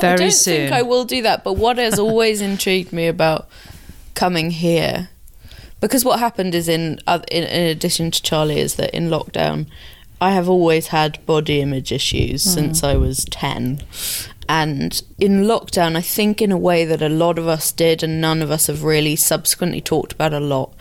I 0.03 0.16
don't 0.16 0.30
soon. 0.30 0.57
think 0.57 0.72
I 0.72 0.82
will 0.82 1.05
do 1.05 1.22
that. 1.22 1.43
But 1.43 1.55
what 1.55 1.78
has 1.78 1.99
always 1.99 2.41
intrigued 2.51 2.93
me 2.93 3.07
about 3.09 3.49
coming 4.14 4.51
here, 4.51 5.09
because 5.80 6.05
what 6.05 6.18
happened 6.18 6.55
is 6.55 6.68
in, 6.68 6.99
in 7.09 7.45
in 7.45 7.66
addition 7.68 8.11
to 8.11 8.22
Charlie, 8.22 8.61
is 8.61 8.74
that 8.74 8.91
in 8.95 9.09
lockdown, 9.09 9.66
I 10.20 10.32
have 10.32 10.49
always 10.51 10.88
had 10.88 11.24
body 11.24 11.62
image 11.62 11.91
issues 11.93 12.45
mm. 12.45 12.49
since 12.55 12.84
I 12.84 12.97
was 12.97 13.24
ten, 13.30 13.80
and 14.51 15.01
in 15.16 15.44
lockdown, 15.44 15.94
I 15.94 16.01
think 16.01 16.42
in 16.42 16.51
a 16.51 16.59
way 16.59 16.84
that 16.84 17.01
a 17.01 17.09
lot 17.09 17.38
of 17.38 17.46
us 17.46 17.70
did, 17.70 18.03
and 18.03 18.20
none 18.20 18.42
of 18.42 18.51
us 18.51 18.66
have 18.66 18.82
really 18.82 19.14
subsequently 19.14 19.80
talked 19.80 20.12
about 20.12 20.34
a 20.34 20.40
lot. 20.40 20.74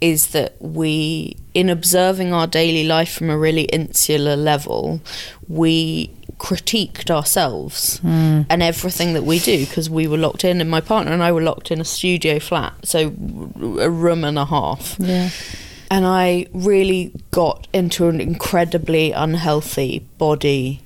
Is 0.00 0.28
that 0.28 0.54
we, 0.60 1.36
in 1.52 1.68
observing 1.68 2.32
our 2.32 2.46
daily 2.46 2.84
life 2.84 3.12
from 3.12 3.28
a 3.28 3.36
really 3.36 3.64
insular 3.64 4.36
level, 4.36 5.00
we 5.48 6.12
critiqued 6.36 7.10
ourselves 7.10 7.98
hmm. 7.98 8.42
and 8.48 8.62
everything 8.62 9.14
that 9.14 9.24
we 9.24 9.40
do 9.40 9.66
because 9.66 9.90
we 9.90 10.06
were 10.06 10.16
locked 10.16 10.44
in, 10.44 10.60
and 10.60 10.70
my 10.70 10.80
partner 10.80 11.12
and 11.12 11.20
I 11.20 11.32
were 11.32 11.42
locked 11.42 11.72
in 11.72 11.80
a 11.80 11.84
studio 11.84 12.38
flat, 12.38 12.74
so 12.84 13.08
a 13.80 13.90
room 13.90 14.22
and 14.22 14.38
a 14.38 14.44
half. 14.44 14.94
yeah. 15.00 15.30
And 15.90 16.06
I 16.06 16.46
really 16.52 17.10
got 17.32 17.66
into 17.72 18.06
an 18.08 18.20
incredibly 18.20 19.10
unhealthy 19.10 20.06
body 20.18 20.82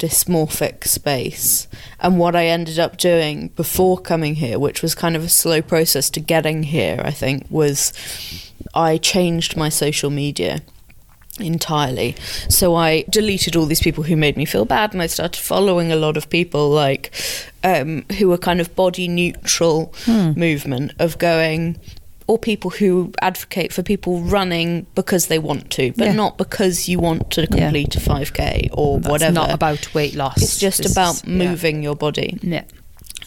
dysmorphic 0.00 0.84
space. 0.84 1.68
And 2.00 2.18
what 2.18 2.34
I 2.34 2.46
ended 2.46 2.78
up 2.78 2.96
doing 2.96 3.48
before 3.48 3.98
coming 3.98 4.36
here, 4.36 4.58
which 4.58 4.82
was 4.82 4.94
kind 4.94 5.14
of 5.14 5.24
a 5.24 5.28
slow 5.28 5.60
process 5.60 6.08
to 6.10 6.20
getting 6.20 6.62
here, 6.64 7.00
I 7.04 7.10
think, 7.10 7.46
was 7.50 7.92
I 8.74 8.96
changed 8.96 9.56
my 9.56 9.68
social 9.68 10.10
media 10.10 10.62
entirely. 11.38 12.16
So 12.48 12.74
I 12.74 13.04
deleted 13.10 13.56
all 13.56 13.66
these 13.66 13.80
people 13.80 14.04
who 14.04 14.16
made 14.16 14.36
me 14.36 14.44
feel 14.44 14.64
bad, 14.64 14.92
and 14.92 15.02
I 15.02 15.06
started 15.06 15.38
following 15.38 15.92
a 15.92 15.96
lot 15.96 16.16
of 16.16 16.30
people 16.30 16.70
like 16.70 17.12
um, 17.62 18.04
who 18.18 18.28
were 18.28 18.38
kind 18.38 18.60
of 18.60 18.74
body 18.74 19.06
neutral 19.08 19.92
movement 20.34 20.92
of 20.98 21.18
going. 21.18 21.78
Or 22.30 22.38
people 22.38 22.70
who 22.70 23.12
advocate 23.20 23.72
for 23.72 23.82
people 23.82 24.20
running 24.20 24.86
because 24.94 25.26
they 25.26 25.38
want 25.40 25.68
to, 25.70 25.92
but 25.96 26.04
Yeah. 26.06 26.12
not 26.12 26.38
because 26.38 26.88
you 26.88 27.00
want 27.00 27.30
to 27.32 27.40
Yeah. 27.40 27.46
complete 27.56 27.96
a 27.96 28.00
5k 28.00 28.68
or 28.72 29.00
That's 29.00 29.10
whatever. 29.10 29.32
not 29.34 29.50
about 29.50 29.92
weight 29.94 30.14
loss. 30.14 30.40
it's 30.40 30.58
just 30.58 30.82
This 30.84 30.92
about 30.92 31.14
is- 31.16 31.22
yeah. 31.26 31.34
moving 31.44 31.82
your 31.82 31.96
body. 31.96 32.38
Yeah. 32.40 32.62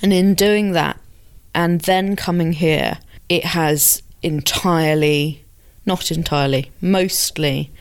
And 0.02 0.14
in 0.14 0.36
doing 0.36 0.72
that, 0.72 0.96
and 1.54 1.82
then 1.82 2.16
coming 2.16 2.54
here, 2.54 3.00
it 3.28 3.44
has 3.60 4.02
entirely, 4.22 5.44
not 5.86 6.10
entirely, 6.10 6.72
mostly 6.80 7.72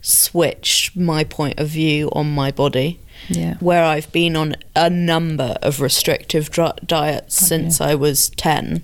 switched 0.00 0.96
my 0.96 1.24
point 1.24 1.58
of 1.58 1.68
view 1.68 2.08
on 2.12 2.30
my 2.30 2.50
body. 2.50 3.00
Yeah. 3.28 3.54
Where 3.60 3.84
I've 3.84 4.10
been 4.12 4.34
on 4.36 4.56
a 4.76 4.90
number 4.90 5.56
of 5.62 5.80
restrictive 5.80 6.50
dri- 6.50 6.72
diets 6.86 7.42
oh, 7.42 7.46
since 7.46 7.80
I 7.80 7.94
was 7.94 8.30
10, 8.36 8.82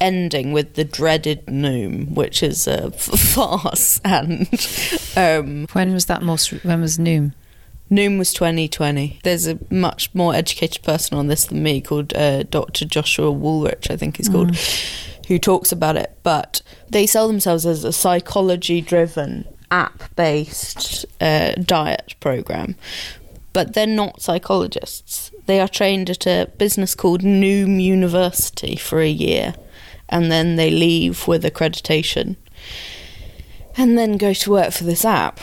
ending 0.00 0.52
with 0.52 0.74
the 0.74 0.84
dreaded 0.84 1.46
Noom, 1.46 2.10
which 2.14 2.42
is 2.42 2.66
a 2.66 2.86
f- 2.86 2.94
farce. 3.34 4.00
And 4.04 4.48
um, 5.16 5.66
When 5.72 5.92
was 5.92 6.06
that 6.06 6.22
most? 6.22 6.50
When 6.64 6.80
was 6.80 6.98
Noom? 6.98 7.32
Noom 7.90 8.18
was 8.18 8.32
2020. 8.32 9.20
There's 9.22 9.46
a 9.46 9.58
much 9.70 10.14
more 10.14 10.34
educated 10.34 10.82
person 10.82 11.18
on 11.18 11.26
this 11.26 11.44
than 11.44 11.62
me 11.62 11.80
called 11.82 12.14
uh, 12.14 12.42
Dr. 12.44 12.86
Joshua 12.86 13.30
Wolrich, 13.30 13.90
I 13.90 13.96
think 13.96 14.16
he's 14.16 14.30
called, 14.30 14.56
who 15.28 15.38
talks 15.38 15.72
about 15.72 15.96
it. 15.96 16.16
But 16.22 16.62
they 16.88 17.06
sell 17.06 17.28
themselves 17.28 17.66
as 17.66 17.84
a 17.84 17.92
psychology 17.92 18.80
driven, 18.80 19.46
app 19.70 20.14
based 20.16 21.04
uh, 21.20 21.52
diet 21.56 22.14
program. 22.20 22.76
But 23.52 23.74
they're 23.74 23.86
not 23.86 24.22
psychologists. 24.22 25.30
They 25.46 25.60
are 25.60 25.68
trained 25.68 26.10
at 26.10 26.26
a 26.26 26.50
business 26.58 26.94
called 26.94 27.22
Noom 27.22 27.82
University 27.82 28.76
for 28.76 29.00
a 29.00 29.08
year 29.08 29.54
and 30.12 30.30
then 30.30 30.56
they 30.56 30.70
leave 30.70 31.26
with 31.26 31.42
accreditation. 31.42 32.36
and 33.74 33.96
then 33.96 34.18
go 34.18 34.34
to 34.34 34.50
work 34.50 34.70
for 34.70 34.84
this 34.84 35.02
app. 35.02 35.40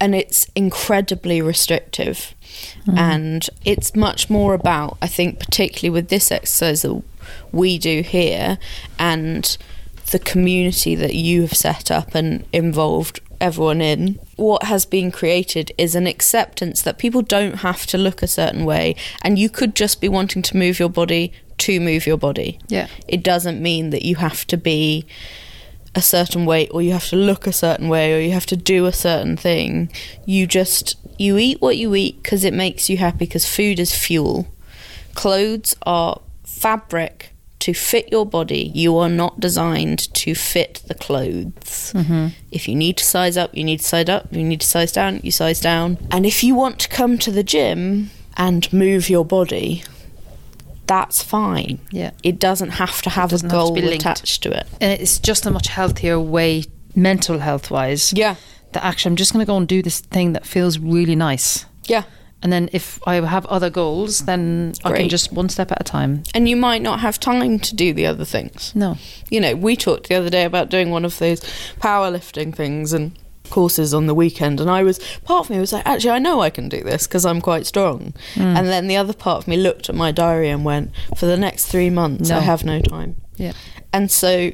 And 0.00 0.14
it's 0.14 0.46
incredibly 0.54 1.42
restrictive. 1.42 2.32
Mm. 2.86 2.96
And 2.96 3.50
it's 3.64 3.96
much 3.96 4.30
more 4.30 4.54
about, 4.54 4.96
I 5.02 5.08
think, 5.08 5.40
particularly 5.40 5.90
with 5.90 6.08
this 6.08 6.30
exercise 6.30 6.82
that 6.82 7.02
we 7.50 7.78
do 7.78 8.02
here 8.02 8.58
and 9.00 9.56
the 10.12 10.20
community 10.20 10.94
that 10.94 11.14
you 11.14 11.40
have 11.40 11.54
set 11.54 11.90
up 11.90 12.14
and 12.14 12.44
involved 12.52 13.20
everyone 13.42 13.82
in. 13.82 14.18
What 14.36 14.62
has 14.64 14.86
been 14.86 15.10
created 15.10 15.72
is 15.76 15.94
an 15.94 16.06
acceptance 16.06 16.80
that 16.82 16.96
people 16.96 17.20
don't 17.20 17.56
have 17.56 17.86
to 17.86 17.98
look 17.98 18.22
a 18.22 18.26
certain 18.26 18.64
way, 18.64 18.96
and 19.22 19.38
you 19.38 19.50
could 19.50 19.74
just 19.74 20.00
be 20.00 20.08
wanting 20.08 20.42
to 20.42 20.56
move 20.56 20.78
your 20.78 20.88
body 20.88 21.32
to 21.58 21.80
move 21.80 22.06
your 22.06 22.16
body. 22.16 22.58
Yeah. 22.68 22.88
It 23.06 23.22
doesn't 23.22 23.60
mean 23.60 23.90
that 23.90 24.02
you 24.02 24.16
have 24.16 24.46
to 24.46 24.56
be 24.56 25.06
a 25.94 26.02
certain 26.02 26.46
way 26.46 26.68
or 26.68 26.80
you 26.80 26.92
have 26.92 27.08
to 27.08 27.16
look 27.16 27.46
a 27.46 27.52
certain 27.52 27.88
way 27.88 28.14
or 28.14 28.20
you 28.20 28.32
have 28.32 28.46
to 28.46 28.56
do 28.56 28.86
a 28.86 28.92
certain 28.92 29.36
thing. 29.36 29.92
You 30.24 30.46
just 30.46 30.96
you 31.18 31.36
eat 31.38 31.60
what 31.60 31.76
you 31.76 31.94
eat 31.94 32.22
because 32.22 32.44
it 32.44 32.54
makes 32.54 32.88
you 32.88 32.96
happy 32.96 33.18
because 33.18 33.46
food 33.46 33.78
is 33.78 33.94
fuel. 33.94 34.48
Clothes 35.14 35.76
are 35.82 36.20
fabric 36.44 37.31
to 37.62 37.72
fit 37.72 38.10
your 38.10 38.26
body. 38.26 38.72
You 38.74 38.96
are 38.98 39.08
not 39.08 39.38
designed 39.38 40.12
to 40.14 40.34
fit 40.34 40.82
the 40.88 40.94
clothes. 40.94 41.92
Mm-hmm. 41.94 42.28
If 42.50 42.66
you 42.66 42.74
need 42.74 42.96
to 42.96 43.04
size 43.04 43.36
up, 43.36 43.54
you 43.54 43.62
need 43.62 43.78
to 43.78 43.86
size 43.86 44.08
up. 44.08 44.32
You 44.32 44.42
need 44.42 44.60
to 44.60 44.66
size 44.66 44.90
down, 44.90 45.20
you 45.22 45.30
size 45.30 45.60
down. 45.60 45.98
And 46.10 46.26
if 46.26 46.42
you 46.42 46.56
want 46.56 46.80
to 46.80 46.88
come 46.88 47.18
to 47.18 47.30
the 47.30 47.44
gym 47.44 48.10
and 48.36 48.70
move 48.72 49.08
your 49.08 49.24
body, 49.24 49.84
that's 50.88 51.22
fine. 51.22 51.78
Yeah. 51.92 52.10
It 52.24 52.40
doesn't 52.40 52.70
have 52.70 53.00
to 53.02 53.10
have 53.10 53.30
a 53.30 53.34
doesn't 53.34 53.50
have 53.50 53.74
to 53.74 53.80
goal 53.80 53.88
attached 53.92 54.42
to 54.42 54.50
it. 54.50 54.66
And 54.80 55.00
it's 55.00 55.20
just 55.20 55.46
a 55.46 55.50
much 55.52 55.68
healthier 55.68 56.18
way, 56.18 56.64
mental 56.96 57.38
health 57.38 57.70
wise. 57.70 58.12
Yeah. 58.12 58.34
That 58.72 58.84
actually, 58.84 59.10
I'm 59.10 59.16
just 59.16 59.32
going 59.32 59.46
to 59.46 59.50
go 59.50 59.56
and 59.56 59.68
do 59.68 59.82
this 59.82 60.00
thing 60.00 60.32
that 60.32 60.44
feels 60.44 60.80
really 60.80 61.14
nice. 61.14 61.64
Yeah. 61.84 62.02
And 62.42 62.52
then 62.52 62.68
if 62.72 62.98
I 63.06 63.14
have 63.16 63.46
other 63.46 63.70
goals, 63.70 64.20
then 64.20 64.72
I 64.84 64.96
can 64.96 65.08
just 65.08 65.32
one 65.32 65.48
step 65.48 65.70
at 65.70 65.80
a 65.80 65.84
time. 65.84 66.24
And 66.34 66.48
you 66.48 66.56
might 66.56 66.82
not 66.82 67.00
have 67.00 67.20
time 67.20 67.58
to 67.60 67.74
do 67.76 67.92
the 67.92 68.06
other 68.06 68.24
things. 68.24 68.72
No. 68.74 68.96
You 69.30 69.40
know, 69.40 69.54
we 69.54 69.76
talked 69.76 70.08
the 70.08 70.16
other 70.16 70.30
day 70.30 70.44
about 70.44 70.68
doing 70.68 70.90
one 70.90 71.04
of 71.04 71.18
those 71.18 71.40
powerlifting 71.80 72.54
things 72.54 72.92
and 72.92 73.12
courses 73.50 73.92
on 73.92 74.06
the 74.06 74.14
weekend 74.14 74.60
and 74.60 74.70
I 74.70 74.82
was 74.82 74.98
part 75.26 75.44
of 75.44 75.50
me 75.50 75.58
was 75.60 75.74
like 75.74 75.84
actually 75.84 76.12
I 76.12 76.18
know 76.18 76.40
I 76.40 76.48
can 76.48 76.70
do 76.70 76.82
this 76.82 77.06
because 77.06 77.26
I'm 77.26 77.42
quite 77.42 77.66
strong 77.66 78.14
and 78.34 78.66
then 78.66 78.86
the 78.88 78.96
other 78.96 79.12
part 79.12 79.36
of 79.42 79.46
me 79.46 79.58
looked 79.58 79.90
at 79.90 79.94
my 79.94 80.10
diary 80.10 80.48
and 80.48 80.64
went 80.64 80.90
for 81.18 81.26
the 81.26 81.36
next 81.36 81.66
3 81.66 81.90
months 81.90 82.30
No. 82.30 82.38
I 82.38 82.40
have 82.40 82.64
no 82.64 82.80
time 82.80 83.16
Yeah. 83.36 83.52
and 83.92 84.10
so 84.10 84.52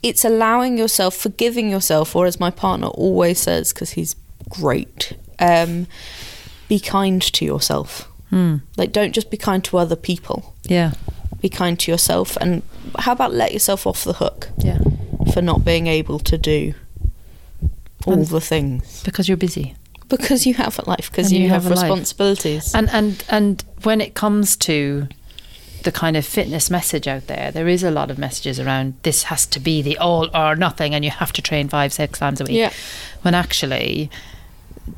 it's 0.00 0.24
allowing 0.24 0.78
yourself, 0.78 1.16
forgiving 1.16 1.68
yourself, 1.70 2.14
or 2.14 2.26
as 2.26 2.38
my 2.38 2.50
partner 2.50 2.86
always 2.88 3.40
says, 3.40 3.72
because 3.72 3.90
he's 3.92 4.14
great, 4.48 5.14
um, 5.40 5.88
be 6.68 6.80
kind 6.80 7.22
to 7.22 7.44
yourself. 7.44 8.08
Hmm. 8.30 8.56
Like, 8.76 8.92
don't 8.92 9.12
just 9.12 9.30
be 9.30 9.36
kind 9.36 9.62
to 9.64 9.78
other 9.78 9.96
people. 9.96 10.54
Yeah. 10.64 10.92
Be 11.40 11.48
kind 11.48 11.78
to 11.80 11.90
yourself. 11.92 12.36
And 12.40 12.62
how 12.98 13.12
about 13.12 13.32
let 13.32 13.52
yourself 13.52 13.86
off 13.86 14.04
the 14.04 14.14
hook 14.14 14.48
Yeah. 14.58 14.78
for 15.32 15.42
not 15.42 15.64
being 15.64 15.86
able 15.86 16.18
to 16.20 16.36
do 16.38 16.74
all 18.06 18.14
And- 18.14 18.26
the 18.26 18.40
things? 18.40 19.02
Because 19.04 19.28
you're 19.28 19.36
busy. 19.36 19.74
Because 20.08 20.46
you 20.46 20.54
have 20.54 20.78
a 20.78 20.88
life, 20.88 21.10
because 21.10 21.32
you, 21.32 21.40
you 21.40 21.48
have, 21.48 21.64
have 21.64 21.72
life. 21.72 21.82
responsibilities. 21.82 22.72
And 22.74 22.88
and 22.90 23.24
and 23.28 23.64
when 23.82 24.00
it 24.00 24.14
comes 24.14 24.56
to 24.58 25.08
the 25.82 25.90
kind 25.90 26.16
of 26.16 26.24
fitness 26.24 26.70
message 26.70 27.08
out 27.08 27.26
there, 27.26 27.50
there 27.50 27.66
is 27.66 27.82
a 27.82 27.90
lot 27.90 28.08
of 28.12 28.16
messages 28.16 28.60
around 28.60 28.94
this 29.02 29.24
has 29.24 29.46
to 29.46 29.58
be 29.58 29.82
the 29.82 29.98
all 29.98 30.28
or 30.32 30.54
nothing, 30.54 30.94
and 30.94 31.04
you 31.04 31.10
have 31.10 31.32
to 31.32 31.42
train 31.42 31.68
five 31.68 31.92
six 31.92 32.20
times 32.20 32.40
a 32.40 32.44
week. 32.44 32.52
Yeah. 32.56 32.70
When 33.22 33.34
actually, 33.34 34.08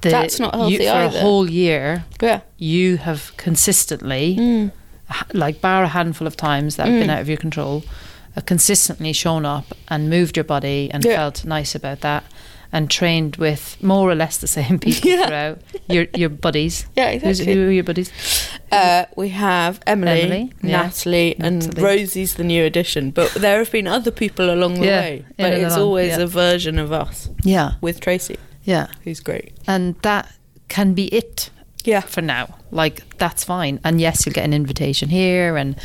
the, 0.00 0.10
That's 0.10 0.38
not 0.38 0.54
healthy 0.54 0.72
you, 0.74 0.78
for 0.90 0.96
either. 0.96 1.18
a 1.18 1.20
whole 1.20 1.48
year. 1.50 2.04
yeah. 2.20 2.40
You 2.58 2.96
have 2.98 3.32
consistently, 3.36 4.36
Mm. 4.38 4.70
like 5.32 5.60
bar 5.60 5.84
a 5.84 5.88
handful 5.88 6.26
of 6.26 6.36
times 6.36 6.76
that 6.76 6.86
have 6.88 6.98
been 7.00 7.08
Mm. 7.08 7.14
out 7.14 7.20
of 7.20 7.28
your 7.28 7.38
control, 7.38 7.82
uh, 8.36 8.40
consistently 8.42 9.12
shown 9.12 9.44
up 9.46 9.66
and 9.88 10.08
moved 10.10 10.36
your 10.36 10.44
body 10.44 10.90
and 10.92 11.04
Yeah. 11.04 11.16
felt 11.16 11.44
nice 11.44 11.74
about 11.74 12.00
that. 12.00 12.24
And 12.70 12.90
trained 12.90 13.36
with 13.36 13.78
more 13.82 14.10
or 14.10 14.14
less 14.14 14.36
the 14.36 14.46
same 14.46 14.78
people 14.86 15.08
Yeah. 15.10 15.26
throughout 15.26 15.58
your 15.88 16.06
your 16.14 16.28
buddies. 16.28 16.84
Yeah, 16.96 17.12
Who's, 17.12 17.40
exactly. 17.40 17.54
who 17.54 17.68
are 17.68 17.72
your 17.72 17.84
buddies? 17.84 18.10
Uh, 18.70 19.04
we 19.16 19.30
have 19.30 19.80
Emily, 19.86 20.20
Emily, 20.20 20.52
yeah. 20.62 20.82
Natalie, 20.82 21.34
and 21.40 21.64
Natalie. 21.64 21.82
Rosie's 21.82 22.34
the 22.34 22.44
new 22.44 22.64
addition. 22.66 23.10
But 23.10 23.32
there 23.34 23.56
have 23.58 23.72
been 23.72 23.86
other 23.88 24.10
people 24.10 24.50
along 24.52 24.74
the 24.80 24.86
Yeah, 24.86 25.00
way. 25.00 25.24
But 25.38 25.54
it's 25.54 25.76
always 25.78 26.08
yeah. 26.18 26.24
a 26.24 26.26
version 26.26 26.78
of 26.78 26.92
us 26.92 27.30
Yeah, 27.42 27.70
with 27.80 28.00
Tracy, 28.00 28.36
yeah, 28.68 28.86
He's 29.02 29.20
great. 29.20 29.52
and 29.66 29.94
that 30.02 30.30
can 30.68 30.92
be 30.94 31.06
it 31.06 31.50
Yeah. 31.84 32.00
for 32.02 32.20
now. 32.22 32.56
Like 32.70 33.16
that's 33.18 33.42
fine. 33.44 33.80
And 33.84 34.00
yes, 34.00 34.26
you'll 34.26 34.34
get 34.34 34.44
an 34.44 34.52
invitation 34.52 35.08
here, 35.08 35.56
and 35.56 35.76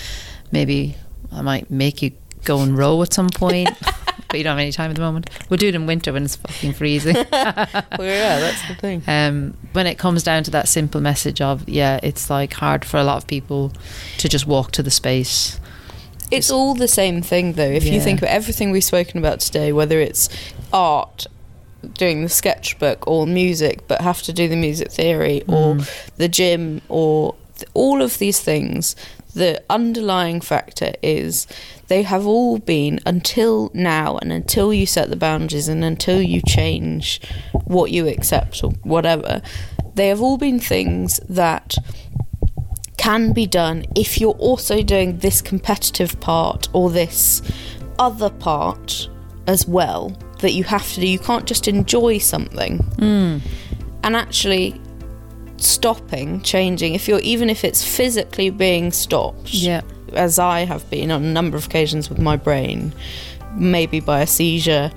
maybe 0.51 0.95
I 1.31 1.41
might 1.41 1.71
make 1.71 2.01
you 2.01 2.11
go 2.43 2.59
and 2.59 2.77
row 2.77 3.01
at 3.01 3.13
some 3.13 3.29
point. 3.29 3.69
but 4.27 4.37
you 4.39 4.43
don't 4.43 4.51
have 4.57 4.59
any 4.59 4.71
time 4.71 4.89
at 4.89 4.95
the 4.95 5.01
moment. 5.01 5.29
We'll 5.49 5.57
do 5.57 5.67
it 5.67 5.75
in 5.75 5.85
winter 5.85 6.11
when 6.11 6.23
it's 6.25 6.35
fucking 6.35 6.73
freezing. 6.73 7.15
Well, 7.25 8.07
yeah, 8.07 8.39
that's 8.39 8.67
the 8.67 8.75
thing. 8.75 9.03
um, 9.07 9.55
when 9.73 9.85
it 9.87 9.97
comes 9.99 10.23
down 10.23 10.43
to 10.43 10.51
that 10.51 10.67
simple 10.67 10.99
message 11.01 11.39
of 11.39 11.69
yeah, 11.69 11.99
it's 12.03 12.29
like 12.29 12.53
hard 12.53 12.83
for 12.83 12.97
a 12.97 13.03
lot 13.03 13.17
of 13.17 13.27
people 13.27 13.71
to 14.17 14.27
just 14.27 14.45
walk 14.47 14.71
to 14.73 14.83
the 14.83 14.91
space. 14.91 15.59
It's 16.31 16.49
all 16.49 16.73
the 16.73 16.87
same 16.87 17.21
thing, 17.21 17.53
though. 17.53 17.69
If 17.69 17.85
you 17.85 18.01
think 18.01 18.21
of 18.23 18.27
everything 18.27 18.71
we've 18.71 18.83
spoken 18.83 19.19
about 19.19 19.39
today, 19.39 19.71
whether 19.71 19.99
it's 19.99 20.29
art, 20.73 21.27
doing 21.97 22.23
the 22.23 22.29
sketchbook, 22.29 23.07
or 23.07 23.27
music, 23.27 23.87
but 23.87 24.01
have 24.01 24.21
to 24.23 24.33
do 24.33 24.47
the 24.47 24.55
music 24.55 24.91
theory, 24.91 25.41
or 25.47 25.75
mm. 25.75 26.09
the 26.17 26.27
gym, 26.27 26.81
or 26.89 27.35
th- 27.57 27.69
all 27.73 28.01
of 28.01 28.17
these 28.19 28.39
things, 28.39 28.95
the 29.33 29.63
underlying 29.69 30.41
factor 30.41 30.93
is 31.01 31.47
they 31.87 32.03
have 32.03 32.25
all 32.25 32.59
been 32.59 32.99
until 33.05 33.71
now 33.73 34.17
and 34.17 34.31
until 34.31 34.73
you 34.73 34.85
set 34.85 35.09
the 35.09 35.15
boundaries 35.15 35.67
and 35.67 35.83
until 35.83 36.21
you 36.21 36.41
change 36.41 37.19
what 37.65 37.91
you 37.91 38.07
accept 38.07 38.63
or 38.63 38.71
whatever, 38.83 39.41
they 39.95 40.07
have 40.07 40.21
all 40.21 40.37
been 40.37 40.59
things 40.59 41.19
that 41.29 41.75
can 42.97 43.33
be 43.33 43.45
done 43.45 43.85
if 43.95 44.21
you're 44.21 44.31
also 44.33 44.81
doing 44.81 45.17
this 45.17 45.41
competitive 45.41 46.19
part 46.19 46.69
or 46.73 46.89
this 46.89 47.41
other 47.99 48.29
part 48.29 49.09
as 49.47 49.67
well 49.67 50.15
that 50.43 50.53
you 50.53 50.63
have 50.65 50.87
to 50.93 51.01
do. 51.01 51.07
You 51.07 51.19
can't 51.19 51.45
just 51.45 51.67
enjoy 51.67 52.19
something. 52.19 52.77
Mm. 52.97 53.41
And 54.03 54.15
actually 54.15 54.79
stopping, 55.57 56.41
changing, 56.41 56.93
if 56.93 57.07
you're 57.07 57.19
even 57.21 57.49
if 57.49 57.63
it's 57.63 57.83
physically 57.83 58.49
being 58.49 58.91
stopped, 58.91 59.53
Yeah. 59.53 59.81
as 60.13 60.37
I 60.37 60.65
have 60.65 60.87
been 60.89 61.09
on 61.11 61.23
a 61.23 61.31
number 61.31 61.57
of 61.57 61.65
occasions 61.65 62.09
with 62.09 62.19
my 62.19 62.35
brain, 62.35 62.93
maybe 63.55 63.99
by 63.99 64.21
a 64.21 64.27
seizure, 64.27 64.91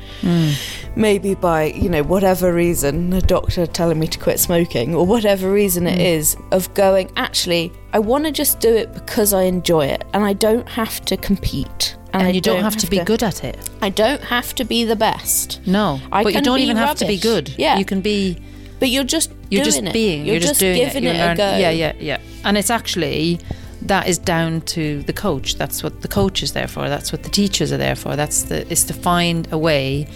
maybe 0.97 1.35
by, 1.35 1.65
you 1.65 1.89
know, 1.89 2.03
whatever 2.03 2.53
reason, 2.53 3.13
a 3.13 3.21
doctor 3.21 3.67
telling 3.67 3.99
me 3.99 4.07
to 4.09 4.19
quit 4.19 4.41
smoking, 4.41 4.95
or 4.95 5.07
whatever 5.07 5.51
reason 5.51 5.87
it 5.87 5.99
mm. 5.99 6.05
is, 6.05 6.37
of 6.53 6.73
going, 6.75 7.11
actually, 7.17 7.73
I 7.93 7.99
want 7.99 8.25
to 8.25 8.33
just 8.33 8.61
do 8.61 8.75
it 8.75 8.93
because 8.95 9.33
I 9.33 9.43
enjoy 9.43 9.87
it, 9.87 10.05
and 10.15 10.25
I 10.25 10.33
don't 10.33 10.69
have 10.69 11.05
to 11.07 11.17
compete. 11.17 11.97
And, 12.13 12.29
I 12.29 12.31
you 12.31 12.41
don't, 12.41 12.63
have, 12.63 12.77
to 12.79 12.87
be 12.87 12.99
good 13.01 13.23
at 13.23 13.45
it. 13.45 13.59
I 13.83 13.91
don't 13.91 14.23
have 14.23 14.55
to 14.55 14.65
be 14.65 14.85
the 14.85 14.97
best. 14.97 15.61
No, 15.67 16.01
I 16.11 16.23
but 16.23 16.33
you 16.33 16.41
don't 16.41 16.61
even 16.61 16.77
have 16.79 16.97
to 16.99 17.07
be 17.07 17.19
good. 17.19 17.55
Yeah. 17.59 17.79
you 17.79 17.85
can 17.85 18.01
be. 18.01 18.43
But 18.79 18.89
you're 18.91 19.05
just 19.05 19.31
You're 19.51 19.65
doing 19.65 19.73
just 19.73 19.83
it. 19.85 19.93
being. 19.93 20.27
You're, 20.27 20.39
just, 20.39 20.61
doing 20.61 20.77
giving 20.77 21.05
it. 21.05 21.09
it, 21.09 21.17
You're 21.17 21.27
learn- 21.27 21.37
go. 21.37 21.57
Yeah, 21.57 21.71
yeah, 21.71 21.93
yeah. 21.99 22.21
And 22.45 22.57
it's 22.59 22.71
actually 22.71 23.41
that 23.89 24.09
is 24.09 24.18
down 24.18 24.61
to 24.62 25.03
the 25.03 25.12
coach. 25.12 25.57
That's 25.57 25.82
what 25.82 26.03
the 26.03 26.09
coach 26.09 26.43
is 26.43 26.53
there 26.53 26.68
for. 26.68 26.89
That's 26.89 27.12
what 27.12 27.22
the 27.22 27.28
teachers 27.30 27.72
are 27.72 27.76
there 27.78 27.97
for. 27.97 28.16
That's 28.16 28.43
the 28.45 28.66
is 28.70 28.84
to 28.84 28.95
find 28.95 29.49
a 29.53 29.59
way 29.59 30.09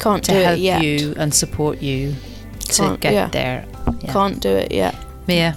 Can't 0.00 0.22
to 0.24 0.32
help 0.32 0.58
you 0.58 1.14
and 1.16 1.32
support 1.34 1.80
you 1.82 2.14
to 2.60 2.82
Can't- 2.82 3.00
get 3.00 3.12
yeah. 3.14 3.28
there. 3.28 3.64
Yeah. 4.02 4.12
Can't 4.12 4.40
do 4.40 4.50
it 4.50 4.72
yet. 4.72 4.94
Mia, 5.28 5.56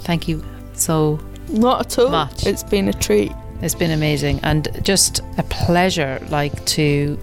thank 0.00 0.28
you 0.28 0.42
so 0.74 1.18
Not 1.48 1.80
at 1.86 1.98
all. 1.98 2.10
Much. 2.10 2.46
It's 2.46 2.62
been 2.62 2.88
a 2.88 2.92
treat. 2.92 3.32
It's 3.62 3.74
been 3.74 3.90
amazing 3.90 4.40
and 4.42 4.68
just 4.82 5.20
a 5.36 5.42
pleasure, 5.44 6.18
like 6.30 6.64
to 6.76 7.18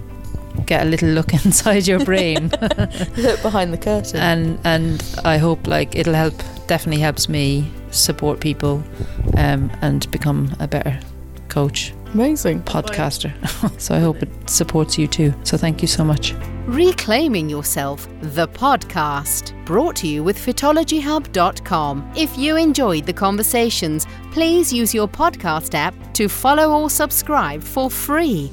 get 0.66 0.82
a 0.86 0.90
little 0.90 1.10
look 1.10 1.34
inside 1.46 1.88
your 1.88 2.04
brain, 2.04 2.50
Look 3.18 3.42
behind 3.42 3.72
the 3.74 3.78
curtain. 3.80 4.20
and 4.20 4.60
and 4.64 5.04
I 5.24 5.38
hope 5.38 5.66
like 5.68 5.96
it'll 5.96 6.14
help. 6.16 6.36
Definitely 6.68 7.02
helps 7.02 7.30
me 7.30 7.72
support 7.98 8.40
people, 8.40 8.84
um, 9.36 9.72
and 9.82 10.10
become 10.12 10.56
a 10.60 10.68
better 10.68 11.00
coach, 11.50 11.94
Amazing. 12.14 12.62
podcaster. 12.64 13.32
so 13.80 13.96
I 13.96 14.00
hope 14.00 14.22
it 14.22 14.30
supports 14.50 14.98
you 14.98 15.08
too. 15.08 15.34
So 15.44 15.58
thank 15.58 15.82
you 15.82 15.88
so 15.88 16.04
much. 16.04 16.34
Reclaiming 16.68 17.50
Yourself, 17.50 18.08
the 18.22 18.48
podcast, 18.48 19.54
brought 19.66 19.96
to 19.98 20.08
you 20.08 20.22
with 20.22 20.38
fitologyhub.com. 20.38 22.12
If 22.16 22.38
you 22.38 22.58
enjoyed 22.58 23.06
the 23.06 23.14
conversations, 23.14 24.06
please 24.32 24.74
use 24.74 24.94
your 24.94 25.08
podcast 25.08 25.74
app 25.76 25.96
to 26.16 26.28
follow 26.28 26.78
or 26.78 26.90
subscribe 26.90 27.64
for 27.64 27.90
free. 27.90 28.52